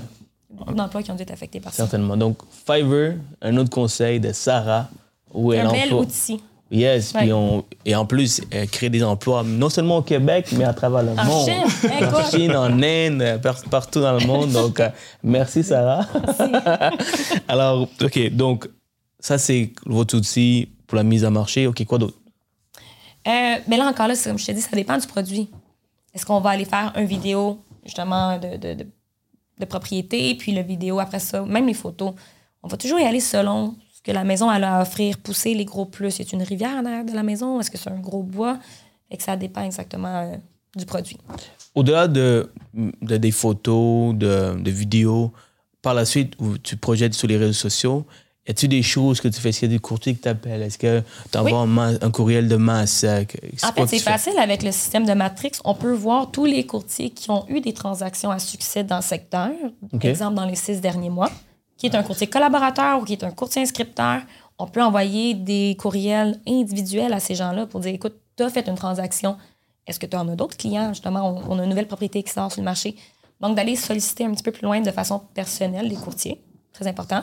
[0.50, 1.84] Beaucoup d'emplois qui ont dû être affectés par ça.
[1.84, 2.16] certainement.
[2.16, 4.90] Donc, Fiverr, un autre conseil de Sarah,
[5.32, 6.42] où elle Un bel emploie- outil.
[6.72, 10.62] Yes, puis on, et en plus, elle crée des emplois non seulement au Québec, mais
[10.64, 11.48] à travers le En monde.
[11.48, 12.30] Chine, en?
[12.30, 14.50] Chine, en Inde, euh, par- partout dans le monde.
[14.52, 14.88] Donc, euh,
[15.24, 16.06] merci Sarah.
[17.48, 18.68] Alors, OK, donc,
[19.18, 21.66] ça c'est votre outil pour la mise en marché.
[21.66, 22.16] OK, quoi d'autre?
[23.26, 25.50] Euh, mais là encore, là, comme je te dis, ça dépend du produit.
[26.14, 28.86] Est-ce qu'on va aller faire une vidéo, justement, de, de, de,
[29.58, 32.12] de propriété, puis le vidéo après ça, même les photos?
[32.62, 33.74] On va toujours y aller selon
[34.04, 36.18] ce que la maison elle a à offrir, pousser les gros plus?
[36.18, 37.60] Y a une rivière en arrière de la maison?
[37.60, 38.58] Est-ce que c'est un gros bois?
[39.10, 40.36] Fait que ça dépend exactement euh,
[40.76, 41.18] du produit.
[41.74, 45.32] Au-delà de, de- des photos, de, de vidéos,
[45.82, 48.06] par la suite, où tu projettes sur les réseaux sociaux,
[48.46, 49.50] y a-tu des choses que tu fais?
[49.50, 50.62] Est-ce qu'il y a des courtiers qui t'appellent?
[50.62, 51.58] Est-ce que tu envoies
[52.00, 53.04] un, courriel de masse?
[53.04, 53.22] Euh,
[53.62, 54.10] En fait, c'est fais?
[54.10, 55.52] facile avec le système de Matrix.
[55.64, 59.02] On peut voir tous les courtiers qui ont eu des transactions à succès dans le
[59.02, 59.50] secteur,
[59.92, 60.04] OK.
[60.04, 61.30] exemple dans les six derniers mois,
[61.80, 64.20] qui est un courtier collaborateur ou qui est un courtier inscripteur.
[64.58, 68.68] On peut envoyer des courriels individuels à ces gens-là pour dire écoute, tu as fait
[68.68, 69.36] une transaction.
[69.86, 70.90] Est-ce que tu en as d'autres clients?
[70.90, 72.94] Justement, on, on a une nouvelle propriété qui sort sur le marché.
[73.40, 76.42] Donc, d'aller solliciter un petit peu plus loin de façon personnelle les courtiers,
[76.74, 77.22] très important.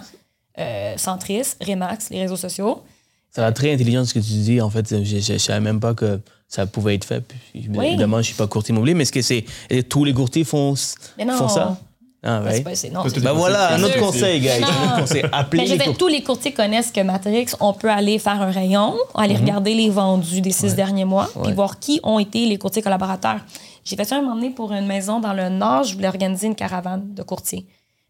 [0.58, 2.82] Euh, Centris, Remax, les réseaux sociaux.
[3.30, 4.60] Ça a l'air très intelligent ce que tu dis.
[4.60, 7.22] En fait, je ne savais même pas que ça pouvait être fait.
[7.22, 7.86] Puis, Oui.
[7.90, 9.46] Évidemment, je ne suis pas courtier immobilier, mais est-ce que c'est.
[9.88, 10.74] tous les courtiers font,
[11.20, 11.38] Mais non.
[11.38, 11.78] font ça?
[12.24, 12.76] Ah, C'est ouais.
[12.76, 14.50] c'est- non, Pas Ben les voilà, un autre conseil, guys.
[14.50, 15.00] Un autre Non.
[15.02, 15.24] conseil.
[15.32, 18.42] Appelez Mais je veux les tous les courtiers connaissent que Matrix, on peut aller faire
[18.42, 19.42] un rayon, aller Mhm.
[19.42, 23.40] regarder les vendus des six derniers mois, puis voir qui ont été les courtiers collaborateurs.
[23.86, 26.48] J'ai fait ça un moment donné pour une maison dans le Nord, je voulais organiser
[26.48, 27.66] une caravane de courtiers.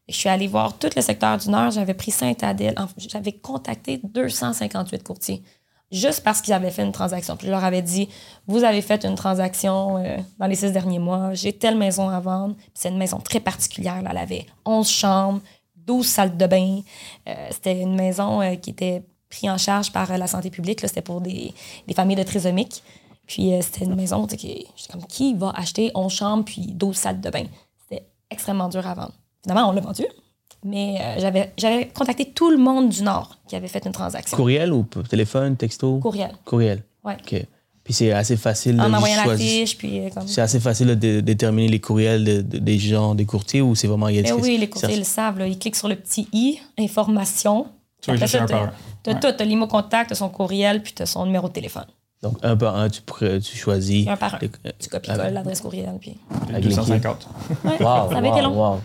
[0.10, 5.04] Je suis allée voir tout le secteur du Nord, j'avais pris Saint-Adèle, j'avais contacté 258
[5.04, 5.44] courtiers,
[5.92, 7.38] juste parce qu'ils avaient fait une transaction.
[7.38, 8.10] Puis je leur avais dit,
[8.46, 12.20] vous avez fait une transaction euh, dans les six derniers mois, j'ai telle maison à
[12.20, 12.56] vendre.
[12.74, 14.10] C'est une maison très particulière, là.
[14.12, 15.42] elle avait 11 chambres,
[15.76, 16.82] 12 salles de bain.
[17.28, 20.82] Euh, c'était une maison euh, qui était prise en charge par la santé publique.
[20.82, 21.54] C'était pour des,
[21.96, 22.84] familles de trisomiques.
[23.26, 27.30] Puis c'était une maison, qui, comme, qui va acheter 11 chambres puis 12 salles de
[27.30, 27.44] bain?
[27.78, 29.12] C'était extrêmement dur à vendre.
[29.44, 30.06] Finalement, on l'a vendu.
[30.66, 34.36] Mais euh, j'avais, j'avais contacté tout le monde du Nord qui avait fait une transaction.
[34.36, 36.00] Courriel ou téléphone, texto?
[36.00, 36.32] Courriel.
[36.46, 36.84] Courriel.
[37.04, 37.16] Ouais.
[37.22, 37.46] OK.
[37.84, 40.28] Puis c'est assez facile En envoyant la fiche, puis euh, comme.
[40.28, 43.76] C'est assez facile de dé- déterminer les courriels de- de- des gens, des courtiers, ou
[43.76, 44.10] c'est vraiment...
[44.10, 45.40] il y a Mais oui, les courtiers le savent.
[45.40, 45.48] Là.
[45.48, 47.68] Ils cliquent sur le petit i, information.
[48.02, 48.18] Tu Ouais.
[49.22, 49.28] tout.
[49.38, 51.86] T'as l'IMO contact, t'as son courriel, puis t'as son numéro de téléphone.
[52.22, 53.02] Donc, un par un, tu,
[53.42, 54.08] tu choisis...
[54.08, 54.40] Un par un.
[54.42, 55.94] les- Tu copies-colles l'adresse courriel.
[56.02, 56.18] Puis...
[56.50, 57.28] Avec les 250.
[57.64, 58.72] Ouais, Wow, ça avait été long.
[58.74, 58.80] wow.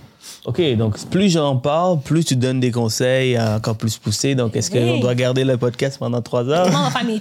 [0.44, 4.34] OK, donc plus j'en parle, plus tu donnes des conseils encore plus poussés.
[4.34, 4.80] Donc, est-ce Oui.
[4.80, 6.66] qu'on doit garder le podcast pendant trois heures?
[6.66, 7.20] Le monde va faire mes.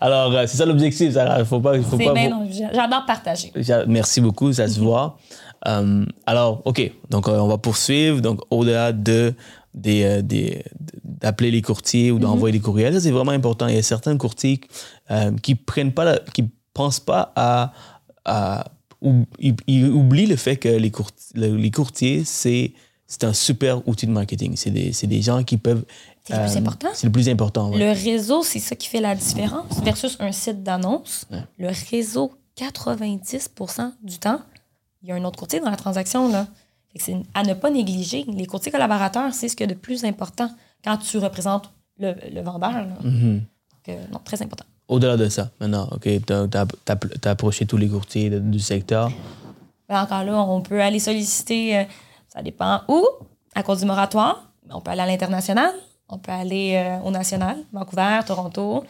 [0.00, 1.44] Alors, euh, c'est ça l'objectif, Sarah.
[1.44, 3.52] Faut pas, faut pas, bien, non, J'adore partager.
[3.86, 4.72] Merci beaucoup, ça Mhm.
[4.72, 5.18] se voit.
[5.66, 8.20] Euh, alors, OK, donc euh, on va poursuivre.
[8.20, 9.34] Donc, au-delà de,
[9.74, 10.62] des, euh, des-
[11.02, 12.94] d'appeler les courtiers ou d'envoyer des courriels.
[12.94, 13.66] Ça, c'est vraiment important.
[13.66, 14.60] Il y a certains courtiers
[15.10, 17.72] euh, qui prennent pas, la- qui pensent pas à,
[18.24, 18.64] à
[19.06, 19.26] ou,
[19.66, 22.72] ils oublient le fait que les, court- le- les courtiers, c'est,
[23.06, 24.54] c'est un super outil de marketing.
[24.56, 25.84] C'est des, des gens qui peuvent.
[26.24, 26.88] C'est le plus important.
[26.94, 27.70] C'est le plus important.
[27.70, 27.78] ouais.
[27.78, 31.26] Le réseau, c'est ça qui fait la différence versus un site d'annonce.
[31.58, 34.40] Le réseau, 90% du temps,
[35.02, 36.28] il y a un autre courtier dans la transaction.
[36.30, 36.46] Là.
[36.96, 38.24] C'est à ne pas négliger.
[38.28, 40.50] Les courtiers collaborateurs, c'est ce qu'il y a de plus important
[40.82, 42.72] quand tu représentes le, le vendeur.
[42.72, 42.86] là.
[43.02, 43.40] Mhm.
[43.40, 44.64] Donc, euh, non, très important.
[44.88, 46.46] Au-delà de ça, maintenant, OK, t'as-
[46.84, 49.10] t'as approché tous les courtiers du secteur.
[49.88, 51.84] Encore là, on peut aller solliciter, euh,
[52.28, 53.04] ça dépend où,
[53.54, 54.50] à cause du moratoire.
[54.70, 55.70] On peut aller à l'international,
[56.08, 58.84] on peut aller euh, au national, Vancouver, Toronto.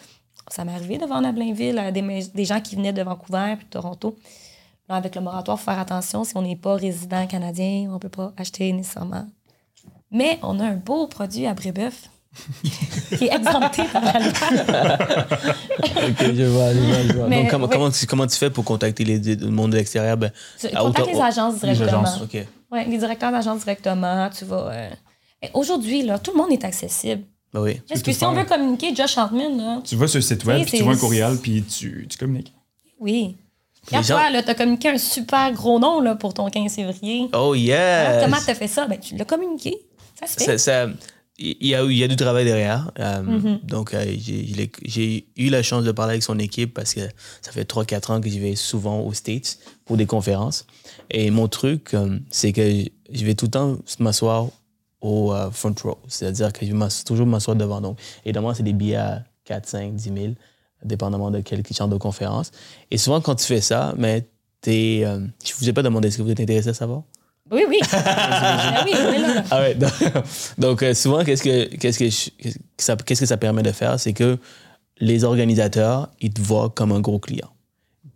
[0.48, 2.02] Ça m'est arrivé de vendre à Blainville des,
[2.35, 4.16] des gens qui venaient de Vancouver puis de Toronto.
[4.89, 6.24] Avec le moratoire, il faut faire attention.
[6.24, 9.27] Si on n'est pas résident canadien, on ne peut pas acheter nécessairement.
[10.10, 12.09] Mais on a un beau produit à Brébeuf
[13.17, 14.31] qui est exempté par la loi.
[16.09, 17.29] OK, je vois, je vois, je vois.
[17.29, 17.71] Mais, Donc, comment, oui.
[17.73, 20.17] comment, tu, comment tu fais pour contacter les, le monde de l'extérieur?
[20.17, 20.31] Ben,
[20.61, 22.03] Tu contactes les agences directement.
[22.03, 22.47] agences, OK.
[22.73, 24.71] Ouais, les directeurs d'agence directement, tu vas.
[24.73, 24.91] euh,
[25.55, 27.23] Aujourd'hui, là, tout le monde est accessible.
[27.53, 27.81] Ben oui.
[27.91, 30.45] Est-ce peux que si on veut communiquer, Josh Altman, là, Tu vas sur le site
[30.45, 32.53] web, puis tu vois un courriel, puis tu, tu communiques.
[33.01, 33.37] oui.
[33.89, 36.75] Les Quand gens- toi, là, t'as communiqué un super gros nom là, pour ton 15
[36.75, 37.29] février.
[37.33, 38.17] Oh, yeah!
[38.19, 38.85] Hein, Comment t'as fait ça?
[38.89, 39.77] Ben, tu l'as communiqué.
[40.19, 40.59] Ça se fait.
[40.59, 40.93] Ça- ça-
[41.39, 42.91] il y a, eu- il y a du travail derrière.
[42.99, 43.67] Euh, Mm-hmm.
[43.67, 47.01] Donc, euh, j'ai- je eu la chance de parler avec son équipe parce que
[47.43, 50.67] ça fait 3-4 ans que j'y vais souvent aux States pour des conférences.
[51.11, 52.63] Et mon truc, euh, c'est que
[53.13, 54.47] je vais tout le temps m'asseoir
[55.03, 55.99] au front row.
[56.09, 57.81] C'est-à-dire que je vais toujours m'asseoir devant.
[57.81, 60.35] Donc, évidemment, c'est des billets à 4, 5, 10 000,
[60.85, 62.51] dépendamment de quel genre de conférence.
[62.91, 64.27] Et souvent, quand tu fais ça, mais
[64.65, 67.03] je ne vous ai pas demandé, est-ce que vous êtes intéressé à savoir?
[67.51, 67.78] Oui, oui.
[67.93, 69.93] Là, Ah ouais, donc,
[70.59, 73.62] donc, euh, souvent, qu'est-ce que, qu'est-ce, que je- qu'est-ce que ça, qu'est-ce que ça permet
[73.62, 73.98] de faire?
[74.01, 74.39] C'est que
[74.98, 77.48] les organisateurs, ils te voient comme un gros client.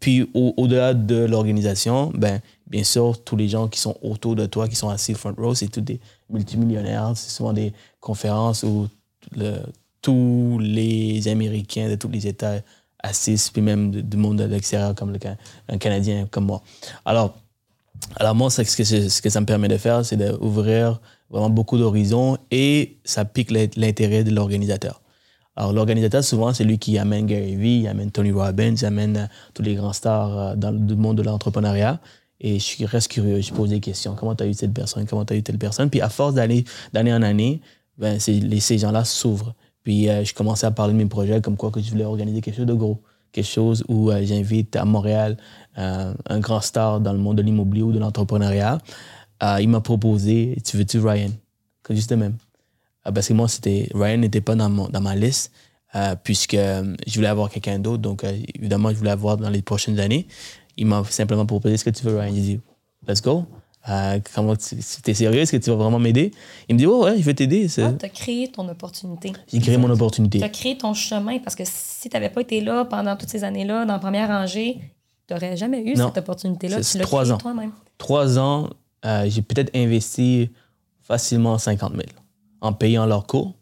[0.00, 4.46] Puis, au- au-delà de l'organisation, ben, bien sûr, tous les gens qui sont autour de
[4.46, 6.00] toi, qui sont assis front row, c'est tous des
[6.30, 7.12] multimillionnaires.
[7.14, 8.88] C'est souvent des conférences où
[9.36, 9.60] le-
[10.02, 12.54] tous les Américains de tous les États
[13.02, 15.18] assistent, puis même du monde de l'extérieur, comme le,
[15.68, 16.62] un Canadien comme moi.
[17.04, 17.36] Alors,
[18.16, 21.00] alors moi, ce que, ce que ça me permet de faire, c'est d'ouvrir
[21.30, 25.00] vraiment beaucoup d'horizons et ça pique l'int- l'intérêt de l'organisateur.
[25.56, 29.16] Alors l'organisateur, souvent, c'est lui qui amène Gary Vee, il amène Tony Robbins, il amène
[29.16, 32.00] euh, tous les grands stars euh, dans le monde de l'entrepreneuriat.
[32.40, 34.14] Et je reste curieux, je pose des questions.
[34.14, 35.04] Comment tu as eu cette personne?
[35.06, 35.90] Comment tu as eu telle personne?
[35.90, 37.60] Puis à force d'aller d'année en année,
[37.98, 39.54] ben, ces gens-là s'ouvrent.
[39.82, 42.40] Puis euh, je commençais à parler de mes projets comme quoi que je voulais organiser
[42.40, 43.02] quelque chose de gros.
[43.32, 45.36] Quelque chose où euh, j'invite à Montréal
[45.78, 48.78] euh, un grand star dans le monde de l'immobilier ou de l'entrepreneuriat.
[49.42, 51.30] Euh, il m'a proposé, tu veux-tu Ryan?
[51.82, 52.36] Que Juste de même.
[53.04, 55.52] Parce que moi, c'était Ryan n'était pas dans, mon- dans ma liste,
[56.22, 58.02] puisque je voulais avoir quelqu'un d'autre.
[58.02, 58.24] Donc,
[58.54, 60.26] évidemment, je voulais avoir dans les prochaines années.
[60.76, 62.34] Il m'a simplement proposé Est-ce que tu veux Ryan?
[62.34, 62.60] J'ai dit
[63.08, 63.46] Let's go.
[63.88, 66.32] Euh, comment tu es sérieux Est-ce que tu vas vraiment m'aider?
[66.68, 67.66] Il me dit Ouais, ouais, je vais t'aider.
[67.68, 69.32] Tu as créé ton opportunité.
[69.50, 70.38] J'ai créé mon opportunité.
[70.38, 73.30] Tu as créé ton chemin parce que si tu n'avais pas été là pendant toutes
[73.30, 74.78] ces années-là, dans la première rangée,
[75.26, 76.08] tu n'aurais jamais eu Non.
[76.08, 76.82] cette opportunité-là.
[76.82, 77.38] C'est Tu l'as trois créée ans.
[77.38, 77.72] toi-même.
[77.96, 78.68] trois ans,
[79.06, 80.50] euh, j'ai peut-être investi
[81.00, 82.02] facilement 50 000
[82.60, 83.54] en payant leurs cours.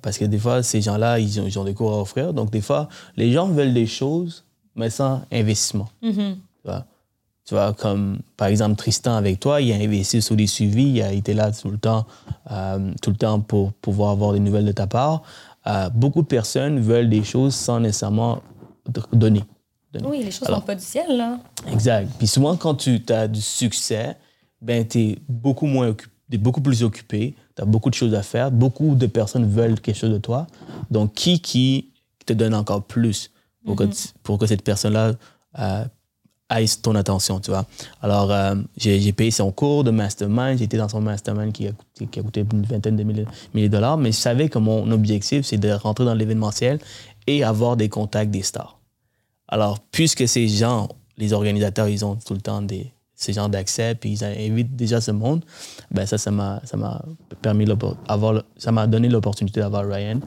[0.00, 2.32] Parce que des fois, ces gens-là, ils ont, ils ont des cours à offrir.
[2.34, 4.44] Donc, des fois, les gens veulent des choses,
[4.74, 5.88] mais sans investissement.
[6.02, 6.36] Mhm.
[6.64, 6.84] Vois,
[7.46, 11.02] Tu vois, comme par exemple Tristan avec toi, il a investi sur des suivis, il
[11.02, 12.06] a été là tout le temps,
[12.50, 15.22] euh, tout le temps pour pouvoir avoir des nouvelles de ta part.
[15.66, 18.40] Euh, beaucoup de personnes veulent des choses sans nécessairement
[19.12, 19.44] donner.
[19.92, 20.06] donner.
[20.08, 21.38] Oui, les choses Alors- sont pas du ciel, là.
[21.70, 22.08] Exact.
[22.18, 24.16] Puis souvent, quand tu as du succès,
[24.62, 28.14] ben, tu es beaucoup, moins occu- t'es beaucoup plus occupé, tu as beaucoup de choses
[28.14, 30.46] à faire, beaucoup de personnes veulent quelque chose de toi.
[30.90, 31.90] Donc, qui qui
[32.26, 33.30] te donne encore plus
[33.66, 35.12] pour, que, tu- pour que cette personne-là
[35.58, 35.84] euh,
[36.82, 37.66] ton attention, tu vois?
[38.02, 42.06] Alors, euh, j'ai payé son cours de mastermind, j'étais dans son mastermind qui a coûté,
[42.06, 45.44] qui a coûté une vingtaine de milliers, de dollars, mais je savais que mon objectif,
[45.44, 46.78] c'est de rentrer dans l'événementiel
[47.26, 48.78] et avoir des contacts des stars.
[49.48, 53.94] Alors, puisque ces gens, les organisateurs, ils ont tout le temps des, ces gens d'accès,
[53.94, 55.44] puis ils invitent déjà ce monde,
[55.90, 56.60] ben ça, ça m'a,
[57.42, 57.66] permis,
[58.08, 60.20] avoir, ça m'a donné l'opportunité d'avoir Ryan.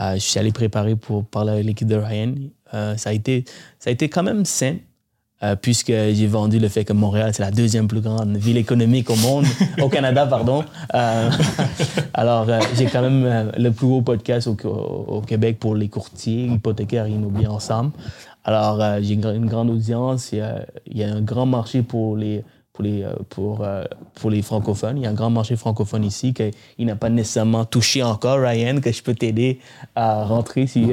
[0.00, 2.34] Euh, je suis allé préparer pour parler avec l'équipe de Ryan.
[2.74, 3.44] Euh, ça, a été,
[3.78, 4.76] ça a été quand même sain,
[5.44, 9.10] euh, puisque j'ai vendu le fait que Montréal, c'est la deuxième plus grande ville économique
[9.10, 9.44] au monde,
[9.82, 10.64] au Canada, pardon.
[10.94, 11.30] Euh,
[12.14, 17.06] alors, euh, j'ai quand même le plus gros podcast au, Québec pour les courtiers hypothécaires
[17.06, 17.90] et immobiliers ensemble.
[18.44, 21.46] Alors, j'ai une, gra- une grande audience, il y, a, il y a un grand
[21.46, 22.42] marché pour les,
[22.72, 23.66] pour les, pour,
[24.14, 24.96] pour les francophones.
[24.96, 28.80] Il y a un grand marché francophone ici qu'il n'a pas nécessairement touché encore, Ryan,
[28.80, 29.60] que je peux t'aider
[29.94, 30.88] à rentrer si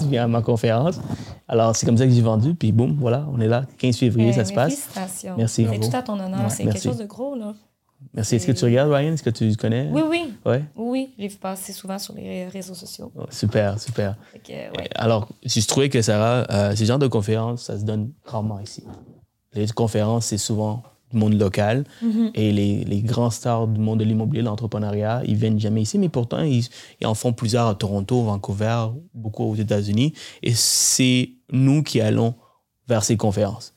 [0.00, 1.00] tu viens à ma conférence.
[1.48, 2.54] Alors, c'est comme ça que j'ai vendu.
[2.54, 3.64] Puis, boum, voilà, on est là.
[3.78, 4.74] 15 février, Ben, ça se passe.
[4.74, 5.34] Félicitations.
[5.36, 5.66] Merci.
[5.70, 6.40] C'est tout à ton honneur.
[6.40, 7.54] Ouais, c'est quelque chose de gros, là.
[8.14, 8.36] Merci.
[8.36, 9.12] Est-ce que tu regardes, Ryan?
[9.12, 9.88] Est-ce que tu connais?
[9.92, 10.32] Oui, oui.
[10.46, 10.64] Ouais?
[10.76, 13.10] Oui, j'ai vu passer souvent sur les réseaux sociaux.
[13.16, 14.16] Oh, super, super.
[14.32, 14.88] Fait que, ouais.
[14.94, 18.84] Alors, j'ai trouvé que Sarah, euh, ce genre de conférences, ça se donne rarement ici.
[19.52, 21.84] Les conférences, c'est souvent du monde local
[22.34, 25.98] et les, les grands stars du monde de l'immobilier, de l'entrepreneuriat, ils viennent jamais ici,
[25.98, 26.66] mais pourtant, ils,
[27.00, 30.12] ils en font plusieurs à Toronto, Vancouver, beaucoup aux États-Unis.
[30.42, 32.34] Et c'est nous qui allons
[32.86, 33.74] vers ces conférences.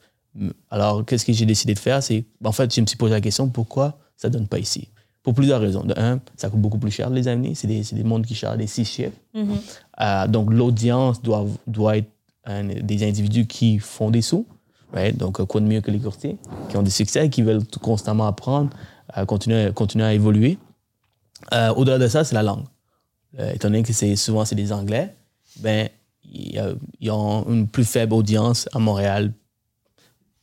[0.70, 2.02] Alors, qu'est-ce que j'ai décidé de faire?
[2.04, 4.90] C'est, en fait, je me suis posé la question, pourquoi ça ne donne pas ici?
[5.24, 5.84] Pour plusieurs raisons.
[5.84, 7.54] De un, ça coûte beaucoup plus cher de les amener.
[7.54, 9.12] C'est des, des mondes qui chargent des six chiffres.
[9.34, 9.58] Mhm.
[10.02, 12.10] Euh, donc, l'audience doit, doit être
[12.46, 14.48] un- des individus qui font des sous.
[15.14, 16.38] Donc, euh, quoi de mieux que les courtiers
[16.70, 18.70] qui ont des succès, qui veulent constamment apprendre,
[19.18, 20.58] euh, continuer, à évoluer?
[21.54, 22.66] Euh, Au-delà de ça, c'est la langue.
[23.40, 25.16] Euh, étant donné que c'est, souvent c'est des Anglais,
[25.60, 25.88] ben,
[26.34, 29.34] ils ont une plus faible audience à Montréal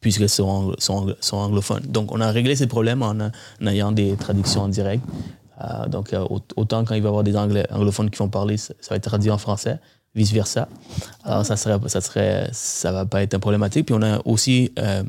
[0.01, 1.83] puisque sont, sont, anglo- sont anglophones.
[1.89, 5.05] Donc, on a réglé ces problèmes en, en ayant des traductions en direct.
[5.61, 8.57] Euh, donc, au- autant quand il va y avoir des anglais, anglophones qui vont parler,
[8.57, 9.79] ça va être traduit en français,
[10.15, 10.69] vice-versa.
[11.25, 13.87] Alors, ça serait, ça serait, ça va pas être un problématique.
[13.87, 15.03] Puis, on a aussi euh,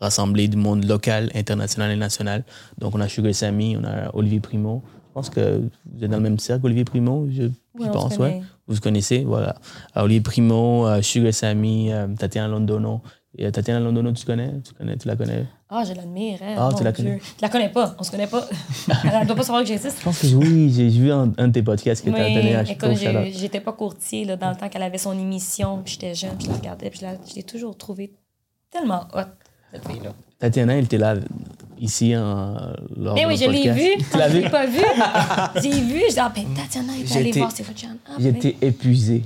[0.00, 2.44] rassemblé du monde local, international et national.
[2.78, 4.82] Donc, on a Sugar Sammy, on a Olivier Primo.
[5.08, 7.46] Je pense que vous êtes dans le même cercle, Olivier Primo, je,
[7.90, 8.42] pense, ouais.
[8.66, 9.56] Vous vous connaissez, voilà.
[9.94, 13.00] Olivier Primo, euh, Sugar Sammy, euh, Tatiana Londono.
[13.38, 14.50] Et, euh, Tatiana Londono, tu connais?
[14.64, 15.44] Tu, connais, tu la connais?
[15.68, 16.38] Ah, je l'admire.
[16.42, 17.04] hein, Ah, mon tu la Dieu.
[17.04, 17.18] connais?
[17.18, 17.94] Je la connais pas.
[17.98, 18.46] On se connaît pas.
[19.20, 19.98] Elle doit pas savoir que j'existe.
[19.98, 22.54] Je pense que oui, j'ai vu un, un de tes podcasts que tu as donné
[22.56, 22.90] à écoute,
[23.34, 25.82] j'étais pas courtier là, dans le temps qu'elle avait son émission.
[25.84, 28.12] J'étais jeune, puis je la regardais, puis je la- je l'ai toujours trouvée
[28.70, 29.20] tellement hot,
[29.72, 30.12] cette fille-là.
[30.38, 31.14] Tatiana, elle était là,
[31.78, 32.56] ici, en,
[32.96, 34.02] lors Mais oui, je l'ai vue.
[34.10, 34.42] Tu l'as je vu?
[34.44, 34.78] l'ai pas vue,
[35.62, 36.00] j'ai vu.
[36.08, 37.96] J'ai dit, ah, ben, Tatiana est allée voir John.
[38.06, 38.22] Ah, ben.
[38.40, 39.22] J'étais épuisé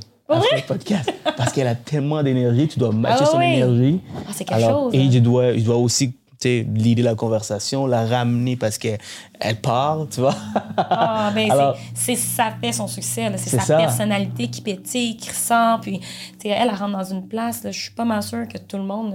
[0.66, 3.44] Podcast parce qu'elle a tellement d'énergie, tu dois matcher Ah son oui.
[3.54, 4.00] énergie.
[4.16, 4.94] Ah, c'est quelque Alors, chose.
[4.94, 5.10] Et hein.
[5.12, 8.98] je dois, je dois aussi leader la conversation, la ramener parce qu'elle
[9.38, 10.34] elle part, tu vois.
[10.76, 13.30] Ah, ben, Alors- c'est, ça fait son succès.
[13.36, 13.76] C'est sa ça.
[13.76, 15.78] personnalité qui pétille, qui ressent.
[15.80, 16.00] Puis,
[16.44, 17.62] elle, elle rentre dans une place.
[17.62, 19.14] là, Je suis pas mal sûre que tout le monde.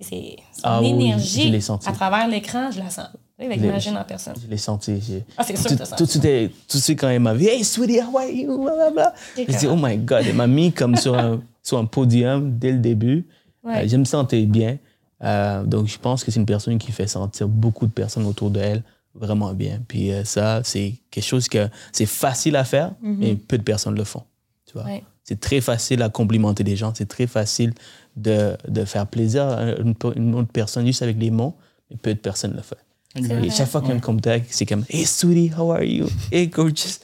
[0.00, 1.46] c'est son Ah énergie.
[1.48, 1.88] je l'ai senti.
[1.88, 3.08] À travers l'écran, je la sens.
[3.48, 4.34] L'ai- l'imagine en personne.
[4.42, 5.00] Je l'ai senti.
[5.00, 6.22] j'ai- Ah, c'est sûr tout, que t'as tout, de suite,
[6.68, 8.62] tout de suite, quand elle m'a vu, Hey, sweetie, how are you?
[8.62, 9.14] Blablabla.
[9.36, 12.72] Je dis, oh my God, elle m'a mis comme sur un, sur un podium dès
[12.72, 13.26] le début.
[13.64, 13.84] Ouais.
[13.84, 14.78] Euh, je me sentais bien.
[15.22, 18.50] Euh, donc, je pense que c'est une personne qui fait sentir beaucoup de personnes autour
[18.50, 18.82] d'elle
[19.14, 19.80] vraiment bien.
[19.86, 23.94] Puis euh, ça, c'est quelque chose que c'est facile à faire, mais peu de personnes
[23.94, 24.22] le font.
[24.66, 24.84] Tu vois?
[24.84, 24.90] Mhm.
[24.90, 25.04] Ouais.
[25.24, 26.92] C'est très facile à complimenter des gens.
[26.96, 27.74] C'est très facile
[28.16, 31.54] de, de faire plaisir à une, une autre personne juste avec les mots,
[31.90, 32.74] mais peu de personnes le font.
[33.14, 36.06] Et chaque fois qu'il y a un contact, c'est comme Hey, sweetie, how are you?
[36.30, 37.00] Hey, gorgeous.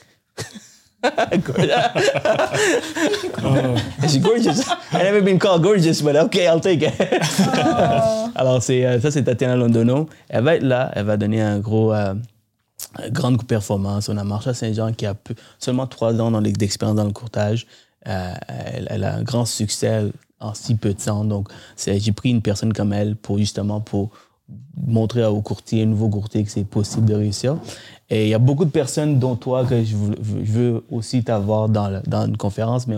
[4.01, 4.67] She's gorgeous.
[4.91, 6.93] I've never been called gorgeous, but okay, I'll take it.
[8.35, 10.09] Alors, c'est, euh, ça, c'est Tatiana Londono.
[10.27, 12.15] Elle va être là, elle va donner un gros, euh,
[13.05, 14.09] une grande performance.
[14.09, 15.15] On a Marsha Saint-Jean qui a
[15.57, 17.65] seulement trois ans d'expérience dans le courtage.
[18.07, 21.23] Euh, elle, elle a un grand succès en si peu de temps.
[21.23, 24.11] Donc, j'ai pris une personne comme elle pour justement pour
[24.85, 27.57] montrer aux courtiers, aux nouveaux courtiers que c'est possible de réussir.
[28.09, 32.01] Et il y a beaucoup de personnes, dont toi, que je veux, aussi t'avoir dans,
[32.07, 32.95] dans une conférence, mais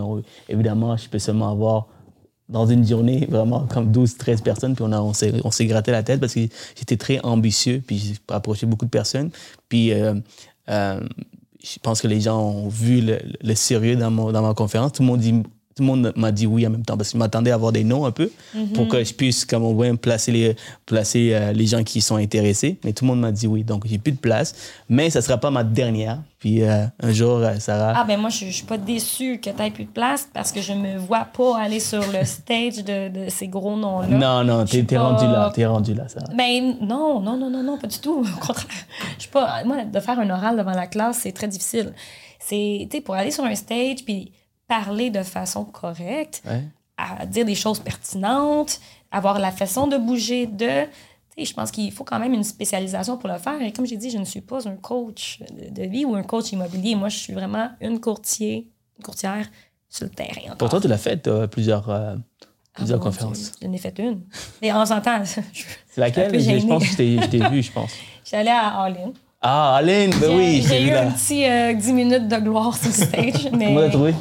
[0.48, 1.86] évidemment, je peux seulement avoir
[2.48, 4.74] dans une journée vraiment comme 12, 13 personnes.
[4.74, 6.40] Puis on, s'est, on s'est gratté la tête parce que
[6.76, 9.30] j'étais très ambitieux, puis j'ai approché beaucoup de personnes.
[9.68, 10.14] Puis euh,
[10.68, 11.00] euh,
[11.62, 14.92] je pense que les gens ont vu le, le sérieux dans, mon, dans ma conférence.
[14.92, 15.34] Tout le monde dit
[15.74, 17.84] tout le monde m'a dit oui en même temps parce qu'ils m'attendaient à avoir des
[17.84, 18.30] noms un peu
[18.74, 22.16] pour que je puisse, comme on voit, placer, les, placer euh, les gens qui sont
[22.16, 22.78] intéressés.
[22.84, 23.64] Mais tout le monde m'a dit oui.
[23.64, 24.54] Donc, j'ai plus de place.
[24.88, 26.18] Mais ça ne sera pas ma dernière.
[26.38, 27.94] Puis euh, un jour, euh, Sarah.
[27.96, 30.60] Ah, ben moi, je, je suis pas déçue que tu plus de place parce que
[30.60, 34.08] je me vois pas aller sur le stage de, de ces gros noms-là.
[34.08, 35.52] non, non, Je t'es, suis t'es pas- rendu là.
[35.54, 36.26] T'es rendu là, Sarah.
[36.36, 38.20] Ben non, non, non, non, non, pas du tout.
[38.36, 38.66] Au contraire.
[39.16, 39.62] Je suis pas.
[39.64, 41.92] Moi, de faire un oral devant la classe, c'est très difficile.
[42.40, 44.32] C'est, tu sais, pour aller sur un stage puis
[44.68, 46.62] parler de façon correcte, Ouais.
[46.96, 48.80] à dire des choses pertinentes,
[49.10, 50.84] avoir la façon de bouger de.
[51.34, 53.60] Tu sais, je pense qu'il faut quand même une spécialisation pour le faire.
[53.62, 55.40] Et comme j'ai dit, je ne suis pas un coach
[55.70, 56.94] de, vie ou un coach immobilier.
[56.94, 59.46] Moi, je suis vraiment une courtier, une courtière
[59.88, 60.42] sur le terrain.
[60.44, 60.56] encore.
[60.58, 63.52] Pourtant, tu l'as fait euh, plusieurs, euh, Ah, plusieurs conférences.
[63.62, 64.20] J'en ai fait une.
[64.60, 65.22] Mais on s'entend.
[65.24, 65.42] C'est
[65.96, 66.38] laquelle?
[66.38, 67.92] Je, pense que je t'ai, vu, je pense.
[68.32, 69.12] Allée à All-In.
[69.44, 71.02] Ah, Aline, ben oui, j'ai eu là.
[71.08, 73.50] un petit euh, 10 minutes de gloire sur le stage.
[73.52, 74.14] mais, Comment t'as trouvé?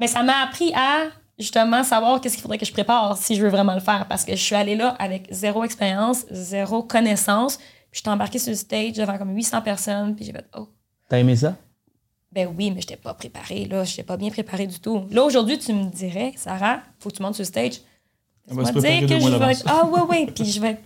[0.00, 1.06] Mais ça m'a appris à
[1.38, 4.06] justement savoir qu'est-ce qu'il faudrait que je prépare si je veux vraiment le faire.
[4.08, 7.56] Parce que je suis allée là avec zéro expérience, zéro connaissance.
[7.58, 10.14] Puis je suis embarquée sur le stage devant comme 800 personnes.
[10.16, 10.68] Puis j'ai fait, oh,
[11.08, 11.56] T'as aimé ça?
[12.30, 13.64] ben oui, mais je pas préparée.
[13.64, 15.04] Là, je pas bien préparée du tout.
[15.10, 17.80] Là, aujourd'hui, tu me dirais, Sarah, faut que tu montes sur le stage.
[18.50, 19.62] On va se Tu vas dire que je vais être.
[19.66, 20.26] Ah, oui, oui.
[20.34, 20.82] Puis je vais être.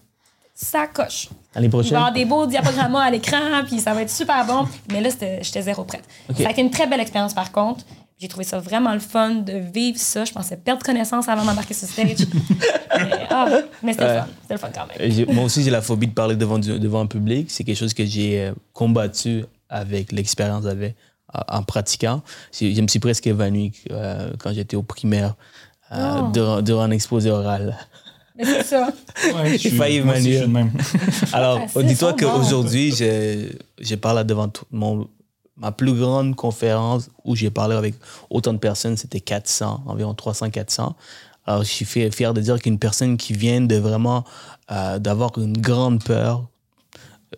[0.55, 1.29] Ça coche.
[1.55, 1.97] L'année Il va y prochaine?
[1.97, 4.69] avoir des beaux diapogrammes à l'écran, puis ça va être super bon.
[4.93, 6.05] Mais là, c'était- j'étais zéro prête.
[6.39, 7.85] Ça a été une très belle expérience, par contre.
[8.23, 10.25] J'ai trouvé ça vraiment le fun de vivre ça.
[10.25, 12.27] Je pensais perdre connaissance avant d'embarquer sur le stage.
[12.97, 13.49] mais ah,
[13.83, 14.27] mais c'était le fun.
[14.43, 14.87] C'était le fun quand
[15.27, 15.35] même.
[15.35, 17.51] Moi aussi, j'ai la phobie de parler devant, du- devant un public.
[17.51, 20.95] C'est quelque chose que j'ai euh, combattu avec l'expérience avec,
[21.35, 22.23] en en pratiquant.
[22.53, 25.35] Je me suis presque évanoui euh, quand j'étais au primaire
[25.91, 26.31] euh, Oh.
[26.33, 27.77] durant, durant un exposé oral.
[28.37, 28.89] Mais c'est ça.
[29.35, 30.73] Ouais, je suis- failli moi aussi, je suis Emmanuel.
[30.73, 30.83] de même.
[31.33, 33.49] Alors, Ah, dis-toi qu'aujourd'hui, je,
[33.81, 35.09] je parle devant tout mon,
[35.57, 37.95] ma plus grande conférence où j'ai parlé avec
[38.31, 40.93] autant de personnes, c'était 400, environ 300-400.
[41.47, 44.25] Alors, je suis fier, de dire qu'une personne qui vient de vraiment,
[44.71, 46.47] euh, d'avoir une grande peur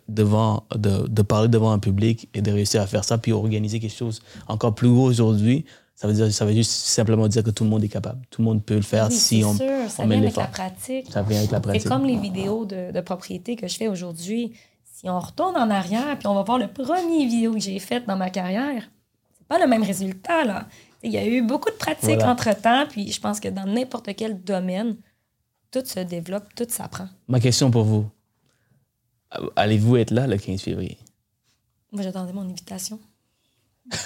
[0.08, 3.80] devant, de, de parler devant un public et de réussir à faire ça, puis organiser
[3.80, 5.64] quelque chose encore plus gros aujourd'hui,
[5.94, 8.20] ça veut dire, ça veut juste simplement dire que tout le monde est capable.
[8.30, 10.24] Tout le monde peut le faire Oui, si c'est on, sûr, ça on met vient
[10.24, 11.06] avec la pratique.
[11.10, 11.88] Ça vient avec la C'est pratique.
[11.88, 14.52] comme les vidéos de, de propriété que je fais aujourd'hui.
[15.04, 18.06] Si on retourne en arrière puis on va voir le premier vidéo que j'ai fait
[18.06, 18.88] dans ma carrière,
[19.36, 20.66] c'est pas le même résultat, là.
[21.02, 22.30] Il y a eu beaucoup de pratique Voilà.
[22.30, 24.96] entre-temps, puis je pense que dans n'importe quel domaine,
[25.70, 27.08] tout se développe, tout s'apprend.
[27.28, 28.06] Ma question pour vous.
[29.56, 30.96] Allez-vous être là le 15 février?
[31.92, 32.98] Moi, j'attendais mon invitation.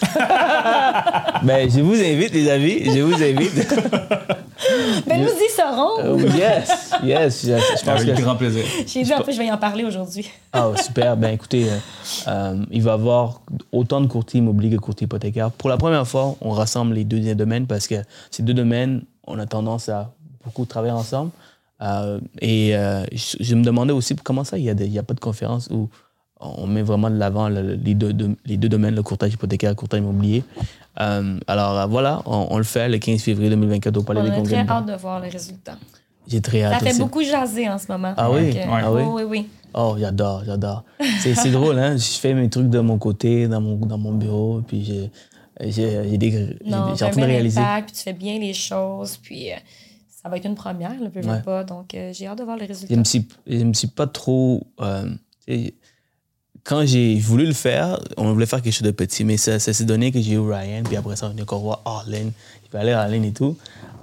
[1.45, 2.85] Ben, je vous invite, les amis.
[2.87, 3.55] Je vous invite.
[5.07, 6.03] Ben, nous y serons!
[6.05, 7.43] Oh, yes, yes.
[7.47, 8.21] Je, je pense Avec que.
[8.21, 8.65] grand plaisir.
[8.87, 10.29] J'ai dit, en plus, je vais y en parler aujourd'hui.
[10.53, 11.17] Ah, super.
[11.17, 11.77] Ben, écoutez, euh,
[12.29, 15.51] euh, il va y avoir autant de courtiers immobiliers que de courtiers hypothécaires.
[15.53, 17.97] Pour la première fois, on rassemble les deux domaines parce que
[18.31, 20.13] ces deux domaines, on a tendance à
[20.45, 21.31] beaucoup travailler ensemble.
[21.81, 25.21] Euh, et euh, je, je me demandais aussi comment ça, il n'y a pas de
[25.21, 25.89] conférence où
[26.41, 29.71] on met vraiment de l'avant le- les, deux, deux- les deux domaines, le courtage hypothécaire
[29.71, 30.45] et le courtage immobilier.
[31.01, 34.25] Euh, alors euh, voilà, on, on le fait le 15 février 2024 au Palais On
[34.25, 34.65] des Congrès.
[34.65, 35.77] très hâte de voir le résultat.
[36.27, 37.01] J'ai très hâte Ça fait aussi.
[37.01, 38.15] beaucoup jaser en ce moment.
[38.17, 38.47] Ah oui?
[38.55, 39.03] Donc, euh, Ah oui?
[39.07, 39.49] oui, oui.
[39.75, 40.85] Oh, j'adore, j'adore.
[41.21, 41.97] C'est, drôle, hein?
[41.97, 45.11] Je fais mes trucs de mon côté, dans mon, dans mon bureau, puis j'ai,
[45.61, 47.61] j'ai, j'ai des, j'ai, Non, j'ai en train de réaliser.
[47.85, 49.57] puis tu fais bien les choses, puis euh,
[50.09, 51.43] ça va être une première, le veux Ouais.
[51.43, 51.65] pas.
[51.65, 52.93] Donc, euh, j'ai hâte de voir le résultat.
[52.95, 54.67] Je me suis, je me suis pas trop.
[54.81, 55.11] euh,
[56.69, 59.73] quand j'ai voulu le faire, on voulait faire quelque chose de petit, mais ça, ça
[59.73, 62.31] s'est donné que j'ai eu Ryan, puis après ça, on est encore voir Arlen.
[62.67, 63.57] Il va aller à Arlen et tout.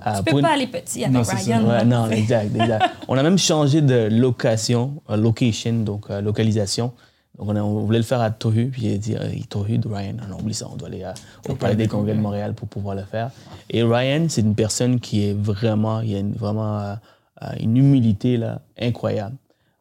[0.07, 1.21] Euh, Tu pour peux une- pas aller petit avec Non.
[1.21, 1.61] Ryan.
[1.63, 1.85] Ouais, là.
[1.85, 2.85] non, exact, exact.
[3.07, 6.91] on a même changé de location, euh, location, donc euh, localisation.
[7.37, 9.87] Donc on, a- on voulait le faire à Tohu, puis j'ai dit, euh, Tohu de
[9.87, 11.13] Ryan, non, non, oublie ça, on doit aller à-
[11.47, 13.29] au Palais des Congrès de Montréal pour pouvoir le faire.
[13.69, 16.95] Et Ryan, c'est une personne qui est vraiment, il y a une, vraiment euh,
[17.43, 19.35] euh, une humilité là, incroyable.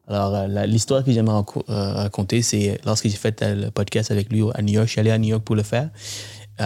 [0.07, 4.31] Alors, euh, l'histoire que j'aimerais euh, raconter, c'est lorsque j'ai fait euh, le podcast avec
[4.31, 5.89] lui à New York, je suis allé à New York pour le faire.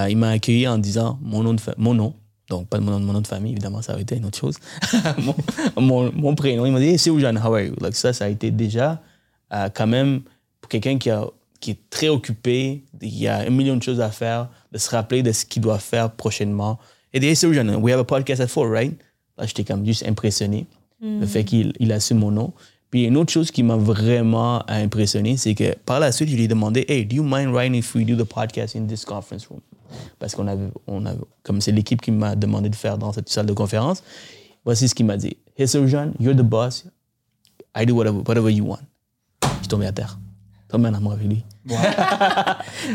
[0.10, 2.14] Il m'a accueilli en disant mon nom, de fa- mon nom,
[2.50, 4.56] donc pas mon nom, mon nom de famille, évidemment, ça aurait été une autre chose.
[5.18, 5.36] mon,
[5.82, 6.66] mon, mon prénom.
[6.66, 7.76] Il m'a dit hey, c'est John, how are you?
[7.76, 9.02] Donc, ça, ça a été déjà
[9.54, 10.22] euh, quand même
[10.62, 11.26] pour quelqu'un qui, a-
[11.60, 14.90] qui est très occupé, il y a un million de choses à faire, de se
[14.92, 16.78] rappeler de ce qu'il doit faire prochainement.
[17.14, 18.96] Et dit, hey, c'est John, we have a podcast at four, right?
[19.40, 20.68] Là, j'étais comme juste impressionné,
[21.02, 22.54] le fait qu'il il assume mon nom.
[22.90, 26.44] Puis une autre chose qui m'a vraiment impressionné, c'est que par la suite, je lui
[26.44, 29.46] ai demandé, hey, do you mind Ryan if we do the podcast in this conference
[29.48, 29.62] room?
[30.18, 33.30] Parce qu'on avait, on avait, comme c'est l'équipe qui m'a demandé de faire dans cette
[33.30, 34.04] salle de conférence,
[34.66, 35.38] voici ce qu'il m'a dit.
[35.58, 36.86] Hey, Sir John, you're the boss.
[37.76, 38.80] I do whatever, whatever you want.
[39.44, 40.20] Je suis tombé à terre.
[40.68, 41.44] Tombé en amour avec lui.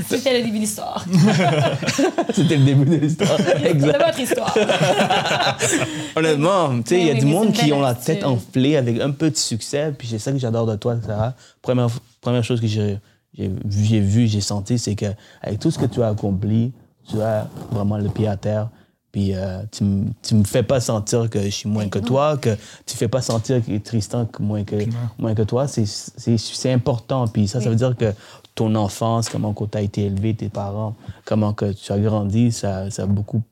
[0.09, 1.05] C'était le début de l'histoire.
[2.33, 3.39] C'était le début de l'histoire.
[3.39, 4.05] C'est exact.
[4.05, 4.57] votre histoire.
[6.17, 8.77] Honnêtement, tu sais, il y a Oui, du monde c'est qui ont la tête enflée
[8.77, 11.35] avec un peu de succès, puis c'est ça que j'adore de toi, Sarah.
[11.63, 11.89] Première,
[12.21, 12.99] première chose que j'ai
[13.37, 15.07] j'ai vu, j'ai senti, c'est que
[15.43, 16.73] avec tout ce que tu as accompli,
[17.09, 18.69] tu as vraiment le pied à terre.
[19.11, 22.37] Puis euh, tu me tu me fais pas sentir que je suis moins que toi,
[22.37, 24.75] que tu fais pas sentir que Tristan que moins que
[25.19, 25.69] moins que toi.
[25.69, 27.29] C'est c'est c'est important.
[27.29, 28.13] Puis ça, ça veut dire que
[28.55, 30.95] ton enfance, comment tu as été élevé, tes parents,
[31.25, 33.43] comment que tu as grandi, ça, ça a beaucoup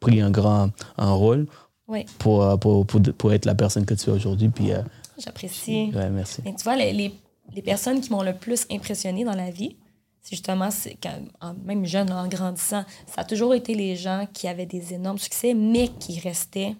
[0.00, 1.46] pris un grand un rôle
[1.88, 4.48] Oui, pour, euh, pour, pour, pour être la personne que tu es aujourd'hui.
[4.50, 4.82] Puis, euh,
[5.18, 5.90] j'apprécie.
[5.94, 6.42] ouais, merci.
[6.44, 7.14] Mais tu vois, les, les,
[7.54, 9.76] les personnes qui m'ont le plus impressionné dans la vie,
[10.20, 14.26] c'est justement, c'est quand, en- même jeune, en grandissant, ça a toujours été les gens
[14.32, 16.74] qui avaient des énormes succès, mais qui restaient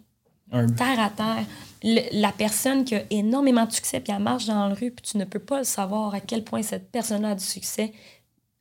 [0.77, 1.45] terre à terre.
[1.87, 5.05] Le- la personne qui a énormément de succès, puis elle marche dans la rue, puis
[5.05, 7.93] tu ne peux pas le savoir à quel point cette personne-là a du succès,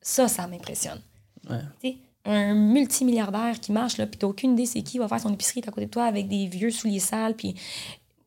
[0.01, 1.01] ça, ça m'impressionne.
[1.49, 1.97] Ouais.
[2.25, 5.61] Un multimilliardaire qui marche, là, puis t'as aucune idée c'est qui va faire son épicerie
[5.65, 7.55] à côté de toi avec des vieux souliers sales, puis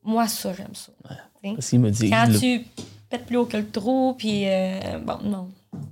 [0.03, 0.91] moi, ça, j'aime ça.
[1.43, 2.09] Parce me dit.
[2.09, 2.65] Quand le- tu
[3.09, 5.49] pètes plus haut que le trou, puis euh, bon, non,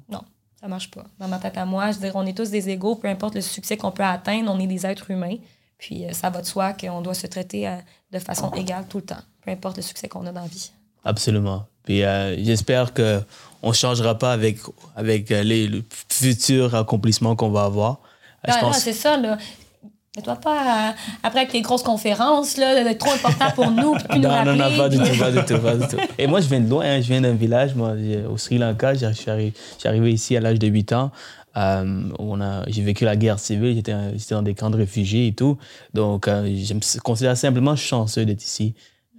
[0.09, 0.21] non,
[0.59, 1.05] ça marche pas.
[1.19, 3.35] Dans ma tête à moi, je veux dire, on est tous des égaux, peu importe
[3.35, 5.37] le succès qu'on peut atteindre, on est des êtres humains.
[5.77, 7.75] Puis euh, ça va de soi qu'on doit se traiter euh,
[8.19, 10.71] de façon égale tout le temps, peu importe le succès qu'on a dans la vie.
[11.03, 11.65] Absolument.
[11.83, 13.21] Puis euh, j'espère que
[13.65, 14.59] on changera pas avec
[14.95, 17.99] avec euh, les, le futurs accomplissements qu'on va avoir.
[18.47, 18.77] Euh, je là, pense.
[18.77, 19.37] c'est ça, là.
[20.15, 20.91] Mais toi, pas euh,
[21.23, 24.45] après avec les grosses conférences, là, d'être trop important pour nous, puis plus nous Non,
[24.45, 25.97] non, non, pas du tout, pas du tout, pas du tout.
[26.17, 27.93] Et moi, je viens de loin, hein, je viens d'un village, moi,
[28.29, 28.93] au Sri Lanka.
[28.93, 29.29] Je suis
[29.83, 31.11] arrivé ici à l'âge de 8 ans.
[31.57, 33.93] Euh, on a, j'ai vécu la guerre civile, j'étais,
[34.31, 35.57] dans des camps de réfugiés et tout.
[35.93, 38.73] Donc, euh, je me considère simplement chanceux d'être ici.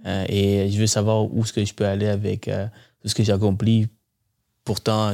[0.05, 2.49] Euh, et je veux savoir où est-ce que je peux aller avec
[3.01, 3.87] tout ce que j'ai accompli.
[4.63, 5.13] Pourtant,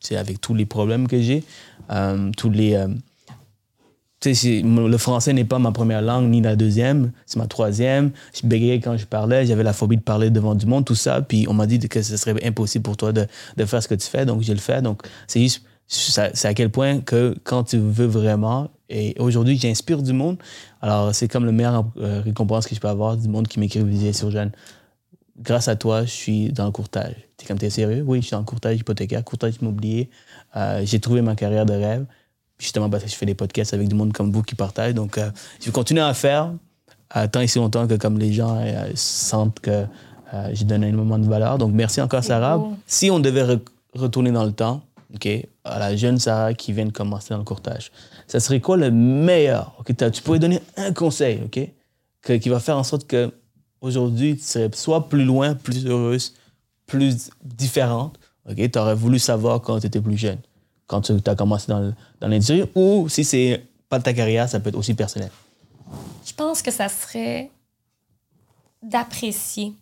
[0.00, 1.44] c'est avec tous les problèmes que j'ai,
[2.36, 2.84] tous les...
[4.24, 8.10] le français n'est pas ma première langue ni la deuxième, c'est ma troisième.
[8.34, 11.22] Je bégayais quand je parlais, j'avais la phobie de parler devant du monde, tout ça.
[11.22, 13.26] Puis on m'a dit que ce serait impossible pour toi de,
[13.56, 14.82] de faire ce que tu fais, donc je le fais.
[14.82, 20.02] Donc c'est juste, c'est à quel point que quand tu veux vraiment, et aujourd'hui j'inspire
[20.02, 20.36] du monde,
[20.80, 23.82] alors c'est comme le meilleur euh, récompense que je peux avoir du monde qui m'écrit
[23.82, 24.52] disait sur Jeanne,
[25.40, 27.14] grâce à toi, je suis dans le courtage.
[27.36, 28.04] T'es comme, t'es sérieux?
[28.06, 30.10] Oui, je suis dans le courtage hypothécaire, courtage immobilier.
[30.56, 32.04] Euh, j'ai trouvé ma carrière de rêve.
[32.58, 34.94] Justement, parce que je fais des podcasts avec du monde comme vous qui partagent.
[34.94, 36.52] Donc, euh, je vais continuer à faire
[37.30, 38.60] tant et si longtemps que comme les gens
[38.96, 39.86] sentent que
[40.34, 41.56] euh, je donne énormément de valeur.
[41.56, 42.60] Donc, merci encore, Sarah.
[42.86, 43.60] Si on devait re-
[43.94, 44.82] retourner dans le temps,
[45.14, 45.28] OK,
[45.64, 47.90] à la jeune Sarah qui vient de commencer dans le courtage,
[48.26, 49.74] ça serait quoi le meilleur?
[49.78, 53.32] OK, tu pourrais donner un conseil, OK, qui va faire en sorte que
[53.80, 56.34] aujourd'hui, tu serais soit plus loin, plus heureuse,
[56.86, 58.18] plus différente.
[58.50, 60.38] OK, tu aurais voulu savoir quand tu étais plus jeune,
[60.86, 64.60] quand tu as commencé dans, dans l'industrie, ou si c'est pas de ta carrière, ça
[64.60, 65.30] peut être aussi personnel.
[66.26, 67.50] Je pense que ça serait
[68.82, 69.72] d'apprécier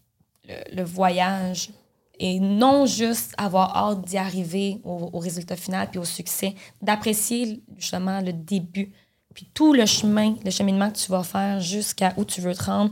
[0.72, 1.70] le voyage
[2.18, 8.20] et non juste avoir hâte d'y arriver au, résultat final puis au succès, d'apprécier justement
[8.20, 8.92] le début,
[9.34, 12.64] puis tout le chemin, le cheminement que tu vas faire jusqu'à où tu veux te
[12.64, 12.90] rendre,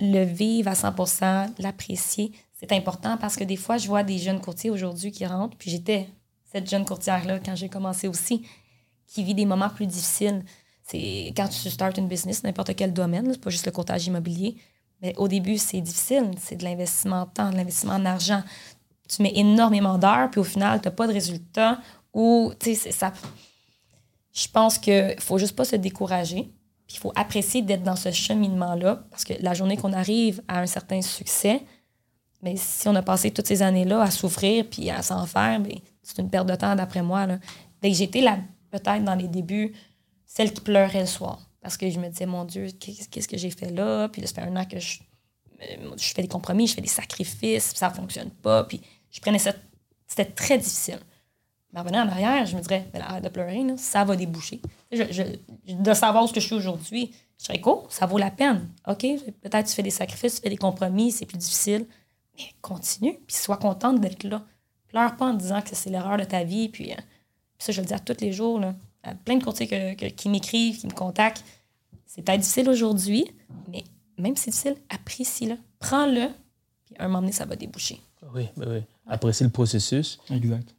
[0.00, 4.40] le vivre à 100% l'apprécier, c'est important parce que des fois, je vois des jeunes
[4.40, 6.08] courtiers aujourd'hui qui rentrent, puis j'étais
[6.50, 8.46] cette jeune courtière-là quand j'ai commencé aussi,
[9.06, 10.42] qui vit des moments plus difficiles.
[10.82, 14.56] C'est quand tu startes une business, n'importe quel domaine, c'est pas juste le courtage immobilier.
[15.02, 16.30] Mais au début, c'est difficile.
[16.38, 18.42] C'est de l'investissement en temps, de l'investissement en argent.
[19.08, 21.80] Tu mets énormément d'heures, puis au final, tu n'as pas de résultat.
[22.14, 23.12] Ou, tu sais, ça.
[24.32, 26.52] Je pense qu'il faut juste pas se décourager.
[26.86, 29.06] Puis il faut apprécier d'être dans ce cheminement-là.
[29.10, 31.62] Parce que la journée qu'on arrive à un certain succès,
[32.42, 35.72] mais si on a passé toutes ces années-là à souffrir puis à s'en faire, ben,
[36.02, 37.26] c'est une perte de temps d'après moi.
[37.82, 38.38] J'étais là,
[38.70, 39.74] peut-être dans les débuts,
[40.24, 41.45] celle qui pleurait le soir.
[41.66, 44.08] Parce que je me disais, mon Dieu, qu'est- qu'est-ce que j'ai fait là?
[44.08, 45.00] Puis là, ça fait un an que je,
[45.62, 48.62] euh, je fais des compromis, je fais des sacrifices, puis ça fonctionne pas.
[48.62, 48.80] Puis
[49.10, 49.52] je prenais ça.
[50.06, 51.00] C'était très difficile.
[51.72, 54.62] Mais en revenant en arrière, je me dirais, ben, arrête de pleurer, ça va déboucher.
[54.92, 55.34] Je-
[55.74, 58.68] de savoir ce que je suis aujourd'hui, je serais cool, ça vaut la peine.
[58.86, 59.00] OK,
[59.40, 61.84] peut-être tu fais des sacrifices, tu fais des compromis, c'est plus difficile.
[62.38, 64.44] Mais continue, puis sois contente d'être là.
[64.86, 66.68] Pleure pas en disant que c'est l'erreur de ta vie.
[66.68, 66.96] Puis, euh,
[67.58, 68.60] ça, je le dis à tous les jours.
[69.02, 69.66] À plein de courtiers
[70.16, 71.44] qui m'écrivent, qui me contactent.
[72.06, 73.26] C'est peut-être difficile aujourd'hui,
[73.70, 73.84] mais
[74.18, 75.54] même si c'est difficile, apprécie-le.
[75.78, 76.28] Prends-le,
[76.86, 78.00] puis un moment donné, ça va déboucher.
[78.34, 78.78] Oui, oui, oui.
[79.06, 80.74] Apprécier le processus, Exact.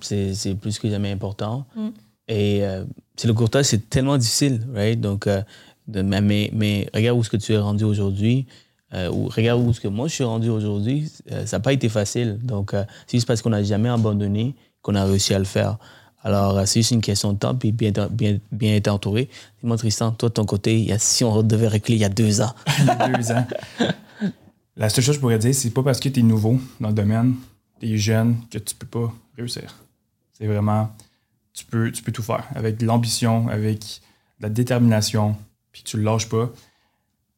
[0.00, 1.64] c'est c'est plus que jamais important.
[1.76, 1.88] Mm.
[2.28, 2.84] Et euh,
[3.16, 5.00] c'est le courtage, c'est tellement difficile, right?
[5.00, 5.42] Donc, euh,
[5.88, 8.46] de- mais, mais, mais regarde où est-ce que tu es rendu aujourd'hui.
[8.94, 11.10] euh, ou regarde où est-ce que moi je suis rendu aujourd'hui.
[11.30, 12.38] euh, ça n'a pas été facile.
[12.42, 15.78] Donc, euh, c'est juste parce qu'on n'a jamais abandonné qu'on a réussi à le faire.
[16.24, 19.28] Alors, euh, c'est juste une question de temps, puis bien, bien, bien être entouré.
[19.60, 22.54] Dis-moi, Tristan, toi, de ton côté, si on devait reculer il y a deux ans,
[23.16, 23.46] deux ans.
[24.76, 26.88] La seule chose que je pourrais dire, c'est pas parce que tu es nouveau dans
[26.88, 27.34] le domaine,
[27.80, 29.74] tu es jeune, que tu peux pas réussir.
[30.32, 30.94] C'est vraiment,
[31.52, 33.80] tu peux, tu peux tout faire avec de l'ambition, avec
[34.38, 35.36] de la détermination,
[35.72, 36.50] puis tu le lâches pas.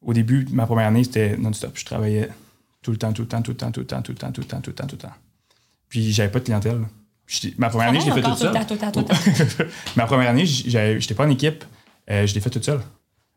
[0.01, 1.71] Au début, ma première année, c'était non-stop.
[1.75, 2.29] Je travaillais
[2.81, 4.31] tout le temps, tout le temps, tout le temps, tout le temps, tout le temps,
[4.31, 5.15] tout le temps, tout le temps, tout le temps.
[5.89, 6.81] Puis j'avais pas de clientèle.
[7.57, 8.53] Ma première année, je l'ai fait toute tout le seule.
[8.53, 9.71] temps, tout le temps, tout le temps.
[9.95, 11.63] Ma première année, j'étais pas en équipe,
[12.09, 12.81] euh, je l'ai fait toute seule.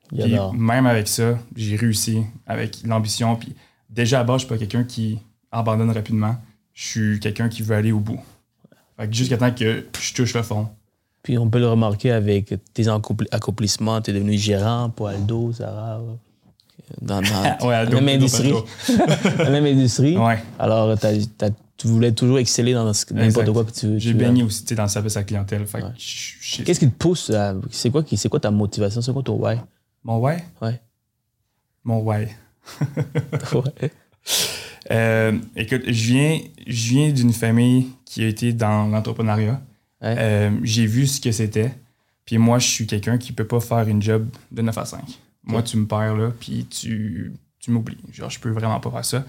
[0.09, 3.37] Puis même avec ça, j'ai réussi avec l'ambition.
[3.37, 3.55] Puis
[3.91, 5.19] déjà à base, je suis pas quelqu'un qui
[5.53, 6.37] abandonne rapidement.
[6.75, 8.21] Je suis quelqu'un qui veut aller au bout.
[8.99, 10.69] Fait que jusqu'à temps que je touche le fond.
[11.23, 14.01] Puis on peut le remarquer avec tes accompli- accomplissements.
[14.01, 16.01] Tu es devenu gérant pour Aldo, Sarah.
[17.03, 18.53] Dans, dans Ouais, la même industrie.
[19.39, 20.17] La même industrie.
[20.17, 20.39] Ouais.
[20.59, 23.65] Alors, tu as, tu voulais toujours exceller dans n'importe quoi.
[23.65, 25.65] puis tu- J'ai baigné aussi dans le service à la clientèle.
[25.65, 25.83] Que Ouais.
[26.65, 29.01] Qu'est-ce qui te pousse à- C'est quoi, qui- quoi ta motivation?
[29.01, 29.57] C'est quoi ton why?
[30.05, 30.37] Mon why?
[30.63, 30.81] Ouais.
[31.85, 32.27] Mon why.
[33.53, 33.91] Ouais.
[34.91, 39.61] Euh, écoute, je viens, je viens d'une famille qui a été dans l'entrepreneuriat.
[40.03, 40.15] Ouais.
[40.19, 41.73] Euh, j'ai vu ce que c'était.
[42.25, 45.01] Puis moi, je suis quelqu'un qui peut pas faire une job de 9 à 5.
[45.49, 47.99] Moi, tu me perds là, puis tu, tu m'oublies.
[48.13, 49.25] Genre, je peux vraiment pas faire ça.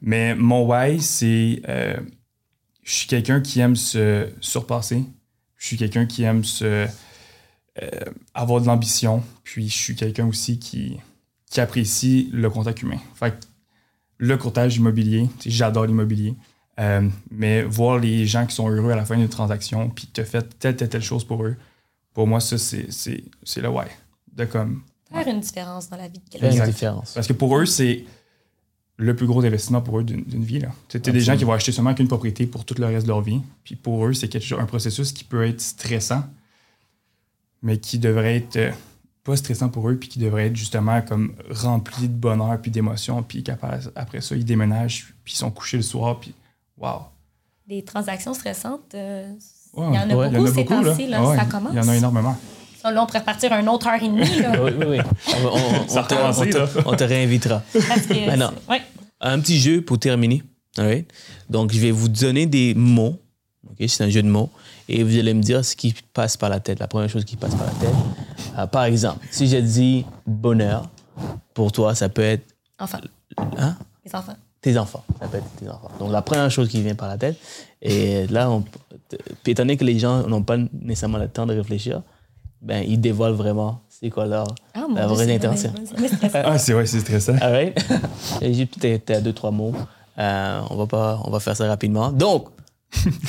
[0.00, 1.60] Mais mon why, c'est.
[1.68, 1.96] euh,
[2.84, 5.04] je suis quelqu'un qui aime se surpasser.
[5.56, 6.86] Je suis quelqu'un qui aime se.
[7.82, 7.90] euh,
[8.34, 9.22] avoir de l'ambition.
[9.42, 10.98] Puis je suis quelqu'un aussi qui,
[11.50, 12.98] qui apprécie le contact humain.
[13.14, 13.46] Fait que
[14.18, 16.34] le courtage immobilier, j'adore l'immobilier.
[16.78, 20.12] Euh, mais voir les gens qui sont heureux à la fin d'une transaction, puis que
[20.12, 21.56] tu as fait telle, telle, telle chose pour eux,
[22.12, 23.86] pour moi, ça, c'est, c'est, c'est le why.
[24.32, 24.82] De comme...
[25.12, 26.46] Faire une différence dans la vie de Faire quelqu'un.
[26.46, 26.66] une Exact.
[26.66, 27.12] différence.
[27.14, 28.04] Parce que pour eux, c'est
[28.98, 30.62] le plus gros investissement pour eux d'une, vie.
[30.88, 33.20] T'as des gens qui vont acheter seulement qu'une propriété pour tout le reste de leur
[33.20, 33.40] vie.
[33.62, 36.24] Puis pour eux, c'est quelque chose, un processus qui peut être stressant,
[37.62, 38.72] mais qui devrait être euh,
[39.22, 43.22] pas stressant pour eux, puis qui devrait être justement comme rempli de bonheur puis d'émotions.
[43.22, 46.32] Puis qu'après après ça, ils déménagent, puis ils sont couchés le soir, puis
[46.78, 47.02] waouh!
[47.68, 49.30] Des transactions stressantes, euh,
[49.74, 51.72] Ouais, il y en a ouais, beaucoup ces temps-ci, là, Ouais, ça commence.
[51.74, 52.36] Il y en a énormément.
[52.90, 54.98] Là, on pourrait partir une autre heure et demie, là, Oui, oui, oui.
[55.28, 56.68] On, te, recommencé, on te- là.
[56.86, 57.62] on te réinvitera.
[57.88, 58.36] parce que...
[58.36, 58.50] Non.
[58.68, 58.82] Ouais.
[59.20, 60.42] Un petit jeu pour terminer.
[61.48, 63.18] Donc, je vais vous donner des mots.
[63.86, 64.50] C'est un jeu de mots.
[64.88, 67.36] Et vous allez me dire ce qui passe par la tête, la première chose qui
[67.36, 67.94] passe par la tête.
[68.58, 70.88] Euh, par exemple, si j'ai dit bonheur,
[71.54, 72.44] pour toi, ça peut être
[72.78, 72.98] Enfants.
[73.58, 74.36] hein, Les enfants.
[74.60, 75.02] tes enfants.
[75.20, 75.90] Ça peut être tes enfants.
[75.98, 77.36] Donc, la première chose qui vient par la tête.
[77.82, 78.62] Et là, on,
[79.46, 82.02] étant donné que les gens n'ont pas nécessairement le temps de réfléchir,
[82.62, 85.70] ben, ils dévoilent vraiment c'est quoi leur, Ah, mon la Dieu, vraie c'est intention.
[85.70, 86.42] vraiment- c'est stressant.
[86.44, 87.36] Ah, c'est ouais, c'est stressant.
[87.40, 87.78] All right?
[88.42, 89.72] Égypte, t'es t'es à deux, trois mots.
[90.18, 92.10] Euh, on, va pas, on va faire ça rapidement.
[92.12, 92.48] Donc,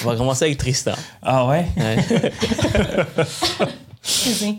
[0.03, 0.93] on va commencer avec Tristan.
[1.21, 1.65] Ah ouais?
[1.77, 1.97] Ouais.
[4.03, 4.57] Excusez.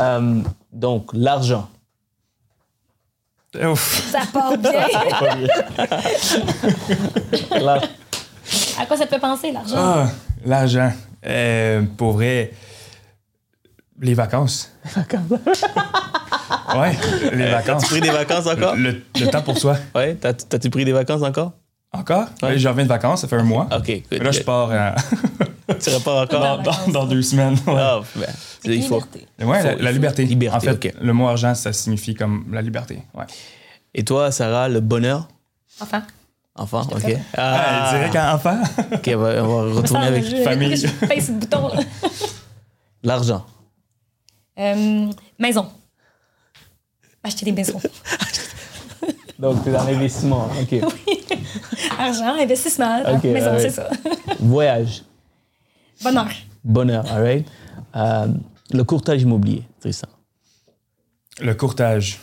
[0.00, 1.68] Euh, donc, l'argent.
[3.64, 4.10] Ouf.
[4.12, 4.72] Ça part bien.
[7.60, 7.80] Là,
[8.78, 9.74] à quoi ça te fait penser, l'argent?
[9.76, 10.06] Ah,
[10.44, 10.92] l'argent.
[11.26, 12.52] Euh, pour vrai,
[14.00, 14.72] les vacances.
[16.76, 16.98] ouais,
[17.32, 17.82] les vacances.
[17.84, 18.74] tu pris des vacances encore?
[18.76, 19.76] Le, le temps pour soi.
[19.94, 21.52] Ouais, t'as- t'as-tu pris des vacances encore?
[21.92, 22.26] Encore?
[22.42, 22.50] Ouais.
[22.50, 22.58] Ouais.
[22.58, 23.68] Je reviens de vacances, ça fait un mois.
[23.76, 24.90] Ok, good, Là, je pars euh,
[25.80, 26.40] Tu repars encore?
[26.40, 27.54] dans, dans- dans deux semaines.
[27.66, 28.26] Ouais, Ah, ben,
[28.64, 28.96] il faut.
[29.00, 29.26] Liberté.
[29.40, 30.24] Ouais, la, faut- la liberté.
[30.24, 33.02] Liberté, en fait, le mot argent, ça signifie comme la liberté.
[33.14, 33.24] Ouais.
[33.94, 35.26] Et toi, Sarah, le bonheur?
[35.80, 36.02] Enfant.
[36.56, 37.02] Enfant, ok.
[37.02, 38.58] te Ah, direct en enfant?
[38.92, 40.76] ok, on va, on va retourner avec famille.
[40.76, 41.70] Je bouton.
[43.02, 43.46] l'argent.
[44.60, 45.66] Euh, maison.
[47.22, 47.80] Acheter des maisons.
[49.38, 50.80] Donc, c'est dans l'investissement, ok.
[51.98, 53.88] Argent, investissement, maison, c'est ça.
[54.38, 55.02] Voyage.
[56.02, 56.28] Bonheur.
[56.62, 57.48] Bonheur, all right?
[57.96, 58.28] Euh,
[58.70, 60.08] le courtage immobilier, Tristan.
[61.40, 62.20] Le courtage.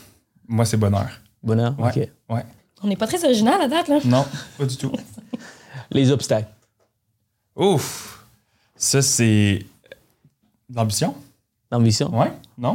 [0.47, 1.09] Moi, c'est bonheur.
[1.41, 1.89] Bonheur, Ouais.
[1.89, 2.35] ok.
[2.35, 2.45] Ouais.
[2.83, 3.99] On n'est pas très original à date, là.
[4.05, 4.25] Non,
[4.57, 4.91] pas du tout.
[5.89, 6.49] Les obstacles.
[7.55, 8.23] Ouf.
[8.75, 9.65] Ça, c'est
[10.71, 11.15] l'ambition?
[11.71, 12.17] L'ambition?
[12.17, 12.31] Ouais?
[12.57, 12.73] Non?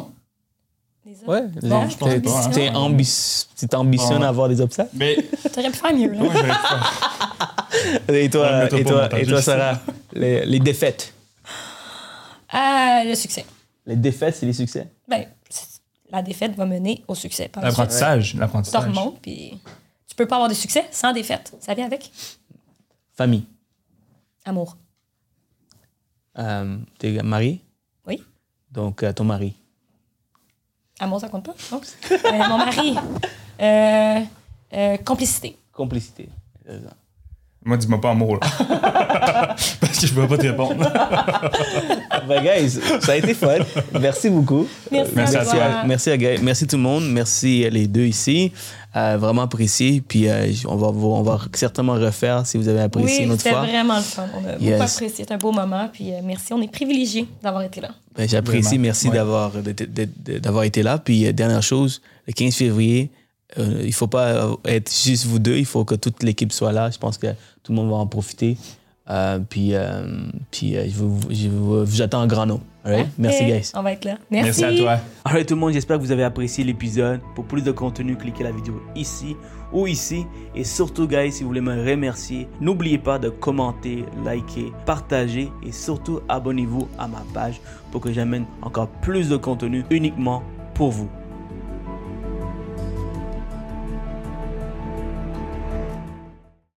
[1.26, 1.42] Ouais.
[1.62, 2.50] Non, je pense t'es- pas, hein.
[2.50, 4.24] t'es ambi- tu t'ambitionnes Ouais.
[4.26, 4.90] à avoir des obstacles?
[4.94, 5.16] Mais
[5.52, 6.22] T'aurais pu faire mieux, là.
[8.08, 9.42] Et toi, et toi, et toi.
[9.42, 9.80] Sarah?
[10.12, 11.12] Les, les défaites?
[12.50, 13.44] Ah, le succès.
[13.86, 14.92] Les défaites, c'est les succès?
[15.08, 15.26] Ben,
[16.10, 17.48] la défaite va mener au succès.
[17.48, 17.78] Par la suite.
[17.78, 18.30] L'apprentissage.
[18.32, 18.84] Tu L'apprentissage.
[18.84, 19.58] remontes, puis
[20.06, 21.54] tu peux pas avoir de succès sans défaite.
[21.60, 22.12] Ça vient avec?
[23.16, 23.44] Famille.
[24.44, 24.76] amour.
[26.38, 27.62] Euh, T'es marié?
[28.72, 29.54] Donc, euh, ton mari.
[30.98, 31.54] Amour, ça compte pas?
[31.70, 31.80] Non.
[32.10, 32.96] Euh, mon mari.
[33.60, 34.20] Euh,
[34.72, 35.56] euh, complicité.
[35.72, 36.28] Complicité.
[37.64, 38.40] Moi, dis-moi pas amour, là.
[39.80, 40.74] Parce que je peux pas te répondre.
[42.28, 43.56] Ben, guys, ça a été fun.
[44.00, 44.66] Merci beaucoup.
[44.92, 45.64] Merci, Merci à à Merci toi.
[45.64, 46.40] à, merci, à Gaël.
[46.42, 47.04] merci tout le monde.
[47.10, 48.52] Merci les deux ici.
[48.94, 50.00] Euh, vraiment apprécié.
[50.06, 53.32] Puis euh, on, va, vous- on va certainement refaire si vous avez apprécié Oui, une
[53.32, 53.64] autre c'était fois.
[53.66, 54.26] vraiment le fun.
[54.34, 54.60] On a Yes.
[54.60, 55.08] beaucoup apprécié.
[55.16, 55.88] C'était un beau moment.
[55.92, 56.52] Puis euh, merci.
[56.52, 57.88] On est privilégiés d'avoir été là.
[58.16, 58.78] Ben, J'apprécie.
[58.78, 60.98] Merci d'avoir de- de- d'avoir été là.
[60.98, 63.10] Puis euh, dernière chose, le 15 février,
[63.58, 65.56] euh, il faut pas euh, être juste vous deux.
[65.56, 66.90] Il faut que toute l'équipe soit là.
[66.90, 67.28] Je pense que
[67.62, 68.56] tout le monde va en profiter.
[69.10, 70.04] Euh, puis euh,
[70.50, 72.60] puis euh, j'attends un grand nom.
[72.84, 73.08] All right?
[73.18, 73.70] Merci, guys.
[73.74, 74.16] On va être là.
[74.30, 74.62] Merci.
[74.62, 74.98] Merci à toi.
[75.24, 77.20] Alright tout le monde, j'espère que vous avez apprécié l'épisode.
[77.34, 79.36] Pour plus de contenu, cliquez la vidéo ici
[79.72, 80.24] ou ici.
[80.54, 85.72] Et surtout, guys, si vous voulez me remercier, n'oubliez pas de commenter, liker, partager et
[85.72, 87.60] surtout abonnez-vous à ma page
[87.90, 90.42] pour que j'amène encore plus de contenu uniquement
[90.74, 91.08] pour vous.